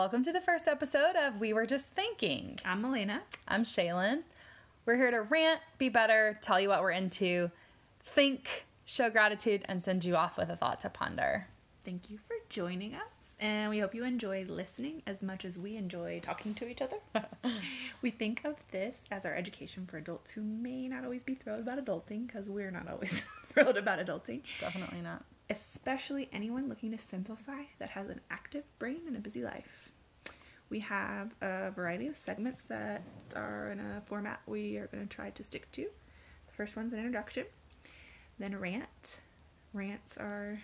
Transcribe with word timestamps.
Welcome 0.00 0.24
to 0.24 0.32
the 0.32 0.40
first 0.40 0.66
episode 0.66 1.14
of 1.14 1.40
We 1.40 1.52
Were 1.52 1.66
Just 1.66 1.84
Thinking. 1.88 2.58
I'm 2.64 2.80
Melina. 2.80 3.20
I'm 3.46 3.64
Shaylin. 3.64 4.22
We're 4.86 4.96
here 4.96 5.10
to 5.10 5.20
rant, 5.20 5.60
be 5.76 5.90
better, 5.90 6.38
tell 6.40 6.58
you 6.58 6.70
what 6.70 6.80
we're 6.80 6.92
into, 6.92 7.50
think, 8.02 8.64
show 8.86 9.10
gratitude, 9.10 9.62
and 9.68 9.84
send 9.84 10.06
you 10.06 10.16
off 10.16 10.38
with 10.38 10.48
a 10.48 10.56
thought 10.56 10.80
to 10.80 10.88
ponder. 10.88 11.48
Thank 11.84 12.08
you 12.08 12.16
for 12.16 12.34
joining 12.48 12.94
us, 12.94 13.02
and 13.40 13.68
we 13.68 13.78
hope 13.78 13.94
you 13.94 14.04
enjoy 14.04 14.46
listening 14.48 15.02
as 15.06 15.20
much 15.20 15.44
as 15.44 15.58
we 15.58 15.76
enjoy 15.76 16.20
talking 16.22 16.54
to 16.54 16.66
each 16.66 16.80
other. 16.80 16.96
we 18.00 18.10
think 18.10 18.46
of 18.46 18.56
this 18.72 18.96
as 19.10 19.26
our 19.26 19.34
education 19.34 19.86
for 19.86 19.98
adults 19.98 20.30
who 20.30 20.40
may 20.40 20.88
not 20.88 21.04
always 21.04 21.22
be 21.22 21.34
thrilled 21.34 21.60
about 21.60 21.78
adulting, 21.78 22.26
because 22.26 22.48
we're 22.48 22.70
not 22.70 22.88
always 22.88 23.20
thrilled 23.50 23.76
about 23.76 23.98
adulting. 23.98 24.40
Definitely 24.62 25.02
not. 25.02 25.26
Especially 25.50 26.28
anyone 26.32 26.68
looking 26.68 26.92
to 26.92 26.98
simplify 26.98 27.64
that 27.80 27.90
has 27.90 28.08
an 28.08 28.20
active 28.30 28.62
brain 28.78 29.00
and 29.06 29.16
a 29.16 29.20
busy 29.20 29.42
life. 29.42 29.89
We 30.70 30.80
have 30.80 31.32
a 31.42 31.70
variety 31.72 32.06
of 32.06 32.16
segments 32.16 32.62
that 32.68 33.02
are 33.36 33.70
in 33.72 33.80
a 33.80 34.02
format 34.06 34.40
we 34.46 34.76
are 34.76 34.86
going 34.86 35.06
to 35.06 35.14
try 35.14 35.30
to 35.30 35.42
stick 35.42 35.70
to. 35.72 35.82
The 35.82 36.52
first 36.56 36.76
one's 36.76 36.92
an 36.92 36.98
introduction, 37.00 37.44
then 38.38 38.54
a 38.54 38.58
rant. 38.58 39.18
Rants 39.72 40.16
are 40.16 40.58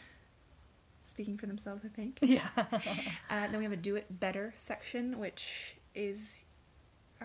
speaking 1.07 1.37
for 1.39 1.47
themselves, 1.47 1.83
I 1.85 1.89
think. 1.89 2.19
Yeah. 2.23 2.49
Uh, 3.29 3.49
then 3.49 3.59
we 3.59 3.65
have 3.65 3.73
a 3.73 3.77
do 3.77 3.97
it 3.97 4.07
better 4.21 4.55
section, 4.57 5.19
which 5.19 5.75
is 5.97 6.45
uh, 7.21 7.25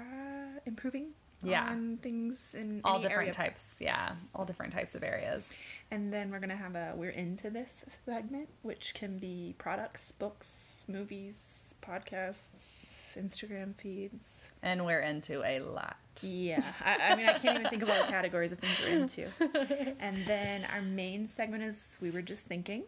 improving 0.66 1.10
Yeah. 1.44 1.68
on 1.70 1.98
things 2.02 2.56
in 2.56 2.82
all 2.84 2.98
different 3.00 3.34
types. 3.34 3.78
Yeah. 3.80 4.14
All 4.34 4.46
different 4.46 4.74
types 4.74 4.96
of 4.96 5.04
areas. 5.04 5.46
And 5.92 6.12
then 6.12 6.32
we're 6.32 6.40
gonna 6.40 6.56
have 6.56 6.76
a 6.76 6.94
we're 6.96 7.12
into 7.12 7.52
this 7.52 7.70
segment, 8.06 8.50
which 8.64 8.94
can 8.96 9.18
be 9.20 9.54
products, 9.60 10.12
books, 10.18 10.84
movies, 10.88 11.36
podcasts, 11.82 12.36
Instagram 13.18 13.76
feeds. 13.76 14.28
And 14.64 14.86
we're 14.86 15.00
into 15.02 15.44
a 15.44 15.60
lot. 15.60 15.98
Yeah, 16.22 16.64
I, 16.86 16.98
I 17.12 17.16
mean 17.16 17.28
I 17.28 17.40
can't 17.40 17.58
even 17.60 17.70
think 17.70 17.82
of 17.84 17.90
all 17.90 18.06
the 18.06 18.12
categories 18.12 18.52
of 18.52 18.60
things 18.60 18.80
we're 18.80 19.00
into. 19.00 19.28
And 20.00 20.26
then 20.28 20.66
our 20.66 20.82
main 20.82 21.28
segment 21.28 21.64
is 21.64 21.80
we 22.02 22.12
were 22.12 22.22
just 22.22 22.44
thinking, 22.44 22.84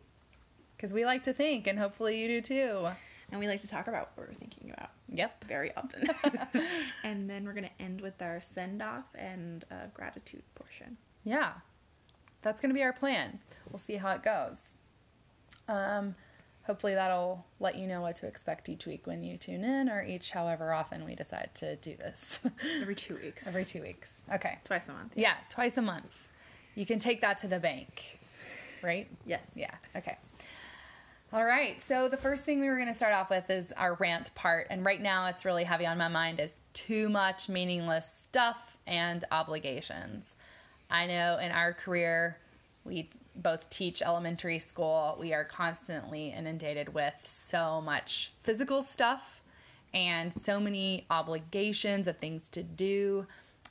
Because 0.77 0.93
we 0.93 1.05
like 1.05 1.23
to 1.23 1.33
think, 1.33 1.65
and 1.67 1.79
hopefully 1.79 2.21
you 2.21 2.27
do 2.27 2.41
too. 2.41 2.87
and 3.31 3.39
we 3.39 3.47
like 3.47 3.61
to 3.61 3.67
talk 3.67 3.87
about 3.87 4.11
what 4.15 4.27
we're 4.27 4.33
thinking 4.35 4.71
about 4.71 4.89
Yep. 5.09 5.45
very 5.45 5.75
often. 5.75 6.03
and 7.03 7.29
then 7.29 7.45
we're 7.45 7.53
gonna 7.53 7.69
end 7.79 8.01
with 8.01 8.21
our 8.21 8.39
send 8.41 8.81
off 8.81 9.05
and 9.15 9.65
uh, 9.71 9.87
gratitude 9.93 10.43
portion. 10.55 10.97
Yeah. 11.23 11.53
That's 12.43 12.59
going 12.59 12.71
to 12.71 12.73
be 12.75 12.83
our 12.83 12.91
plan. 12.91 13.39
We'll 13.71 13.79
see 13.79 13.95
how 13.95 14.11
it 14.11 14.21
goes. 14.21 14.57
Um, 15.69 16.13
hopefully, 16.65 16.93
that'll 16.93 17.45
let 17.59 17.77
you 17.77 17.87
know 17.87 18.01
what 18.01 18.15
to 18.17 18.27
expect 18.27 18.69
each 18.69 18.85
week 18.85 19.05
when 19.05 19.23
you 19.23 19.37
tune 19.37 19.63
in, 19.63 19.89
or 19.89 20.03
each 20.03 20.31
however 20.31 20.73
often 20.73 21.05
we 21.05 21.15
decide 21.15 21.49
to 21.55 21.75
do 21.77 21.95
this. 21.97 22.39
Every 22.81 22.95
two 22.95 23.15
weeks, 23.15 23.45
Every 23.47 23.65
two 23.65 23.81
weeks. 23.81 24.21
Okay. 24.33 24.59
twice 24.63 24.87
a 24.87 24.93
month. 24.93 25.13
Yeah, 25.15 25.33
twice 25.49 25.77
a 25.77 25.81
month. 25.81 26.27
You 26.75 26.85
can 26.85 26.99
take 26.99 27.21
that 27.21 27.37
to 27.39 27.47
the 27.47 27.59
bank, 27.59 28.19
right? 28.81 29.07
Yes. 29.25 29.41
Yeah, 29.55 29.71
okay. 29.95 30.17
All 31.31 31.43
right, 31.43 31.81
so 31.87 32.09
the 32.09 32.17
first 32.17 32.45
thing 32.45 32.59
we 32.59 32.67
were 32.67 32.75
going 32.75 32.87
to 32.87 32.93
start 32.93 33.13
off 33.13 33.31
with 33.31 33.49
is 33.49 33.71
our 33.75 33.95
rant 33.95 34.33
part. 34.35 34.67
And 34.69 34.85
right 34.85 35.01
now, 35.01 35.25
it's 35.27 35.45
really 35.45 35.63
heavy 35.63 35.87
on 35.87 35.97
my 35.97 36.07
mind 36.07 36.39
is 36.39 36.55
too 36.73 37.09
much 37.09 37.49
meaningless 37.49 38.07
stuff 38.07 38.77
and 38.85 39.25
obligations. 39.31 40.35
I 40.91 41.07
know 41.07 41.39
in 41.39 41.51
our 41.51 41.73
career, 41.73 42.37
we 42.85 43.09
both 43.35 43.69
teach 43.69 44.01
elementary 44.01 44.59
school, 44.59 45.17
we 45.19 45.33
are 45.33 45.43
constantly 45.43 46.29
inundated 46.29 46.93
with 46.93 47.13
so 47.23 47.81
much 47.81 48.31
physical 48.43 48.83
stuff 48.83 49.41
and 49.93 50.33
so 50.33 50.59
many 50.59 51.05
obligations 51.09 52.07
of 52.07 52.17
things 52.17 52.49
to 52.49 52.63
do. 52.63 53.25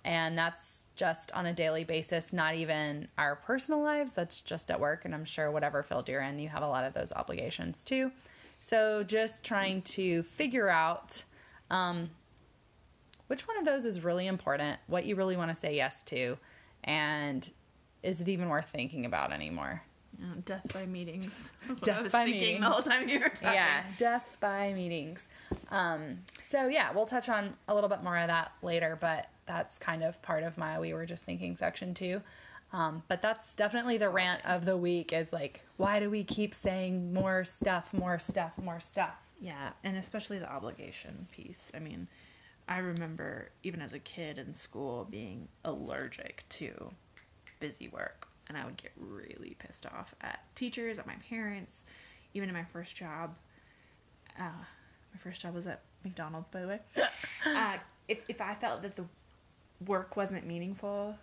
And 0.04 0.36
that's 0.36 0.86
just 0.96 1.32
on 1.32 1.46
a 1.46 1.52
daily 1.52 1.84
basis, 1.84 2.32
not 2.32 2.54
even 2.54 3.08
our 3.18 3.36
personal 3.36 3.82
lives, 3.82 4.14
that's 4.14 4.40
just 4.40 4.70
at 4.70 4.80
work. 4.80 5.04
And 5.04 5.14
I'm 5.14 5.24
sure 5.24 5.50
whatever 5.50 5.82
field 5.82 6.08
you're 6.08 6.22
in, 6.22 6.38
you 6.38 6.48
have 6.48 6.62
a 6.62 6.68
lot 6.68 6.84
of 6.84 6.94
those 6.94 7.12
obligations 7.12 7.84
too. 7.84 8.10
So 8.60 9.02
just 9.02 9.44
trying 9.44 9.82
to 9.82 10.22
figure 10.22 10.68
out 10.68 11.22
um, 11.70 12.10
which 13.26 13.46
one 13.48 13.58
of 13.58 13.64
those 13.64 13.84
is 13.84 14.02
really 14.02 14.26
important, 14.26 14.78
what 14.86 15.04
you 15.04 15.16
really 15.16 15.36
want 15.36 15.50
to 15.50 15.56
say 15.56 15.74
yes 15.74 16.02
to, 16.04 16.36
and 16.84 17.50
is 18.02 18.20
it 18.20 18.28
even 18.28 18.48
worth 18.48 18.68
thinking 18.68 19.06
about 19.06 19.32
anymore? 19.32 19.82
Yeah, 20.18 20.26
death 20.44 20.72
by 20.72 20.86
meetings. 20.86 21.32
Death 21.82 22.12
by 22.12 22.26
meetings. 22.26 22.60
the 22.60 22.68
whole 22.68 22.82
time 22.82 23.08
you 23.08 23.18
were 23.18 23.28
talking. 23.30 23.54
Yeah, 23.54 23.82
death 23.98 24.36
by 24.40 24.72
meetings. 24.72 25.26
Um, 25.70 26.18
so 26.42 26.68
yeah, 26.68 26.92
we'll 26.92 27.06
touch 27.06 27.28
on 27.28 27.54
a 27.66 27.74
little 27.74 27.88
bit 27.88 28.02
more 28.04 28.18
of 28.18 28.28
that 28.28 28.52
later, 28.62 28.98
but 29.00 29.28
that's 29.46 29.78
kind 29.78 30.02
of 30.02 30.20
part 30.22 30.44
of 30.44 30.58
my 30.58 30.78
we 30.78 30.92
were 30.92 31.06
just 31.06 31.24
thinking 31.24 31.56
section 31.56 31.94
too. 31.94 32.20
Um, 32.72 33.02
but 33.08 33.20
that's 33.20 33.54
definitely 33.54 33.98
the 33.98 34.10
rant 34.10 34.44
of 34.46 34.64
the 34.64 34.76
week 34.76 35.12
is 35.12 35.32
like, 35.32 35.60
why 35.76 36.00
do 36.00 36.08
we 36.08 36.24
keep 36.24 36.54
saying 36.54 37.12
more 37.12 37.44
stuff, 37.44 37.92
more 37.92 38.18
stuff, 38.18 38.52
more 38.62 38.80
stuff? 38.80 39.14
Yeah, 39.40 39.70
and 39.82 39.96
especially 39.96 40.38
the 40.38 40.50
obligation 40.50 41.26
piece. 41.32 41.70
I 41.74 41.80
mean, 41.80 42.06
I 42.68 42.78
remember 42.78 43.50
even 43.62 43.82
as 43.82 43.92
a 43.92 43.98
kid 43.98 44.38
in 44.38 44.54
school 44.54 45.06
being 45.10 45.48
allergic 45.64 46.44
to 46.50 46.92
busy 47.62 47.88
work, 47.88 48.26
and 48.48 48.58
I 48.58 48.64
would 48.66 48.76
get 48.76 48.90
really 48.98 49.56
pissed 49.60 49.86
off 49.86 50.14
at 50.20 50.40
teachers, 50.56 50.98
at 50.98 51.06
my 51.06 51.14
parents, 51.30 51.84
even 52.34 52.48
in 52.48 52.54
my 52.54 52.64
first 52.64 52.94
job. 52.96 53.34
Uh, 54.38 54.42
my 55.14 55.18
first 55.22 55.40
job 55.40 55.54
was 55.54 55.66
at 55.68 55.80
McDonald's, 56.04 56.48
by 56.50 56.60
the 56.62 56.66
way. 56.66 56.80
uh, 57.46 57.76
if 58.08 58.18
if 58.28 58.40
I 58.40 58.54
felt 58.56 58.82
that 58.82 58.96
the 58.96 59.04
work 59.86 60.16
wasn't 60.16 60.44
meaningful 60.46 61.14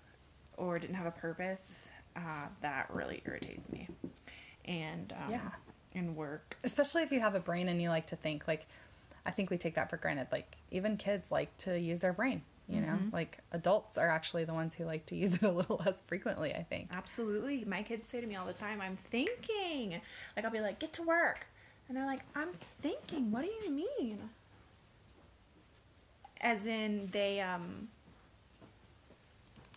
or 0.57 0.79
didn't 0.79 0.95
have 0.95 1.05
a 1.05 1.11
purpose, 1.11 1.61
uh, 2.15 2.47
that 2.61 2.89
really 2.91 3.21
irritates 3.25 3.69
me. 3.69 3.87
And 4.65 5.13
um, 5.13 5.31
Yeah. 5.31 5.49
in 5.93 6.15
work, 6.15 6.57
Especially 6.63 7.03
if 7.03 7.11
you 7.11 7.19
have 7.19 7.35
a 7.35 7.39
brain 7.39 7.67
and 7.67 7.81
you 7.81 7.89
like 7.89 8.07
to 8.07 8.15
think. 8.15 8.47
Like, 8.47 8.65
I 9.25 9.31
think 9.31 9.49
we 9.49 9.57
take 9.57 9.75
that 9.75 9.89
for 9.89 9.97
granted. 9.97 10.27
Like, 10.31 10.55
even 10.71 10.95
kids 10.97 11.31
like 11.31 11.55
to 11.59 11.77
use 11.79 11.99
their 11.99 12.13
brain. 12.13 12.43
You 12.69 12.81
know, 12.81 12.99
like 13.11 13.39
adults 13.51 13.97
are 13.97 14.07
actually 14.09 14.45
the 14.45 14.53
ones 14.53 14.75
who 14.75 14.85
like 14.85 15.05
to 15.07 15.15
use 15.15 15.33
it 15.41 15.41
a 15.41 15.51
little 15.51 15.81
less 15.83 16.01
frequently. 16.05 16.53
I 16.53 16.61
think. 16.63 16.89
Absolutely. 16.93 17.65
My 17.65 17.81
kids 17.81 18.07
say 18.07 18.21
to 18.21 18.27
me 18.27 18.35
all 18.35 18.45
the 18.45 18.53
time, 18.53 18.79
I'm 18.79 18.97
thinking. 19.09 19.99
Like, 20.35 20.45
I'll 20.45 20.51
be 20.51 20.59
like, 20.61 20.77
get 20.79 20.93
to 20.93 21.03
work. 21.03 21.47
And 21.87 21.97
they're 21.97 22.05
like, 22.05 22.21
I'm 22.35 22.49
thinking. 22.83 23.31
What 23.31 23.41
do 23.41 23.49
you 23.65 23.71
mean? 23.71 24.19
As 26.41 26.67
in, 26.67 27.09
they, 27.11 27.41
um, 27.41 27.87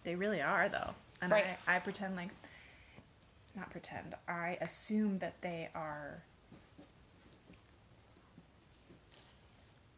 they 0.05 0.15
really 0.15 0.43
are, 0.43 0.69
though. 0.69 0.91
And 1.23 1.33
Right. 1.33 1.47
I, 1.67 1.77
I 1.77 1.79
pretend 1.79 2.15
like, 2.15 2.29
not 3.57 3.71
pretend, 3.71 4.15
I 4.29 4.59
assume 4.61 5.19
that 5.21 5.41
they 5.41 5.71
are, 5.75 6.23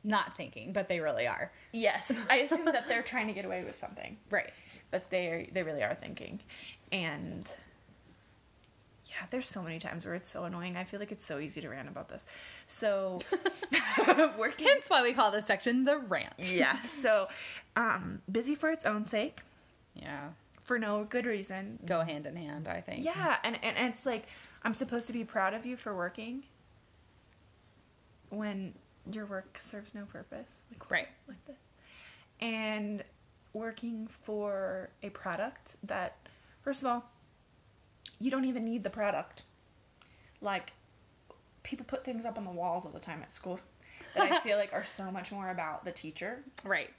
Not 0.06 0.36
thinking, 0.36 0.72
but 0.74 0.86
they 0.88 1.00
really 1.00 1.26
are. 1.26 1.50
yes, 1.72 2.12
I 2.30 2.36
assume 2.36 2.66
that 2.66 2.86
they're 2.88 3.02
trying 3.02 3.26
to 3.28 3.32
get 3.32 3.44
away 3.46 3.64
with 3.64 3.76
something. 3.78 4.18
Right. 4.30 4.52
but 4.90 5.08
they 5.10 5.48
they 5.52 5.62
really 5.62 5.82
are 5.82 5.94
thinking 5.94 6.40
and 6.92 7.50
yeah 9.08 9.26
there's 9.30 9.48
so 9.48 9.62
many 9.62 9.78
times 9.78 10.04
where 10.04 10.14
it's 10.14 10.28
so 10.28 10.44
annoying 10.44 10.76
i 10.76 10.84
feel 10.84 11.00
like 11.00 11.10
it's 11.10 11.24
so 11.24 11.38
easy 11.38 11.60
to 11.60 11.68
rant 11.68 11.88
about 11.88 12.08
this 12.08 12.24
so 12.66 13.20
working 14.38 14.66
Hence 14.66 14.88
why 14.88 15.02
we 15.02 15.12
call 15.14 15.30
this 15.32 15.46
section 15.46 15.84
the 15.84 15.98
rant. 15.98 16.34
yeah 16.38 16.78
so 17.02 17.26
um 17.76 18.20
busy 18.30 18.54
for 18.54 18.70
its 18.70 18.84
own 18.84 19.06
sake 19.06 19.40
Yeah. 19.94 20.28
for 20.62 20.78
no 20.78 21.04
good 21.04 21.26
reason 21.26 21.78
Go 21.86 22.02
hand 22.02 22.26
in 22.26 22.36
hand, 22.36 22.68
I 22.68 22.80
think. 22.80 23.04
yeah 23.04 23.36
and, 23.42 23.56
and 23.62 23.76
and 23.76 23.94
it's 23.94 24.04
like 24.06 24.26
i'm 24.62 24.74
supposed 24.74 25.06
to 25.08 25.12
be 25.12 25.24
proud 25.24 25.54
of 25.54 25.64
you 25.66 25.76
for 25.76 25.94
working 25.96 26.44
when 28.30 28.74
your 29.10 29.26
work 29.26 29.56
serves 29.60 29.94
no 29.94 30.04
purpose 30.06 30.46
like 30.70 30.90
Right. 30.90 31.08
like 31.28 31.44
this. 31.46 31.56
And 32.40 33.02
working 33.52 34.08
for 34.22 34.90
a 35.02 35.10
product 35.10 35.76
that, 35.84 36.16
first 36.62 36.80
of 36.82 36.86
all, 36.86 37.04
you 38.18 38.30
don't 38.30 38.44
even 38.44 38.64
need 38.64 38.82
the 38.82 38.90
product. 38.90 39.44
Like, 40.40 40.72
people 41.62 41.86
put 41.86 42.04
things 42.04 42.24
up 42.24 42.36
on 42.38 42.44
the 42.44 42.50
walls 42.50 42.84
all 42.84 42.90
the 42.90 42.98
time 43.00 43.20
at 43.22 43.30
school 43.32 43.60
that 44.14 44.30
I 44.32 44.40
feel 44.40 44.56
like 44.58 44.72
are 44.72 44.84
so 44.84 45.10
much 45.10 45.30
more 45.32 45.50
about 45.50 45.84
the 45.84 45.92
teacher 45.92 46.42
Right. 46.64 46.90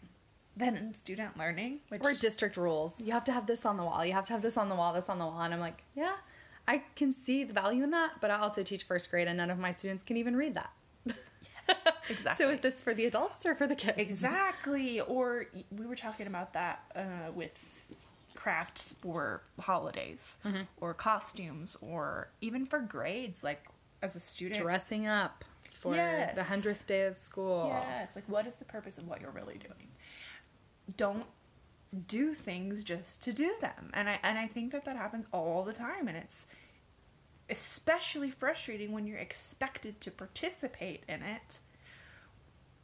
than 0.55 0.77
in 0.77 0.93
student 0.93 1.37
learning. 1.37 1.79
Which 1.89 2.01
Or 2.03 2.13
district 2.13 2.57
rules. 2.57 2.93
You 2.97 3.11
have 3.11 3.23
to 3.25 3.31
have 3.31 3.45
this 3.47 3.65
on 3.65 3.77
the 3.77 3.83
wall. 3.83 4.05
You 4.05 4.13
have 4.13 4.25
to 4.25 4.33
have 4.33 4.41
this 4.41 4.57
on 4.57 4.69
the 4.69 4.75
wall, 4.75 4.93
this 4.93 5.09
on 5.09 5.19
the 5.19 5.25
wall. 5.25 5.41
And 5.41 5.53
I'm 5.53 5.59
like, 5.59 5.83
yeah, 5.95 6.15
I 6.67 6.83
can 6.95 7.13
see 7.13 7.43
the 7.43 7.53
value 7.53 7.83
in 7.83 7.91
that, 7.91 8.13
but 8.21 8.31
I 8.31 8.39
also 8.39 8.63
teach 8.63 8.83
first 8.85 9.11
grade 9.11 9.27
and 9.27 9.37
none 9.37 9.51
of 9.51 9.59
my 9.59 9.71
students 9.71 10.01
can 10.03 10.17
even 10.17 10.35
read 10.35 10.55
that. 10.55 10.71
Exactly. 12.09 12.45
So 12.45 12.51
is 12.51 12.59
this 12.59 12.79
for 12.81 12.93
the 12.93 13.05
adults 13.05 13.45
or 13.45 13.55
for 13.55 13.67
the 13.67 13.75
kids? 13.75 13.97
Exactly. 13.97 14.99
Or 15.01 15.45
we 15.71 15.85
were 15.85 15.95
talking 15.95 16.27
about 16.27 16.53
that 16.53 16.83
uh, 16.95 17.31
with 17.33 17.57
crafts 18.35 18.93
for 19.01 19.41
holidays 19.59 20.37
or 20.81 20.93
costumes 20.93 21.77
or 21.81 22.29
even 22.41 22.65
for 22.65 22.79
grades. 22.79 23.43
Like 23.43 23.65
as 24.01 24.15
a 24.15 24.19
student, 24.19 24.61
Dressing 24.61 25.07
up 25.07 25.43
for 25.71 25.95
Yes. 25.95 26.35
the 26.35 26.43
hundredth 26.43 26.85
day 26.87 27.03
of 27.03 27.17
school. 27.17 27.67
Yes, 27.71 28.15
like 28.15 28.27
what 28.27 28.45
is 28.47 28.55
the 28.55 28.65
purpose 28.65 28.97
of 28.97 29.07
what 29.07 29.21
you're 29.21 29.31
really 29.31 29.57
doing? 29.57 29.87
Don't 30.97 31.25
do 32.07 32.33
things 32.33 32.83
just 32.83 33.21
to 33.23 33.33
do 33.33 33.53
them. 33.61 33.89
And 33.93 34.09
I 34.09 34.19
and 34.21 34.37
I 34.37 34.47
think 34.47 34.71
that 34.73 34.85
that 34.85 34.97
happens 34.97 35.27
all 35.31 35.63
the 35.63 35.73
time 35.73 36.07
and 36.07 36.17
it's 36.17 36.45
especially 37.49 38.31
frustrating 38.31 38.91
when 38.91 39.05
you're 39.05 39.17
expected 39.17 39.99
to 40.01 40.11
participate 40.11 41.03
in 41.07 41.21
it 41.21 41.59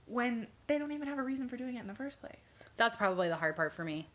when 0.06 0.48
they 0.68 0.78
don't 0.78 0.92
even 0.92 1.08
have 1.08 1.18
a 1.18 1.24
reason 1.24 1.48
for 1.48 1.58
doing 1.58 1.76
it 1.76 1.82
in 1.82 1.88
the 1.88 1.96
first 1.96 2.20
place. 2.20 2.36
That's 2.78 2.98
probably 2.98 3.30
the 3.30 3.36
hard 3.36 3.56
part 3.56 3.74
for 3.74 3.84
me. 3.84 4.10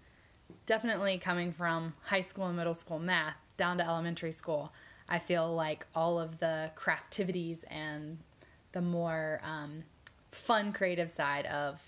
Definitely 0.66 1.18
coming 1.18 1.52
from 1.52 1.94
high 2.02 2.20
school 2.20 2.46
and 2.46 2.56
middle 2.56 2.74
school 2.74 2.98
math 2.98 3.36
down 3.56 3.78
to 3.78 3.86
elementary 3.86 4.32
school, 4.32 4.72
I 5.08 5.18
feel 5.18 5.54
like 5.54 5.86
all 5.94 6.18
of 6.18 6.38
the 6.38 6.70
craftivities 6.76 7.64
and 7.68 8.18
the 8.72 8.82
more 8.82 9.40
um, 9.42 9.84
fun, 10.32 10.72
creative 10.72 11.10
side 11.10 11.46
of 11.46 11.80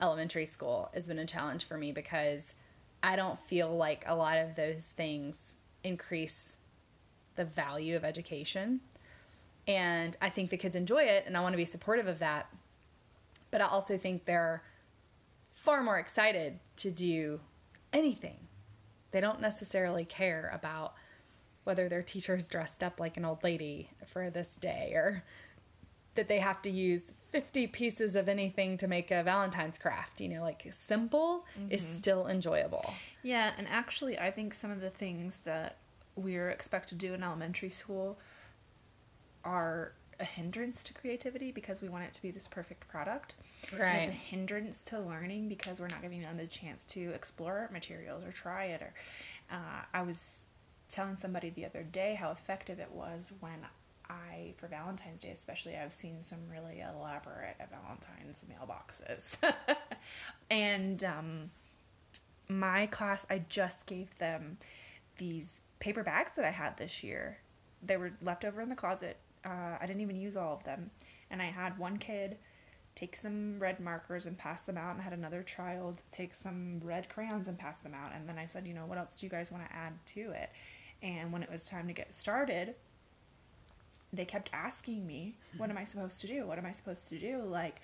elementary 0.00 0.46
school 0.46 0.90
has 0.92 1.06
been 1.06 1.18
a 1.18 1.24
challenge 1.24 1.64
for 1.64 1.78
me 1.78 1.92
because 1.92 2.54
I 3.02 3.16
don't 3.16 3.38
feel 3.38 3.74
like 3.76 4.04
a 4.06 4.14
lot 4.14 4.38
of 4.38 4.56
those 4.56 4.92
things 4.96 5.54
increase 5.84 6.56
the 7.36 7.44
value 7.44 7.96
of 7.96 8.04
education. 8.04 8.80
And 9.66 10.16
I 10.20 10.28
think 10.28 10.50
the 10.50 10.56
kids 10.56 10.74
enjoy 10.74 11.04
it, 11.04 11.24
and 11.26 11.36
I 11.36 11.40
want 11.40 11.52
to 11.52 11.56
be 11.56 11.64
supportive 11.64 12.06
of 12.06 12.18
that. 12.18 12.48
But 13.50 13.60
I 13.60 13.66
also 13.66 13.96
think 13.96 14.24
they're 14.24 14.62
far 15.50 15.82
more 15.82 15.98
excited 15.98 16.58
to 16.76 16.90
do 16.90 17.40
anything. 17.92 18.38
They 19.12 19.20
don't 19.20 19.40
necessarily 19.40 20.04
care 20.04 20.50
about 20.52 20.94
whether 21.64 21.88
their 21.88 22.02
teacher's 22.02 22.48
dressed 22.48 22.82
up 22.82 22.98
like 22.98 23.16
an 23.16 23.24
old 23.24 23.44
lady 23.44 23.90
for 24.06 24.30
this 24.30 24.56
day 24.56 24.92
or 24.94 25.22
that 26.14 26.28
they 26.28 26.40
have 26.40 26.60
to 26.62 26.70
use 26.70 27.12
50 27.30 27.68
pieces 27.68 28.14
of 28.14 28.28
anything 28.28 28.76
to 28.78 28.86
make 28.86 29.10
a 29.10 29.22
Valentine's 29.22 29.78
craft. 29.78 30.20
You 30.20 30.28
know, 30.28 30.42
like 30.42 30.66
simple 30.70 31.46
is 31.70 31.82
mm-hmm. 31.82 31.94
still 31.94 32.26
enjoyable. 32.26 32.92
Yeah, 33.22 33.52
and 33.56 33.66
actually, 33.68 34.18
I 34.18 34.30
think 34.30 34.54
some 34.54 34.70
of 34.70 34.80
the 34.80 34.90
things 34.90 35.40
that 35.44 35.76
we're 36.16 36.50
expected 36.50 37.00
to 37.00 37.06
do 37.06 37.14
in 37.14 37.22
elementary 37.22 37.70
school 37.70 38.18
are 39.44 39.92
a 40.20 40.24
hindrance 40.24 40.82
to 40.84 40.94
creativity 40.94 41.50
because 41.50 41.80
we 41.82 41.88
want 41.88 42.04
it 42.04 42.12
to 42.12 42.22
be 42.22 42.30
this 42.30 42.46
perfect 42.46 42.86
product. 42.88 43.34
And 43.72 43.80
Right. 43.80 43.96
it's 44.00 44.08
a 44.08 44.12
hindrance 44.12 44.82
to 44.82 45.00
learning 45.00 45.48
because 45.48 45.80
we're 45.80 45.88
not 45.88 46.02
giving 46.02 46.20
them 46.20 46.36
the 46.36 46.46
chance 46.46 46.84
to 46.86 47.10
explore 47.10 47.68
materials 47.72 48.22
or 48.24 48.30
try 48.30 48.66
it. 48.66 48.82
Or 48.82 48.94
uh, 49.50 49.82
I 49.92 50.02
was 50.02 50.44
telling 50.90 51.16
somebody 51.16 51.50
the 51.50 51.64
other 51.64 51.82
day 51.82 52.14
how 52.14 52.30
effective 52.30 52.78
it 52.78 52.90
was 52.92 53.32
when 53.40 53.66
I, 54.08 54.52
for 54.58 54.66
Valentine's 54.68 55.22
Day 55.22 55.30
especially, 55.30 55.76
I've 55.76 55.92
seen 55.94 56.22
some 56.22 56.38
really 56.50 56.80
elaborate 56.80 57.56
Valentine's 57.70 58.44
mailboxes. 58.50 59.38
and 60.50 61.02
um, 61.02 61.50
my 62.48 62.86
class, 62.86 63.26
I 63.30 63.42
just 63.48 63.86
gave 63.86 64.16
them 64.18 64.58
these 65.16 65.61
paper 65.82 66.04
bags 66.04 66.30
that 66.36 66.44
I 66.44 66.50
had 66.50 66.76
this 66.76 67.02
year. 67.02 67.38
They 67.82 67.96
were 67.96 68.12
left 68.22 68.44
over 68.44 68.60
in 68.60 68.68
the 68.68 68.76
closet. 68.76 69.16
Uh, 69.44 69.76
I 69.80 69.84
didn't 69.84 70.00
even 70.00 70.14
use 70.14 70.36
all 70.36 70.54
of 70.54 70.62
them. 70.62 70.92
And 71.28 71.42
I 71.42 71.46
had 71.46 71.76
one 71.76 71.98
kid 71.98 72.38
take 72.94 73.16
some 73.16 73.58
red 73.58 73.80
markers 73.80 74.26
and 74.26 74.38
pass 74.38 74.62
them 74.62 74.78
out, 74.78 74.92
and 74.92 75.00
I 75.00 75.04
had 75.04 75.12
another 75.12 75.42
child 75.42 76.02
take 76.12 76.34
some 76.34 76.78
red 76.84 77.08
crayons 77.08 77.48
and 77.48 77.58
pass 77.58 77.80
them 77.80 77.94
out. 77.94 78.12
And 78.14 78.28
then 78.28 78.38
I 78.38 78.46
said, 78.46 78.64
you 78.64 78.74
know, 78.74 78.86
what 78.86 78.96
else 78.96 79.14
do 79.18 79.26
you 79.26 79.30
guys 79.30 79.50
want 79.50 79.66
to 79.68 79.74
add 79.74 79.94
to 80.14 80.30
it? 80.30 80.50
And 81.02 81.32
when 81.32 81.42
it 81.42 81.50
was 81.50 81.64
time 81.64 81.88
to 81.88 81.92
get 81.92 82.14
started, 82.14 82.76
they 84.12 84.24
kept 84.24 84.50
asking 84.52 85.04
me, 85.04 85.34
What 85.56 85.68
am 85.70 85.78
I 85.78 85.84
supposed 85.84 86.20
to 86.20 86.28
do? 86.28 86.46
What 86.46 86.58
am 86.58 86.66
I 86.66 86.72
supposed 86.72 87.08
to 87.08 87.18
do? 87.18 87.42
Like, 87.42 87.80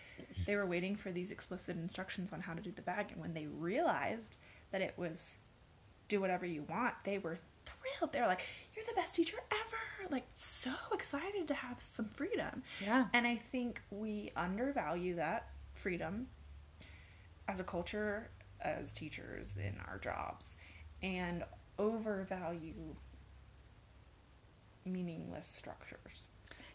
they 0.46 0.54
were 0.54 0.66
waiting 0.66 0.94
for 0.94 1.10
these 1.10 1.32
explicit 1.32 1.76
instructions 1.76 2.32
on 2.32 2.40
how 2.42 2.52
to 2.52 2.60
do 2.60 2.70
the 2.70 2.82
bag. 2.82 3.06
And 3.10 3.20
when 3.20 3.34
they 3.34 3.46
realized 3.46 4.36
that 4.70 4.82
it 4.82 4.94
was 4.96 5.34
do 6.06 6.20
whatever 6.20 6.46
you 6.46 6.64
want, 6.68 6.94
they 7.04 7.18
were 7.18 7.38
thrilled. 7.98 8.12
They 8.12 8.20
were 8.20 8.26
like, 8.26 8.42
You're 8.74 8.84
the 8.84 8.94
best 8.94 9.14
teacher 9.14 9.36
ever. 9.50 10.10
Like, 10.10 10.24
so 10.34 10.70
excited 10.92 11.48
to 11.48 11.54
have 11.54 11.76
some 11.80 12.08
freedom. 12.14 12.62
Yeah. 12.82 13.06
And 13.12 13.26
I 13.26 13.36
think 13.36 13.82
we 13.90 14.32
undervalue 14.36 15.16
that 15.16 15.48
freedom 15.74 16.28
as 17.46 17.60
a 17.60 17.64
culture, 17.64 18.30
as 18.60 18.92
teachers 18.92 19.56
in 19.56 19.74
our 19.88 19.98
jobs, 19.98 20.56
and 21.02 21.44
overvalue 21.78 22.94
meaningless 24.84 25.48
structures. 25.48 26.26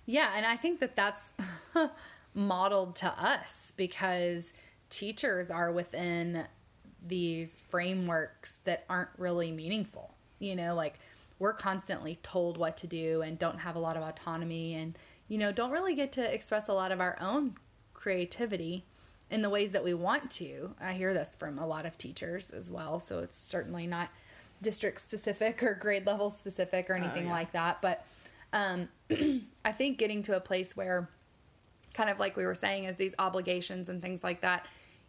Yeah, 0.06 0.31
and 0.36 0.46
I 0.46 0.57
think 0.57 0.80
that 0.80 0.96
that's 0.96 1.31
modeled 2.34 2.96
to 2.98 3.07
us 3.07 3.74
because 3.75 4.54
teachers 4.89 5.50
are 5.50 5.72
within 5.72 6.46
these 7.06 7.50
frameworks 7.69 8.60
that 8.66 8.86
aren't 8.89 9.10
really 9.18 9.51
meaningful. 9.51 10.12
You 10.44 10.56
know, 10.56 10.75
like 10.75 11.00
we're 11.40 11.54
constantly 11.54 12.19
told 12.24 12.57
what 12.57 12.78
to 12.78 12.88
do 12.88 13.22
and 13.22 13.38
don't 13.40 13.60
have 13.60 13.75
a 13.75 13.80
lot 13.80 13.98
of 13.98 14.04
autonomy 14.04 14.75
and, 14.75 14.98
you 15.28 15.38
know, 15.38 15.51
don't 15.51 15.72
really 15.72 15.95
get 15.95 16.12
to 16.13 16.34
express 16.34 16.68
a 16.68 16.74
lot 16.74 16.92
of 16.92 17.01
our 17.01 17.18
own 17.19 17.56
creativity 17.94 18.86
in 19.31 19.42
the 19.42 19.50
ways 19.50 19.72
that 19.72 19.84
we 19.84 19.94
want 19.94 20.30
to. 20.31 20.75
I 20.80 20.94
hear 20.94 21.13
this 21.13 21.36
from 21.38 21.57
a 21.57 21.66
lot 21.66 21.86
of 21.86 21.98
teachers 21.98 22.51
as 22.51 22.69
well, 22.69 23.00
so 23.00 23.19
it's 23.19 23.38
certainly 23.38 23.88
not 23.88 24.10
district 24.62 25.01
specific 25.01 25.63
or 25.63 25.74
grade 25.74 26.06
level 26.06 26.30
specific 26.30 26.89
or 26.89 26.94
anything 26.94 27.25
yeah. 27.25 27.31
like 27.31 27.51
that, 27.54 27.81
but 27.81 28.06
um, 28.54 28.88
I 29.66 29.72
think 29.72 29.98
getting 29.98 30.22
to 30.24 30.38
a 30.38 30.39
place 30.39 30.78
where, 30.78 31.10
kind 31.94 32.10
of 32.10 32.19
like 32.19 32.38
we 32.38 32.46
were 32.46 32.56
saying, 32.56 32.86
is 32.86 32.96
these 32.96 33.16
obligations 33.19 33.89
and 33.89 34.01
things 34.01 34.24
like 34.24 34.42
that, 34.42 34.68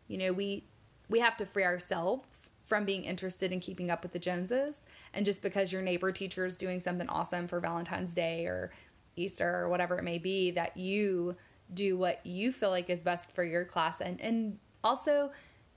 you 0.09 0.19
know, 0.19 0.33
we 0.33 0.65
we 1.11 1.21
have 1.21 1.37
to 1.37 1.47
free 1.47 1.65
ourselves 1.65 2.49
from 2.65 2.87
being 2.87 3.05
interested 3.05 3.53
in 3.53 3.61
keeping 3.61 3.91
up 3.91 4.03
with 4.03 4.13
the 4.13 4.19
Joneses. 4.19 4.79
And 5.15 5.25
just 5.25 5.43
because 5.43 5.73
your 5.73 5.83
neighbor 5.83 6.13
teacher 6.13 6.45
is 6.45 6.57
doing 6.57 6.81
something 6.81 7.09
awesome 7.09 7.49
for 7.49 7.61
Valentine's 7.61 8.15
Day 8.15 8.47
or 8.47 8.73
Easter 9.17 9.49
or 9.49 9.69
whatever 9.69 9.97
it 9.99 10.05
may 10.05 10.19
be, 10.19 10.51
that 10.53 10.77
you 10.77 11.37
do 11.73 11.97
what 11.97 12.25
you 12.25 12.53
feel 12.53 12.71
like 12.71 12.91
is 12.91 13.01
best 13.01 13.31
for 13.33 13.45
your 13.45 13.65
class, 13.65 14.01
and 14.01 14.21
and 14.21 14.59
also 14.83 15.31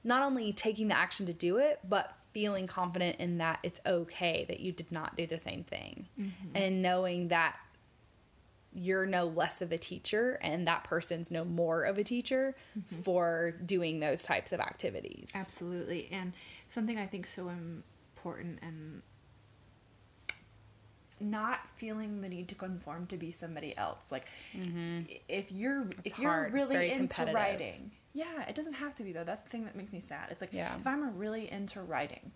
not 0.03 0.23
only 0.23 0.53
taking 0.53 0.87
the 0.87 0.97
action 0.97 1.25
to 1.25 1.33
do 1.33 1.57
it, 1.57 1.79
but 1.87 2.13
feeling 2.33 2.67
confident 2.67 3.19
in 3.19 3.39
that 3.39 3.59
it's 3.63 3.79
okay 3.85 4.45
that 4.47 4.59
you 4.59 4.71
did 4.71 4.91
not 4.91 5.15
do 5.17 5.25
the 5.25 5.39
same 5.39 5.63
thing 5.63 6.07
mm-hmm. 6.19 6.49
and 6.55 6.81
knowing 6.81 7.29
that 7.29 7.55
you're 8.73 9.07
no 9.07 9.25
less 9.25 9.59
of 9.61 9.71
a 9.71 9.77
teacher 9.77 10.37
and 10.43 10.67
that 10.67 10.83
person's 10.83 11.31
no 11.31 11.43
more 11.43 11.83
of 11.83 11.97
a 11.97 12.03
teacher 12.03 12.55
mm-hmm. 12.77 13.01
for 13.01 13.55
doing 13.65 13.99
those 13.99 14.21
types 14.21 14.51
of 14.51 14.59
activities. 14.59 15.29
Absolutely. 15.33 16.09
And 16.11 16.33
something 16.69 16.99
I 16.99 17.07
think 17.07 17.25
so 17.25 17.49
important 17.49 18.59
and 18.61 19.01
not 21.19 21.59
feeling 21.75 22.21
the 22.21 22.29
need 22.29 22.47
to 22.49 22.55
conform 22.55 23.07
to 23.07 23.17
be 23.17 23.31
somebody 23.31 23.75
else. 23.77 23.99
Like 24.11 24.25
if 25.27 25.51
you're 25.51 25.87
if 26.03 26.17
you're 26.19 26.49
really 26.51 26.91
into 26.91 27.25
writing. 27.33 27.91
Yeah, 28.13 28.47
it 28.47 28.55
doesn't 28.55 28.73
have 28.73 28.95
to 28.95 29.03
be 29.03 29.11
though. 29.11 29.23
That's 29.23 29.41
the 29.43 29.49
thing 29.49 29.65
that 29.65 29.75
makes 29.75 29.91
me 29.93 29.99
sad. 29.99 30.29
It's 30.31 30.41
like 30.41 30.53
Yeah. 30.53 30.75
if 30.77 30.87
I'm 30.87 31.17
really 31.17 31.51
into 31.51 31.81
writing, 31.81 32.31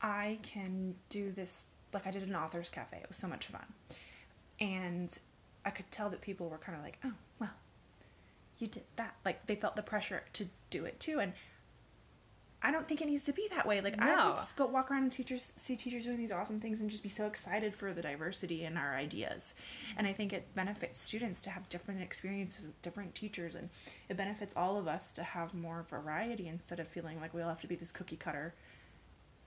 I 0.00 0.38
can 0.42 0.94
do 1.08 1.32
this 1.32 1.66
like 1.92 2.06
I 2.06 2.10
did 2.10 2.22
an 2.22 2.34
author's 2.34 2.70
cafe. 2.70 2.98
It 2.98 3.08
was 3.08 3.16
so 3.16 3.28
much 3.28 3.46
fun. 3.46 3.64
And 4.60 5.16
I 5.64 5.70
could 5.70 5.90
tell 5.90 6.10
that 6.10 6.20
people 6.20 6.48
were 6.48 6.58
kind 6.58 6.76
of 6.76 6.84
like, 6.84 6.98
"Oh, 7.04 7.12
well, 7.38 7.50
you 8.58 8.66
did 8.66 8.84
that." 8.96 9.14
Like 9.24 9.46
they 9.46 9.56
felt 9.56 9.76
the 9.76 9.82
pressure 9.82 10.22
to 10.34 10.48
do 10.70 10.84
it 10.84 10.98
too 11.00 11.20
and 11.20 11.32
I 12.60 12.72
don't 12.72 12.88
think 12.88 13.00
it 13.00 13.06
needs 13.06 13.22
to 13.24 13.32
be 13.32 13.46
that 13.50 13.66
way. 13.66 13.80
Like 13.80 14.00
I 14.02 14.16
No. 14.16 14.32
would 14.32 14.56
go 14.56 14.66
walk 14.66 14.90
around 14.90 15.04
and 15.04 15.12
teachers 15.12 15.52
see 15.56 15.76
teachers 15.76 16.04
doing 16.04 16.18
these 16.18 16.32
awesome 16.32 16.58
things 16.60 16.80
and 16.80 16.90
just 16.90 17.04
be 17.04 17.08
so 17.08 17.26
excited 17.26 17.74
for 17.74 17.92
the 17.92 18.02
diversity 18.02 18.64
in 18.64 18.76
our 18.76 18.96
ideas. 18.96 19.54
And 19.96 20.06
I 20.06 20.12
think 20.12 20.32
it 20.32 20.52
benefits 20.56 21.00
students 21.00 21.40
to 21.42 21.50
have 21.50 21.68
different 21.68 22.02
experiences 22.02 22.66
with 22.66 22.80
different 22.82 23.14
teachers 23.14 23.54
and 23.54 23.70
it 24.08 24.16
benefits 24.16 24.52
all 24.56 24.76
of 24.76 24.88
us 24.88 25.12
to 25.12 25.22
have 25.22 25.54
more 25.54 25.86
variety 25.88 26.48
instead 26.48 26.80
of 26.80 26.88
feeling 26.88 27.20
like 27.20 27.32
we 27.32 27.42
all 27.42 27.48
have 27.48 27.60
to 27.60 27.68
be 27.68 27.76
this 27.76 27.92
cookie 27.92 28.16
cutter 28.16 28.54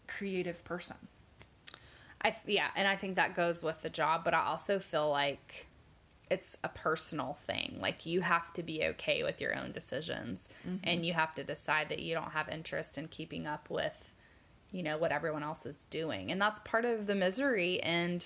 creative 0.08 0.64
person. 0.64 0.96
I 2.24 2.36
yeah, 2.46 2.70
and 2.76 2.88
I 2.88 2.96
think 2.96 3.16
that 3.16 3.36
goes 3.36 3.62
with 3.64 3.82
the 3.82 3.90
job, 3.90 4.24
but 4.24 4.34
I 4.34 4.46
also 4.46 4.80
feel 4.80 5.10
like 5.10 5.68
it's 6.32 6.56
a 6.64 6.70
personal 6.70 7.38
thing. 7.46 7.78
Like 7.82 8.06
you 8.06 8.22
have 8.22 8.54
to 8.54 8.64
be 8.64 8.86
okay 8.86 9.22
with 9.22 9.42
your 9.42 9.56
own 9.56 9.74
decisions 9.74 10.48
mm-hmm. 10.66 10.78
and 10.84 11.06
you 11.06 11.14
have 11.14 11.36
to 11.36 11.44
decide 11.44 11.90
that 11.90 12.00
you 12.00 12.16
don't 12.16 12.32
have 12.32 12.48
interest 12.48 12.98
in 12.98 13.10
keeping 13.10 13.46
up 13.46 13.70
with 13.70 13.94
you 14.72 14.84
know 14.84 14.98
what 14.98 15.12
everyone 15.12 15.44
else 15.44 15.66
is 15.66 15.84
doing. 15.90 16.32
And 16.32 16.42
that's 16.42 16.60
part 16.64 16.86
of 16.86 17.06
the 17.06 17.16
misery 17.16 17.82
and 17.82 18.26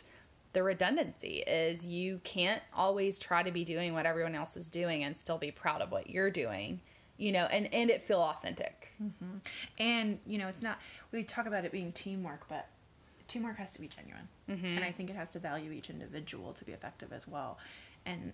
the 0.53 0.63
redundancy 0.63 1.43
is 1.45 1.85
you 1.85 2.21
can't 2.23 2.61
always 2.73 3.19
try 3.19 3.43
to 3.43 3.51
be 3.51 3.65
doing 3.65 3.93
what 3.93 4.05
everyone 4.05 4.35
else 4.35 4.55
is 4.55 4.69
doing 4.69 5.03
and 5.03 5.17
still 5.17 5.37
be 5.37 5.51
proud 5.51 5.81
of 5.81 5.91
what 5.91 6.09
you're 6.09 6.29
doing. 6.29 6.79
You 7.17 7.31
know, 7.31 7.45
and 7.45 7.73
and 7.73 7.89
it 7.89 8.03
feel 8.03 8.19
authentic. 8.19 8.91
Mm-hmm. 9.01 9.37
And 9.79 10.19
you 10.27 10.37
know, 10.37 10.47
it's 10.47 10.61
not. 10.61 10.79
We 11.11 11.23
talk 11.23 11.47
about 11.47 11.65
it 11.65 11.71
being 11.71 11.91
teamwork, 11.93 12.45
but 12.49 12.67
teamwork 13.27 13.57
has 13.57 13.71
to 13.71 13.81
be 13.81 13.87
genuine, 13.87 14.27
mm-hmm. 14.49 14.65
and 14.65 14.83
I 14.83 14.91
think 14.91 15.09
it 15.09 15.15
has 15.15 15.29
to 15.31 15.39
value 15.39 15.71
each 15.71 15.89
individual 15.89 16.53
to 16.53 16.65
be 16.65 16.73
effective 16.73 17.11
as 17.13 17.27
well. 17.27 17.57
And 18.05 18.33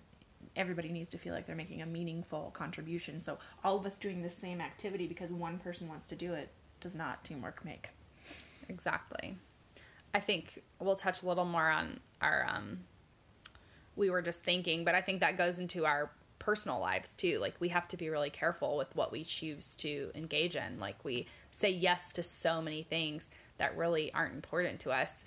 everybody 0.56 0.90
needs 0.90 1.08
to 1.10 1.18
feel 1.18 1.32
like 1.32 1.46
they're 1.46 1.56
making 1.56 1.82
a 1.82 1.86
meaningful 1.86 2.50
contribution. 2.54 3.22
So 3.22 3.38
all 3.64 3.76
of 3.76 3.86
us 3.86 3.94
doing 3.94 4.22
the 4.22 4.30
same 4.30 4.60
activity 4.60 5.06
because 5.06 5.32
one 5.32 5.58
person 5.58 5.88
wants 5.88 6.04
to 6.06 6.16
do 6.16 6.34
it 6.34 6.50
does 6.80 6.94
not 6.94 7.24
teamwork 7.24 7.64
make. 7.64 7.88
Exactly. 8.68 9.36
I 10.14 10.20
think 10.20 10.62
we'll 10.78 10.96
touch 10.96 11.22
a 11.22 11.26
little 11.26 11.44
more 11.44 11.68
on 11.68 12.00
our 12.20 12.46
um 12.48 12.80
we 13.94 14.08
were 14.08 14.22
just 14.22 14.42
thinking, 14.42 14.84
but 14.84 14.94
I 14.94 15.02
think 15.02 15.20
that 15.20 15.36
goes 15.36 15.58
into 15.58 15.84
our 15.84 16.10
personal 16.38 16.80
lives 16.80 17.14
too. 17.14 17.38
Like 17.38 17.54
we 17.60 17.68
have 17.68 17.86
to 17.88 17.96
be 17.96 18.08
really 18.08 18.30
careful 18.30 18.76
with 18.76 18.94
what 18.96 19.12
we 19.12 19.22
choose 19.22 19.74
to 19.76 20.10
engage 20.14 20.56
in. 20.56 20.80
Like 20.80 21.04
we 21.04 21.26
say 21.50 21.70
yes 21.70 22.10
to 22.12 22.22
so 22.22 22.60
many 22.60 22.82
things 22.82 23.28
that 23.58 23.76
really 23.76 24.12
aren't 24.12 24.34
important 24.34 24.80
to 24.80 24.90
us, 24.90 25.24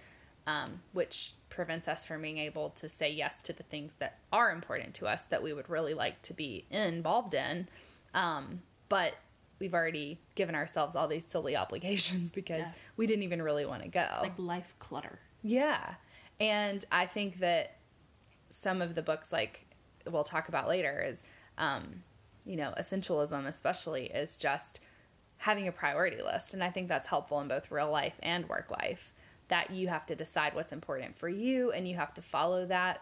um, 0.48 0.82
which 0.94 1.34
prevents 1.50 1.88
us 1.88 2.06
from 2.06 2.22
being 2.22 2.38
able 2.38 2.70
to 2.72 2.90
say 2.90 3.10
yes 3.10 3.42
to 3.44 3.54
the 3.54 3.64
things 3.64 3.94
that 4.00 4.20
are 4.32 4.52
important 4.52 4.94
to 4.96 5.08
us 5.08 5.24
that 5.25 5.42
we 5.42 5.54
would 5.54 5.70
really 5.70 5.94
like 5.94 6.22
to 6.24 6.34
be 6.34 6.66
involved 6.70 7.34
in. 7.34 7.68
Um, 8.14 8.62
but 8.90 9.14
we've 9.60 9.74
already 9.74 10.20
given 10.36 10.54
ourselves 10.54 10.96
all 10.96 11.08
these 11.08 11.25
silly 11.28 11.56
obligations 11.64 12.32
because 12.32 12.60
Yeah. 12.60 12.72
we 12.98 13.08
didn't 13.08 13.24
even 13.24 13.42
really 13.42 13.66
want 13.66 13.84
to 13.84 13.88
go. 13.90 14.08
Like 14.22 14.38
life 14.38 14.75
clutter. 14.80 15.20
Yeah. 15.42 15.96
And 16.40 16.84
I 16.92 17.06
think 17.06 17.40
that 17.40 17.78
some 18.50 18.82
of 18.82 18.96
the 18.96 19.02
books, 19.02 19.32
like 19.32 19.66
we'll 20.10 20.24
talk 20.24 20.50
about 20.50 20.68
later, 20.68 21.02
is, 21.02 21.24
um, 21.58 22.04
you 22.46 22.58
know, 22.58 22.74
essentialism, 22.78 23.48
especially, 23.48 24.06
is 24.08 24.38
just 24.38 24.82
having 25.38 25.68
a 25.68 25.72
priority 25.72 26.22
list. 26.22 26.54
And 26.54 26.64
I 26.64 26.70
think 26.70 26.88
that's 26.90 27.08
helpful 27.08 27.40
in 27.40 27.48
both 27.48 27.72
real 27.72 27.90
life 27.90 28.16
and 28.22 28.48
work 28.50 28.70
life. 28.70 29.14
That 29.50 29.72
you 29.72 29.88
have 29.88 30.06
to 30.08 30.16
decide 30.16 30.56
what's 30.56 30.72
important 30.72 31.18
for 31.18 31.30
you 31.30 31.72
and 31.72 31.88
you 31.88 31.96
have 31.96 32.14
to 32.16 32.22
follow 32.22 32.66
that. 32.66 33.02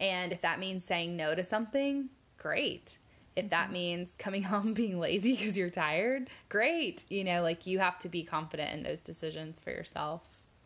And 0.00 0.32
if 0.32 0.40
that 0.42 0.58
means 0.58 0.84
saying 0.84 1.16
no 1.16 1.34
to 1.34 1.44
something, 1.44 2.08
great. 2.38 2.98
If 3.36 3.50
that 3.50 3.72
means 3.72 4.10
coming 4.18 4.42
home 4.44 4.72
being 4.72 4.98
lazy 4.98 5.36
because 5.36 5.56
you're 5.56 5.70
tired, 5.70 6.28
great. 6.48 7.04
You 7.08 7.24
know, 7.24 7.42
like 7.42 7.66
you 7.66 7.78
have 7.78 7.98
to 8.00 8.08
be 8.08 8.22
confident 8.22 8.72
in 8.72 8.82
those 8.82 9.00
decisions 9.00 9.58
for 9.58 9.70
yourself. 9.70 10.22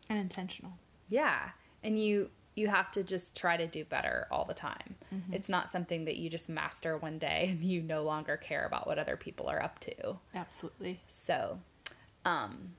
And 0.09 0.19
intentional. 0.19 0.73
Yeah. 1.09 1.49
And 1.83 1.99
you 2.01 2.29
you 2.55 2.67
have 2.67 2.91
to 2.91 3.03
just 3.03 3.37
try 3.37 3.55
to 3.55 3.65
do 3.67 3.85
better 3.85 4.27
all 4.29 4.43
the 4.43 4.53
time. 4.53 4.95
Mm-hmm. 5.13 5.33
It's 5.33 5.47
not 5.47 5.71
something 5.71 6.03
that 6.05 6.17
you 6.17 6.29
just 6.29 6.49
master 6.49 6.97
one 6.97 7.17
day 7.17 7.47
and 7.51 7.63
you 7.63 7.81
no 7.81 8.03
longer 8.03 8.35
care 8.35 8.65
about 8.65 8.85
what 8.85 8.99
other 8.99 9.15
people 9.15 9.47
are 9.47 9.63
up 9.63 9.79
to. 9.79 10.17
Absolutely. 10.35 10.99
So, 11.07 11.59
um 12.25 12.73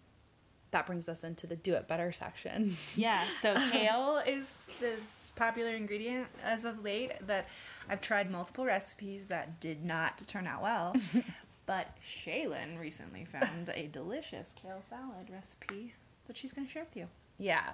that 0.71 0.87
brings 0.87 1.09
us 1.09 1.25
into 1.25 1.47
the 1.47 1.57
do 1.57 1.75
it 1.75 1.89
better 1.89 2.13
section. 2.13 2.77
Yeah, 2.97 3.25
so 3.43 3.55
kale 3.73 4.23
is 4.27 4.47
the 4.81 4.93
popular 5.37 5.71
ingredient 5.71 6.29
as 6.45 6.65
of 6.65 6.85
late 6.85 7.13
that 7.27 7.47
I've 7.89 8.01
tried 8.01 8.31
multiple 8.31 8.65
recipes 8.65 9.25
that 9.27 9.61
did 9.61 9.85
not 9.85 10.19
turn 10.27 10.47
out 10.47 10.63
well. 10.63 10.95
but 11.67 11.89
Shaylin 12.05 12.79
recently 12.79 13.25
found 13.25 13.71
a 13.75 13.87
delicious 13.89 14.49
kale 14.61 14.83
salad 14.89 15.29
recipe 15.33 15.95
that 16.27 16.37
she's 16.37 16.53
going 16.53 16.67
to 16.67 16.73
share 16.73 16.85
with 16.85 16.97
you. 16.97 17.07
Yeah. 17.39 17.71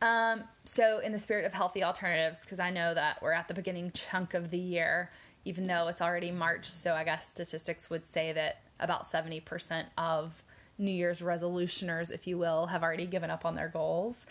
Um, 0.00 0.44
so, 0.64 1.00
in 1.00 1.12
the 1.12 1.18
spirit 1.18 1.44
of 1.44 1.52
healthy 1.52 1.82
alternatives, 1.82 2.40
because 2.40 2.60
I 2.60 2.70
know 2.70 2.94
that 2.94 3.20
we're 3.20 3.32
at 3.32 3.48
the 3.48 3.54
beginning 3.54 3.90
chunk 3.92 4.34
of 4.34 4.50
the 4.50 4.58
year, 4.58 5.10
even 5.44 5.66
though 5.66 5.88
it's 5.88 6.00
already 6.00 6.30
March, 6.30 6.66
so 6.66 6.94
I 6.94 7.04
guess 7.04 7.28
statistics 7.28 7.90
would 7.90 8.06
say 8.06 8.32
that 8.32 8.60
about 8.80 9.10
70% 9.10 9.86
of 9.96 10.44
New 10.78 10.90
Year's 10.90 11.20
resolutioners, 11.20 12.10
if 12.10 12.26
you 12.26 12.38
will, 12.38 12.66
have 12.66 12.82
already 12.82 13.06
given 13.06 13.30
up 13.30 13.44
on 13.44 13.54
their 13.54 13.68
goals. 13.68 14.26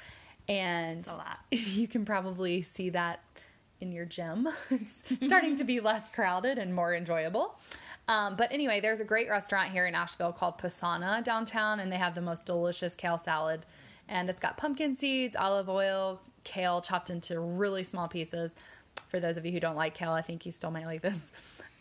And 0.48 1.06
you 1.52 1.88
can 1.88 2.06
probably 2.06 2.62
see 2.62 2.90
that 2.92 3.22
in 3.80 3.92
your 3.92 4.06
gym. 4.06 4.48
It's 4.70 5.26
starting 5.26 5.56
to 5.58 5.64
be 5.64 5.80
less 5.80 6.10
crowded 6.10 6.58
and 6.58 6.74
more 6.74 6.96
enjoyable. 6.96 7.60
Um, 8.08 8.36
but 8.36 8.52
anyway, 8.52 8.80
there's 8.80 9.02
a 9.02 9.06
great 9.06 9.30
restaurant 9.30 9.72
here 9.72 9.86
in 9.86 9.94
Asheville 9.94 10.32
called 10.32 10.58
Posana 10.58 11.24
downtown, 11.24 11.82
and 11.82 11.92
they 11.92 11.98
have 11.98 12.16
the 12.16 12.22
most 12.22 12.46
delicious 12.46 12.96
kale 12.96 13.18
salad. 13.18 13.66
And 14.08 14.30
it's 14.30 14.40
got 14.40 14.56
pumpkin 14.56 14.96
seeds, 14.96 15.36
olive 15.36 15.68
oil, 15.68 16.22
kale 16.46 16.80
chopped 16.80 17.10
into 17.10 17.40
really 17.40 17.84
small 17.84 18.08
pieces. 18.08 18.56
For 19.08 19.20
those 19.20 19.38
of 19.38 19.46
you 19.46 19.52
who 19.52 19.60
don't 19.60 19.76
like 19.76 19.94
kale, 19.94 20.12
I 20.12 20.22
think 20.22 20.46
you 20.46 20.52
still 20.52 20.72
might 20.72 20.86
like 20.86 21.02
this. 21.02 21.32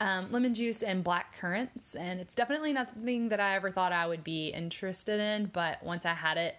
Um, 0.01 0.31
lemon 0.31 0.55
juice 0.55 0.83
and 0.83 1.03
black 1.03 1.37
currants. 1.39 1.95
And 1.95 2.21
it's 2.21 2.35
definitely 2.35 2.73
nothing 2.73 3.29
that 3.31 3.41
I 3.41 3.57
ever 3.57 3.71
thought 3.71 3.93
I 3.93 4.07
would 4.07 4.23
be 4.23 4.49
interested 4.49 5.21
in, 5.21 5.47
but 5.47 5.83
once 5.83 6.05
I 6.05 6.15
had 6.15 6.37
it, 6.37 6.57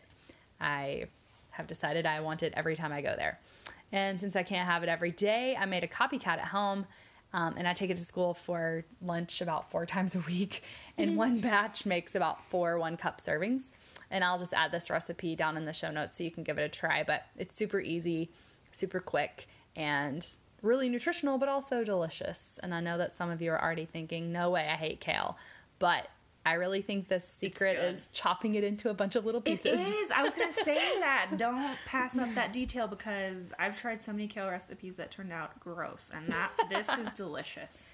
I 0.59 1.05
have 1.51 1.67
decided 1.67 2.05
I 2.05 2.19
want 2.21 2.43
it 2.43 2.53
every 2.55 2.75
time 2.75 2.91
I 2.91 3.01
go 3.01 3.15
there. 3.15 3.39
And 3.91 4.19
since 4.19 4.36
I 4.36 4.43
can't 4.43 4.67
have 4.67 4.83
it 4.83 4.89
every 4.89 5.12
day, 5.12 5.55
I 5.55 5.65
made 5.65 5.83
a 5.83 5.88
copycat 5.88 6.39
at 6.39 6.45
home. 6.45 6.86
Um, 7.33 7.55
and 7.57 7.67
I 7.67 7.74
take 7.74 7.89
it 7.89 7.97
to 7.97 8.05
school 8.05 8.33
for 8.33 8.86
lunch 9.01 9.41
about 9.41 9.69
four 9.69 9.86
times 9.95 10.15
a 10.15 10.19
week. 10.19 10.63
And 10.97 11.15
one 11.15 11.39
batch 11.39 11.86
makes 11.86 12.15
about 12.15 12.43
four 12.50 12.79
one 12.79 12.97
cup 12.97 13.21
servings. 13.21 13.71
And 14.09 14.24
I'll 14.24 14.39
just 14.39 14.53
add 14.53 14.71
this 14.71 14.89
recipe 14.89 15.36
down 15.36 15.57
in 15.57 15.65
the 15.65 15.74
show 15.74 15.91
notes 15.91 16.17
so 16.17 16.24
you 16.24 16.31
can 16.31 16.43
give 16.43 16.57
it 16.57 16.63
a 16.63 16.69
try. 16.69 17.03
But 17.03 17.25
it's 17.38 17.55
super 17.55 17.79
easy, 17.79 18.29
super 18.71 19.00
quick, 19.00 19.47
and 19.75 20.25
really 20.67 20.89
nutritional, 20.89 21.38
but 21.38 21.50
also 21.50 21.83
delicious. 21.83 22.59
And 22.62 22.74
I 22.74 22.81
know 22.81 22.97
that 22.97 23.15
some 23.15 23.29
of 23.29 23.41
you 23.41 23.51
are 23.51 23.62
already 23.62 23.86
thinking, 23.86 24.31
no 24.31 24.51
way, 24.51 24.67
I 24.67 24.75
hate 24.75 25.00
kale. 25.00 25.38
But 25.79 26.07
I 26.47 26.53
really 26.53 26.81
think 26.81 27.09
the 27.09 27.19
secret 27.19 27.77
is 27.77 28.07
chopping 28.13 28.55
it 28.55 28.63
into 28.63 28.89
a 28.89 28.93
bunch 28.93 29.17
of 29.17 29.25
little 29.25 29.41
pieces. 29.41 29.79
is. 29.79 30.12
I 30.12 30.24
was 30.24 30.33
going 30.33 30.47
to 30.53 30.63
say 30.63 31.00
that. 31.00 31.31
Don't 31.38 31.75
pass 31.86 32.17
up 32.17 32.33
that 32.36 32.53
detail 32.53 32.88
because 32.88 33.36
I've 33.59 33.79
tried 33.79 34.01
so 34.01 34.13
many 34.13 34.27
kale 34.27 34.50
recipes 34.50 34.95
that 34.95 35.12
turned 35.12 35.33
out 35.33 35.59
gross, 35.59 36.09
and 36.13 36.25
that 36.31 36.51
this 36.69 36.88
is 36.88 37.12
delicious. 37.15 37.93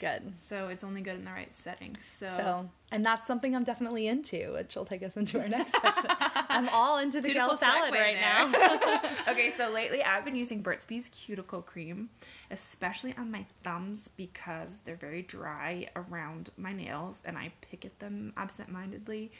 Good. 0.00 0.32
So 0.40 0.68
it's 0.68 0.82
only 0.82 1.02
good 1.02 1.16
in 1.16 1.26
the 1.26 1.30
right 1.30 1.54
setting. 1.54 1.94
So, 2.18 2.26
So, 2.26 2.70
and 2.90 3.04
that's 3.04 3.26
something 3.26 3.54
I'm 3.54 3.64
definitely 3.64 4.06
into, 4.08 4.54
which 4.54 4.74
will 4.74 4.86
take 4.86 5.02
us 5.02 5.14
into 5.18 5.38
our 5.38 5.46
next 5.46 5.72
section. 5.82 6.10
I'm 6.48 6.70
all 6.70 6.98
into 6.98 7.20
the 7.20 7.28
Beautiful 7.28 7.58
kale 7.58 7.58
salad 7.58 7.92
right 7.92 8.16
there. 8.16 8.48
now. 8.48 9.00
okay, 9.28 9.52
so 9.58 9.68
lately 9.68 10.02
I've 10.02 10.24
been 10.24 10.36
using 10.36 10.62
Burt's 10.62 10.86
Bees 10.86 11.10
cuticle 11.12 11.60
cream, 11.60 12.08
especially 12.50 13.14
on 13.18 13.30
my 13.30 13.44
thumbs 13.62 14.08
because 14.16 14.78
they're 14.86 14.96
very 14.96 15.20
dry 15.20 15.86
around 15.94 16.48
my 16.56 16.72
nails 16.72 17.22
and 17.26 17.36
I 17.36 17.52
pick 17.60 17.84
at 17.84 17.98
them 17.98 18.32
absent-mindedly. 18.38 19.30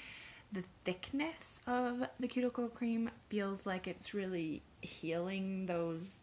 The 0.53 0.65
thickness 0.85 1.61
of 1.67 2.03
the 2.19 2.29
cuticle 2.29 2.69
cream 2.69 3.09
feels 3.31 3.65
like 3.65 3.89
it's 3.89 4.13
really 4.13 4.63
healing 4.83 5.65
those 5.65 6.19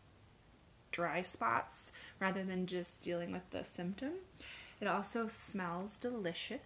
dry 0.91 1.21
spots 1.21 1.91
rather 2.19 2.43
than 2.43 2.65
just 2.65 2.99
dealing 3.01 3.31
with 3.31 3.49
the 3.51 3.63
symptom. 3.63 4.11
It 4.81 4.87
also 4.87 5.27
smells 5.27 5.97
delicious 5.97 6.59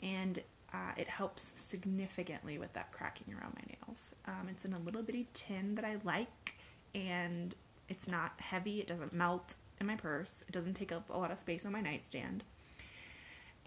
and 0.00 0.40
uh, 0.72 0.92
it 0.96 1.08
helps 1.08 1.52
significantly 1.60 2.58
with 2.58 2.72
that 2.72 2.92
cracking 2.92 3.34
around 3.34 3.54
my 3.54 3.62
nails. 3.76 4.14
Um, 4.26 4.48
it's 4.50 4.64
in 4.64 4.72
a 4.72 4.78
little 4.78 5.02
bitty 5.02 5.28
tin 5.34 5.74
that 5.74 5.84
I 5.84 5.96
like 6.04 6.54
and 6.94 7.54
it's 7.88 8.06
not 8.08 8.32
heavy, 8.38 8.80
it 8.80 8.86
doesn't 8.86 9.12
melt 9.12 9.54
in 9.80 9.86
my 9.86 9.96
purse, 9.96 10.42
it 10.48 10.52
doesn't 10.52 10.74
take 10.74 10.92
up 10.92 11.10
a 11.10 11.18
lot 11.18 11.30
of 11.30 11.38
space 11.40 11.66
on 11.66 11.72
my 11.72 11.80
nightstand. 11.80 12.44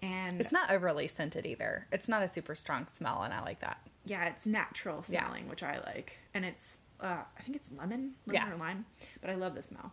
And 0.00 0.40
It's 0.40 0.52
not 0.52 0.70
overly 0.70 1.08
scented 1.08 1.46
either. 1.46 1.86
It's 1.90 2.08
not 2.08 2.22
a 2.22 2.28
super 2.32 2.54
strong 2.54 2.86
smell, 2.86 3.22
and 3.22 3.32
I 3.32 3.40
like 3.40 3.60
that. 3.60 3.78
yeah, 4.04 4.26
it's 4.26 4.46
natural 4.46 5.04
Yeah. 5.08 5.24
smelling, 5.24 5.48
which 5.48 5.62
I 5.62 5.78
like. 5.80 6.18
And 6.34 6.44
it's, 6.44 6.78
uh, 7.00 7.22
I 7.38 7.42
think 7.42 7.56
it's 7.56 7.68
lemon, 7.72 8.14
lemon 8.26 8.34
Yeah. 8.48 8.52
or 8.52 8.56
lime, 8.56 8.84
but 9.20 9.30
I 9.30 9.34
love 9.34 9.54
the 9.54 9.62
smell. 9.62 9.92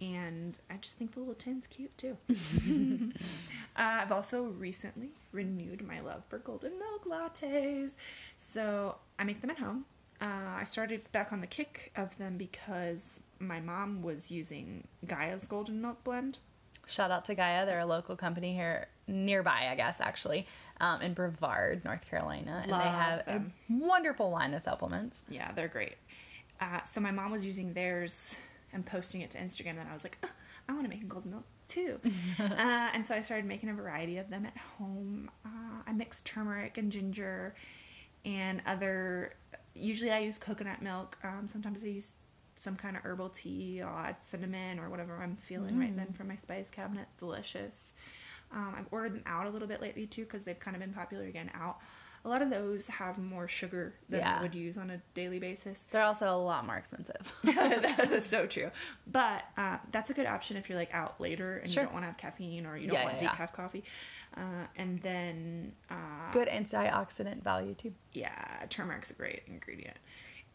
And 0.00 0.58
I 0.70 0.76
just 0.76 0.96
think 0.96 1.12
the 1.12 1.20
little 1.20 1.34
tin's 1.34 1.66
cute 1.66 1.96
too. 1.98 2.16
uh, 2.30 3.12
I've 3.76 4.12
also 4.12 4.44
recently 4.44 5.10
renewed 5.32 5.86
my 5.86 6.00
love 6.00 6.22
for 6.28 6.38
golden 6.38 6.72
milk 6.78 7.04
lattes. 7.04 7.94
So 8.36 8.96
I 9.18 9.24
make 9.24 9.40
them 9.40 9.50
at 9.50 9.58
home. 9.58 9.84
Uh, 10.20 10.56
I 10.58 10.64
started 10.64 11.10
back 11.12 11.32
on 11.32 11.40
the 11.40 11.46
kick 11.46 11.92
of 11.96 12.16
them 12.18 12.36
because 12.36 13.20
my 13.38 13.60
mom 13.60 14.02
was 14.02 14.30
using 14.30 14.84
Gaia's 15.06 15.46
golden 15.46 15.80
milk 15.80 16.02
blend. 16.04 16.38
Shout 16.86 17.10
out 17.10 17.24
to 17.26 17.34
Gaia. 17.34 17.66
They're 17.66 17.80
a 17.80 17.86
local 17.86 18.16
company 18.16 18.54
here 18.54 18.88
nearby, 19.06 19.68
I 19.70 19.74
guess, 19.74 20.00
actually, 20.00 20.46
um, 20.80 21.02
in 21.02 21.12
Brevard, 21.12 21.84
North 21.84 22.08
Carolina. 22.08 22.62
And 22.62 22.72
they 22.72 22.76
have 22.76 23.26
them. 23.26 23.52
a 23.68 23.72
wonderful 23.86 24.30
line 24.30 24.54
of 24.54 24.62
supplements. 24.62 25.22
Yeah, 25.28 25.52
they're 25.52 25.68
great. 25.68 25.96
Uh, 26.60 26.82
so 26.84 27.00
my 27.00 27.10
mom 27.10 27.30
was 27.30 27.44
using 27.44 27.72
theirs 27.72 28.40
and 28.72 28.84
posting 28.84 29.20
it 29.20 29.30
to 29.32 29.38
Instagram, 29.38 29.76
Then 29.76 29.86
I 29.88 29.92
was 29.92 30.04
like, 30.04 30.18
"Oh, 30.22 30.28
I 30.68 30.72
want 30.72 30.84
to 30.84 30.90
make 30.90 31.02
a 31.02 31.06
golden 31.06 31.30
milk 31.30 31.44
too. 31.68 32.00
uh, 32.38 32.44
and 32.94 33.06
so 33.06 33.14
I 33.14 33.20
started 33.20 33.46
making 33.46 33.68
a 33.68 33.74
variety 33.74 34.18
of 34.18 34.30
them 34.30 34.46
at 34.46 34.56
home. 34.56 35.30
Uh, 35.44 35.82
I 35.86 35.92
mix 35.92 36.20
turmeric 36.22 36.78
and 36.78 36.90
ginger 36.90 37.54
and 38.24 38.62
other. 38.66 39.34
Usually 39.74 40.10
I 40.10 40.20
use 40.20 40.38
coconut 40.38 40.82
milk. 40.82 41.16
Um, 41.22 41.48
sometimes 41.50 41.84
I 41.84 41.88
use 41.88 42.14
some 42.56 42.76
kind 42.76 42.96
of 42.96 43.04
herbal 43.04 43.30
tea. 43.30 43.80
I'll 43.82 43.96
add 43.96 44.16
cinnamon 44.30 44.78
or 44.78 44.90
whatever 44.90 45.16
I'm 45.22 45.36
feeling 45.36 45.78
right 45.78 45.94
then 45.96 46.12
from 46.12 46.28
my 46.28 46.36
spice 46.36 46.68
cabinet. 46.70 47.06
It's 47.10 47.16
delicious. 47.16 47.94
Um, 48.50 48.74
I've 48.76 48.86
ordered 48.90 49.14
them 49.14 49.22
out 49.26 49.46
a 49.46 49.50
little 49.50 49.68
bit 49.68 49.80
lately 49.80 50.06
too 50.06 50.24
because 50.24 50.44
they've 50.44 50.58
kind 50.58 50.74
of 50.76 50.80
been 50.80 50.92
popular 50.92 51.24
again 51.24 51.50
out. 51.54 51.78
A 52.24 52.28
lot 52.28 52.42
of 52.42 52.50
those 52.50 52.86
have 52.88 53.18
more 53.18 53.46
sugar 53.48 53.94
than 54.08 54.20
Yeah. 54.20 54.38
I 54.38 54.42
would 54.42 54.54
use 54.54 54.76
on 54.76 54.90
a 54.90 55.00
daily 55.14 55.38
basis. 55.38 55.86
They're 55.90 56.02
also 56.02 56.28
a 56.28 56.36
lot 56.36 56.66
more 56.66 56.76
expensive. 56.76 57.32
that 57.44 58.10
is 58.12 58.26
so 58.26 58.46
true. 58.46 58.70
But 59.06 59.42
uh, 59.56 59.78
that's 59.92 60.10
a 60.10 60.14
good 60.14 60.26
option 60.26 60.56
if 60.56 60.68
you're 60.68 60.78
like 60.78 60.92
out 60.92 61.20
later 61.20 61.58
and 61.58 61.70
Sure. 61.70 61.82
you 61.82 61.86
don't 61.86 61.94
want 61.94 62.02
to 62.04 62.08
have 62.08 62.16
caffeine 62.18 62.66
or 62.66 62.76
you 62.76 62.88
don't 62.88 62.94
Yeah, 62.98 63.04
want 63.06 63.22
yeah, 63.22 63.28
decaf 63.30 63.52
coffee. 63.52 63.84
Uh, 64.36 64.40
and 64.76 65.00
then, 65.02 65.72
uh, 65.90 66.30
Good 66.32 66.48
antioxidant 66.48 67.42
value 67.42 67.74
too. 67.74 67.92
yeah, 68.12 68.64
turmeric's 68.68 69.10
a 69.10 69.14
great 69.14 69.42
ingredient. 69.46 69.96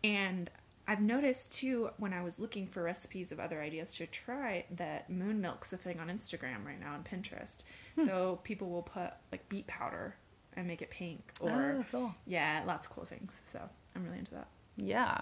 And 0.04 0.50
I've 0.88 1.02
noticed 1.02 1.50
too 1.52 1.90
when 1.98 2.12
I 2.14 2.22
was 2.24 2.40
looking 2.40 2.68
for 2.68 2.84
recipes 2.84 3.32
of 3.32 3.40
other 3.40 3.62
ideas 3.62 3.94
to 3.96 4.06
try 4.06 4.66
that 4.76 5.10
moon 5.10 5.40
milk's 5.40 5.72
a 5.72 5.78
thing 5.78 6.00
on 6.00 6.10
Instagram 6.10 6.66
right 6.66 6.80
now 6.80 6.96
and 6.96 7.06
Pinterest. 7.06 7.64
Hmm. 7.98 8.06
So 8.06 8.40
people 8.44 8.70
will 8.70 8.82
put 8.84 9.12
like 9.32 9.48
beet 9.48 9.66
powder 9.66 10.16
and 10.56 10.68
make 10.68 10.82
it 10.82 10.90
pink 10.90 11.22
or 11.42 11.50
Oh, 11.80 11.86
cool. 11.92 12.16
yeah, 12.26 12.64
lots 12.66 12.86
of 12.88 12.94
cool 12.94 13.06
things. 13.06 13.42
So 13.52 13.60
I'm 13.96 14.04
really 14.06 14.20
into 14.20 14.34
that. 14.36 14.48
Yeah. 14.78 15.22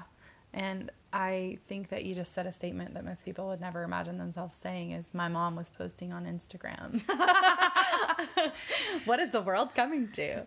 And 0.53 0.91
I 1.13 1.59
think 1.67 1.89
that 1.89 2.03
you 2.03 2.13
just 2.13 2.33
said 2.33 2.45
a 2.45 2.51
statement 2.51 2.93
that 2.95 3.05
most 3.05 3.23
people 3.23 3.47
would 3.47 3.61
never 3.61 3.83
imagine 3.83 4.17
themselves 4.17 4.53
saying 4.55 4.91
is 4.91 5.05
my 5.13 5.29
mom 5.29 5.55
was 5.55 5.69
posting 5.77 6.11
on 6.11 6.25
Instagram. 6.25 7.01
what 9.05 9.19
is 9.19 9.29
the 9.31 9.41
world 9.41 9.73
coming 9.75 10.09
to? 10.13 10.45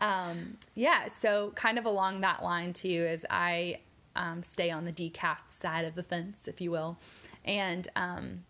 Um, 0.00 0.58
yeah, 0.74 1.08
so 1.20 1.52
kind 1.54 1.78
of 1.78 1.84
along 1.86 2.20
that 2.20 2.42
line 2.42 2.72
too 2.72 2.86
is 3.10 3.24
I 3.30 3.80
um, 4.14 4.42
stay 4.42 4.70
on 4.70 4.84
the 4.84 4.92
decaf 4.92 5.38
side 5.48 5.84
of 5.84 5.94
the 5.94 6.02
fence, 6.02 6.48
if 6.48 6.60
you 6.60 6.70
will. 6.70 6.98
And 7.44 7.88
um, 7.96 8.44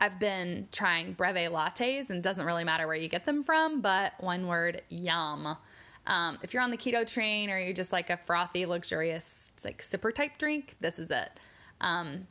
I've 0.00 0.18
been 0.18 0.66
trying 0.72 1.14
breve 1.14 1.50
lattes, 1.50 2.08
and 2.10 2.22
doesn't 2.22 2.44
really 2.44 2.64
matter 2.64 2.86
where 2.86 2.96
you 2.96 3.08
get 3.08 3.26
them 3.26 3.44
from, 3.44 3.82
but 3.82 4.14
one 4.20 4.46
word, 4.46 4.82
yum. 4.88 5.56
Um, 6.06 6.38
if 6.42 6.54
you're 6.54 6.62
on 6.62 6.70
the 6.70 6.78
keto 6.78 7.06
train 7.06 7.50
or 7.50 7.58
you're 7.58 7.74
just 7.74 7.92
like 7.92 8.08
a 8.08 8.16
frothy, 8.16 8.64
luxurious, 8.64 9.52
like 9.64 9.82
sipper 9.82 10.14
type 10.14 10.38
drink, 10.38 10.76
this 10.80 10.98
is 10.98 11.10
it. 11.10 11.30
Um, 11.82 12.26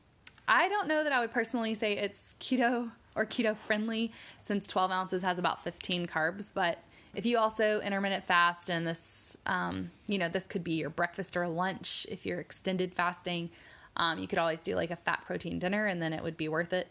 I 0.47 0.67
don't 0.67 0.87
know 0.87 1.03
that 1.03 1.13
I 1.13 1.19
would 1.19 1.31
personally 1.31 1.75
say 1.75 1.93
it's 1.93 2.35
keto 2.39 2.91
or 3.15 3.25
keto 3.25 3.55
friendly 3.55 4.11
since 4.41 4.65
12 4.65 4.89
ounces 4.89 5.21
has 5.21 5.37
about 5.37 5.63
15 5.63 6.07
carbs, 6.07 6.49
but 6.51 6.79
if 7.13 7.25
you 7.25 7.37
also 7.37 7.81
intermittent 7.81 8.23
fast 8.23 8.69
and 8.69 8.85
this, 8.85 9.37
um, 9.45 9.91
you 10.07 10.17
know, 10.17 10.29
this 10.29 10.43
could 10.43 10.63
be 10.63 10.73
your 10.73 10.89
breakfast 10.89 11.37
or 11.37 11.47
lunch 11.47 12.07
if 12.09 12.25
you're 12.25 12.39
extended 12.39 12.93
fasting, 12.95 13.49
um, 13.97 14.17
you 14.17 14.27
could 14.27 14.39
always 14.39 14.61
do 14.61 14.75
like 14.75 14.91
a 14.91 14.95
fat 14.95 15.21
protein 15.25 15.59
dinner 15.59 15.87
and 15.87 16.01
then 16.01 16.13
it 16.13 16.23
would 16.23 16.37
be 16.37 16.47
worth 16.47 16.73
it. 16.73 16.87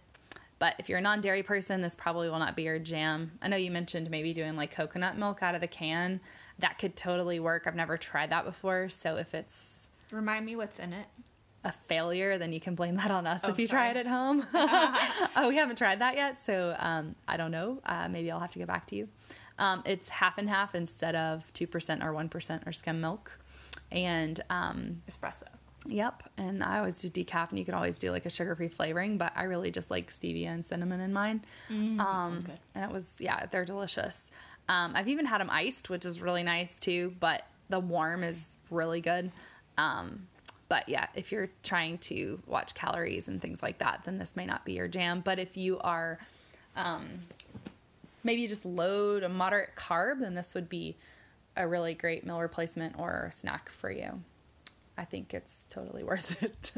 But 0.58 0.74
if 0.78 0.88
you're 0.88 0.98
a 0.98 1.02
non 1.02 1.20
dairy 1.20 1.42
person, 1.42 1.80
this 1.82 1.94
probably 1.94 2.28
will 2.28 2.38
not 2.38 2.56
be 2.56 2.62
your 2.64 2.78
jam. 2.78 3.32
I 3.40 3.48
know 3.48 3.56
you 3.56 3.70
mentioned 3.70 4.10
maybe 4.10 4.32
doing 4.34 4.56
like 4.56 4.72
coconut 4.74 5.16
milk 5.16 5.42
out 5.42 5.54
of 5.54 5.60
the 5.60 5.68
can. 5.68 6.20
That 6.58 6.78
could 6.78 6.96
totally 6.96 7.38
work. 7.38 7.64
I've 7.66 7.76
never 7.76 7.96
tried 7.96 8.30
that 8.30 8.44
before. 8.44 8.88
So 8.88 9.16
if 9.16 9.34
it's 9.34 9.90
Remind 10.10 10.44
me 10.46 10.56
what's 10.56 10.78
in 10.80 10.92
it. 10.92 11.06
a 11.64 11.70
failure, 11.72 12.38
then 12.38 12.52
you 12.52 12.60
can 12.60 12.74
blame 12.74 12.96
that 12.96 13.10
on 13.10 13.26
us 13.26 13.42
Oh, 13.44 13.50
if 13.50 13.58
you 13.58 13.66
sorry. 13.68 13.92
try 13.92 14.00
it 14.00 14.06
at 14.06 14.06
home. 14.08 14.44
oh, 15.36 15.48
we 15.48 15.56
haven't 15.56 15.76
tried 15.76 16.00
that 16.00 16.16
yet. 16.16 16.42
So 16.42 16.74
um, 16.78 17.14
I 17.28 17.36
don't 17.36 17.50
know. 17.52 17.80
Uh, 17.84 18.08
maybe 18.08 18.30
I'll 18.30 18.40
have 18.40 18.50
to 18.52 18.58
get 18.58 18.66
back 18.68 18.86
to 18.88 18.96
you. 18.96 19.08
Um, 19.60 19.82
it's 19.86 20.08
half 20.08 20.38
and 20.38 20.48
half 20.48 20.74
instead 20.74 21.14
of 21.14 21.44
2% 21.52 22.04
or 22.04 22.12
1% 22.12 22.66
or 22.66 22.72
skim 22.72 23.00
milk. 23.00 23.38
And 23.92 24.42
um, 24.50 25.02
Espresso. 25.10 25.44
Yep, 25.88 26.22
and 26.36 26.62
I 26.62 26.78
always 26.78 26.98
do 26.98 27.08
decaf, 27.08 27.48
and 27.48 27.58
you 27.58 27.64
can 27.64 27.72
always 27.72 27.96
do 27.96 28.10
like 28.10 28.26
a 28.26 28.30
sugar-free 28.30 28.68
flavoring, 28.68 29.16
but 29.16 29.32
I 29.34 29.44
really 29.44 29.70
just 29.70 29.90
like 29.90 30.10
stevia 30.10 30.48
and 30.48 30.64
cinnamon 30.64 31.00
in 31.00 31.12
mine. 31.14 31.42
um, 31.70 31.98
sounds 31.98 32.44
good. 32.44 32.58
And 32.74 32.84
it 32.84 32.92
was 32.92 33.16
yeah, 33.18 33.46
they're 33.46 33.64
delicious. 33.64 34.30
Um, 34.68 34.92
I've 34.94 35.08
even 35.08 35.24
had 35.24 35.40
them 35.40 35.48
iced, 35.50 35.88
which 35.88 36.04
is 36.04 36.20
really 36.20 36.42
nice 36.42 36.78
too. 36.78 37.14
But 37.20 37.42
the 37.70 37.80
warm 37.80 38.22
is 38.22 38.58
really 38.70 39.00
good. 39.00 39.32
Um, 39.78 40.26
but 40.68 40.86
yeah, 40.88 41.06
if 41.14 41.32
you're 41.32 41.48
trying 41.62 41.96
to 41.98 42.38
watch 42.46 42.74
calories 42.74 43.28
and 43.28 43.40
things 43.40 43.62
like 43.62 43.78
that, 43.78 44.02
then 44.04 44.18
this 44.18 44.36
may 44.36 44.44
not 44.44 44.66
be 44.66 44.74
your 44.74 44.88
jam. 44.88 45.22
But 45.24 45.38
if 45.38 45.56
you 45.56 45.78
are 45.78 46.18
um, 46.76 47.20
maybe 48.24 48.46
just 48.46 48.66
load 48.66 49.22
a 49.22 49.28
moderate 49.28 49.70
carb, 49.76 50.20
then 50.20 50.34
this 50.34 50.52
would 50.52 50.68
be 50.68 50.96
a 51.56 51.66
really 51.66 51.94
great 51.94 52.26
meal 52.26 52.40
replacement 52.40 52.98
or 52.98 53.30
snack 53.32 53.70
for 53.70 53.90
you. 53.90 54.20
I 54.98 55.04
think 55.04 55.32
it's 55.32 55.66
totally 55.70 56.02
worth 56.10 56.42
it. 56.42 56.72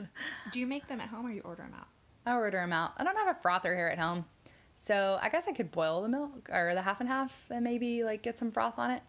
Do 0.53 0.61
you 0.61 0.67
make 0.67 0.87
them 0.87 1.01
at 1.01 1.09
home 1.09 1.27
or 1.27 1.31
you 1.33 1.41
order 1.41 1.63
them 1.63 1.75
out? 1.77 1.87
I 2.27 2.35
order 2.35 2.59
them 2.59 2.73
out. 2.73 2.93
I 2.99 3.05
don't 3.05 3.17
have 3.17 3.35
a 3.35 3.39
frother 3.41 3.75
here 3.75 3.89
at 3.89 3.99
home. 3.99 4.27
So 4.77 5.19
I 5.21 5.29
guess 5.31 5.47
I 5.49 5.53
could 5.53 5.71
boil 5.73 6.03
the 6.03 6.09
milk 6.09 6.49
or 6.53 6.75
the 6.75 6.83
half 6.83 7.01
and 7.01 7.09
half 7.09 7.33
and 7.51 7.65
maybe 7.65 8.05
like 8.05 8.23
get 8.23 8.39
some 8.39 8.51
froth 8.53 8.79
on 8.79 8.91
it. 8.91 9.03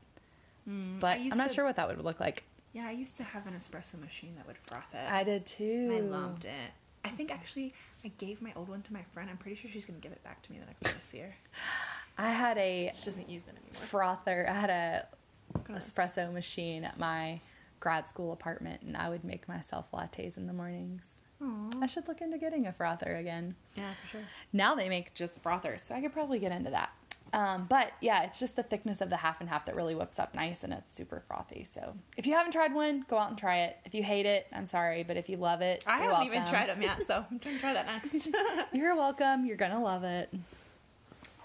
Mm, 0.70 1.00
but 1.00 1.18
I'm 1.20 1.38
not 1.38 1.50
to- 1.50 1.54
sure 1.56 1.66
what 1.66 1.76
that 1.76 1.88
would 1.88 2.04
look 2.04 2.20
like. 2.20 2.44
Yeah, 2.74 2.88
I 2.88 2.92
used 2.92 3.18
to 3.18 3.24
have 3.24 3.48
an 3.48 3.54
espresso 3.54 4.00
machine 4.00 4.34
that 4.38 4.48
would 4.48 4.58
froth 4.58 4.94
it. 4.94 5.12
I 5.12 5.24
did 5.26 5.46
too. 5.46 5.92
I 5.94 6.00
loved 6.00 6.46
it. 6.46 6.72
I 7.04 7.10
think 7.10 7.32
actually 7.32 7.74
I 8.06 8.12
gave 8.18 8.42
my 8.42 8.54
old 8.56 8.70
one 8.70 8.82
to 8.84 8.94
my 8.94 9.04
friend. 9.14 9.30
I'm 9.30 9.36
pretty 9.38 9.58
sure 9.60 9.70
she's 9.72 9.86
gonna 9.86 10.00
give 10.00 10.14
it 10.14 10.24
back 10.24 10.42
to 10.44 10.52
me 10.54 10.60
the 10.60 10.66
next 10.68 10.82
time 10.82 10.94
I 10.98 11.04
see 11.06 11.18
her. 11.20 11.36
I 12.18 12.30
had 12.32 12.58
a 12.58 12.94
She 13.00 13.06
doesn't 13.06 13.28
use 13.30 13.44
it 13.48 13.56
anymore. 13.62 13.74
frother. 13.88 14.50
I 14.50 14.54
had 14.54 14.70
a 14.70 15.08
espresso 15.74 16.32
machine 16.32 16.84
at 16.86 16.98
my 17.00 17.42
grad 17.82 18.08
school 18.08 18.32
apartment 18.32 18.82
and 18.84 18.96
I 18.96 19.10
would 19.10 19.26
make 19.26 19.50
myself 19.50 19.86
lattes 19.94 20.38
in 20.38 20.48
the 20.48 20.54
mornings. 20.54 21.24
I 21.82 21.88
should 21.88 22.08
look 22.08 22.22
into 22.22 22.38
getting 22.38 22.68
a 22.68 22.72
frother 22.72 23.16
again. 23.16 23.56
Yeah, 23.76 23.92
for 24.04 24.08
sure. 24.10 24.22
Now 24.54 24.76
they 24.76 24.88
make 24.90 25.16
just 25.16 25.42
frothers, 25.42 25.82
so 25.82 25.96
I 25.96 26.00
could 26.02 26.14
probably 26.14 26.38
get 26.38 26.52
into 26.52 26.70
that. 26.70 26.92
Um, 27.34 27.66
but 27.68 27.94
yeah, 28.02 28.22
it's 28.24 28.40
just 28.40 28.56
the 28.56 28.62
thickness 28.62 29.02
of 29.02 29.10
the 29.10 29.18
half 29.18 29.40
and 29.40 29.50
half 29.50 29.66
that 29.66 29.76
really 29.76 29.96
whips 29.96 30.20
up 30.20 30.36
nice 30.36 30.64
and 30.64 30.72
it's 30.72 30.94
super 30.94 31.24
frothy. 31.28 31.64
So 31.64 31.96
if 32.16 32.28
you 32.28 32.34
haven't 32.34 32.52
tried 32.52 32.74
one, 32.76 33.06
go 33.08 33.18
out 33.18 33.30
and 33.30 33.38
try 33.38 33.62
it. 33.62 33.78
If 33.86 33.96
you 33.96 34.04
hate 34.04 34.28
it, 34.28 34.46
I'm 34.54 34.68
sorry, 34.68 35.02
but 35.04 35.18
if 35.18 35.30
you 35.30 35.38
love 35.38 35.62
it, 35.62 35.84
I 35.88 36.04
you're 36.04 36.12
haven't 36.12 36.28
even 36.28 36.40
welcome. 36.44 36.54
tried 36.54 36.70
them 36.70 36.82
yet, 36.84 37.08
so 37.08 37.26
I'm 37.32 37.40
trying 37.40 37.56
to 37.56 37.62
try 37.62 37.74
that 37.74 37.86
next. 38.14 38.28
You're 38.74 38.96
welcome. 38.96 39.46
You're 39.48 39.58
going 39.58 39.72
to 39.72 39.80
love 39.80 40.04
it. 40.04 40.32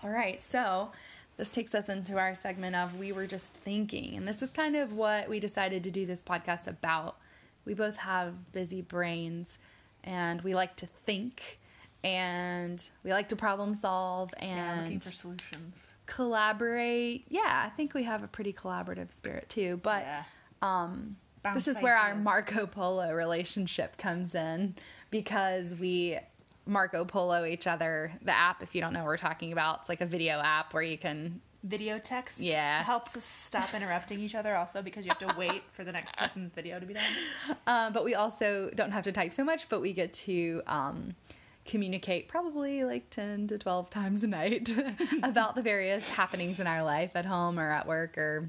All 0.03 0.11
right. 0.11 0.43
So 0.43 0.91
this 1.37 1.49
takes 1.49 1.75
us 1.75 1.89
into 1.89 2.17
our 2.19 2.35
segment 2.35 2.75
of 2.77 2.97
We 2.99 3.13
Were 3.13 3.27
Just 3.27 3.49
Thinking. 3.51 4.17
And 4.17 4.27
this 4.27 4.41
is 4.43 4.51
kind 4.51 4.75
of 4.77 4.93
what 4.95 5.29
we 5.29 5.39
decided 5.41 5.85
to 5.85 5.91
do 5.91 6.07
this 6.07 6.23
podcast 6.23 6.67
about. 6.67 7.17
We 7.65 7.75
both 7.75 7.97
have 7.99 8.53
busy 8.53 8.81
brains 8.81 9.59
and 10.05 10.41
we 10.43 10.55
like 10.55 10.77
to 10.77 10.87
think 11.05 11.59
and 12.05 12.83
we 13.03 13.11
like 13.13 13.29
to 13.31 13.37
problem 13.37 13.75
solve 13.75 14.31
yeah, 14.41 14.47
and 14.47 14.83
looking 14.85 15.01
for 15.01 15.13
solutions. 15.13 15.75
collaborate. 16.07 17.25
Yeah, 17.29 17.65
I 17.67 17.71
think 17.77 17.95
we 17.95 18.05
have 18.05 18.23
a 18.23 18.29
pretty 18.29 18.53
collaborative 18.53 19.13
spirit 19.13 19.49
too. 19.49 19.81
But 19.83 20.03
Yeah. 20.05 20.23
um, 20.63 21.17
this 21.55 21.69
is 21.69 21.81
where 21.81 21.97
our. 21.97 22.15
Marco 22.15 22.67
Polo 22.67 23.13
relationship 23.13 23.97
comes 23.99 24.35
in 24.35 24.75
because 25.11 25.75
we 25.75 26.19
Marco 26.67 27.05
Polo 27.05 27.45
each 27.45 27.67
other. 27.67 28.13
The 28.23 28.33
app, 28.37 28.63
if 28.63 28.75
you 28.75 28.81
don't 28.81 28.93
know 28.93 29.01
what 29.01 29.07
we're 29.07 29.17
talking 29.17 29.53
about, 29.53 29.81
it's 29.81 29.89
like 29.89 30.01
a 30.01 30.07
video 30.07 30.39
app 30.41 30.75
where 30.75 30.83
you 30.83 30.99
can. 30.99 31.41
Video 31.65 31.99
text 31.99 32.39
Yeah. 32.39 32.83
helps 32.85 33.17
us 33.17 33.25
stop 33.25 33.75
interrupting 33.75 34.21
each 34.21 34.35
other 34.37 34.55
also 34.55 34.83
because 34.83 35.05
you 35.05 35.11
have 35.11 35.19
to 35.19 35.35
wait 35.37 35.63
for 35.73 35.83
the 35.83 35.91
next 35.91 36.17
person's 36.17 36.53
video 36.53 36.79
to 36.79 36.87
be 36.87 36.95
done. 36.95 37.03
Um, 37.67 37.93
but 37.93 38.05
we 38.05 38.15
also 38.15 38.71
don't 38.77 38.93
have 38.93 39.03
to 39.05 39.13
type 39.13 39.33
so 39.33 39.43
much, 39.43 39.69
but 39.69 39.81
we 39.81 39.93
get 39.93 40.13
to 40.15 40.63
um, 40.69 41.17
communicate 41.65 42.29
probably 42.29 42.85
like 42.85 43.11
10 43.11 43.49
to 43.49 43.59
12 43.59 43.91
times 43.91 44.23
a 44.23 44.29
night 44.29 44.73
about 45.25 45.57
the 45.57 45.63
various 45.63 46.09
happenings 46.11 46.61
in 46.61 46.69
our 46.69 46.85
life 46.85 47.11
at 47.17 47.25
home 47.25 47.59
or 47.59 47.73
at 47.73 47.89
work 47.89 48.17
or 48.17 48.49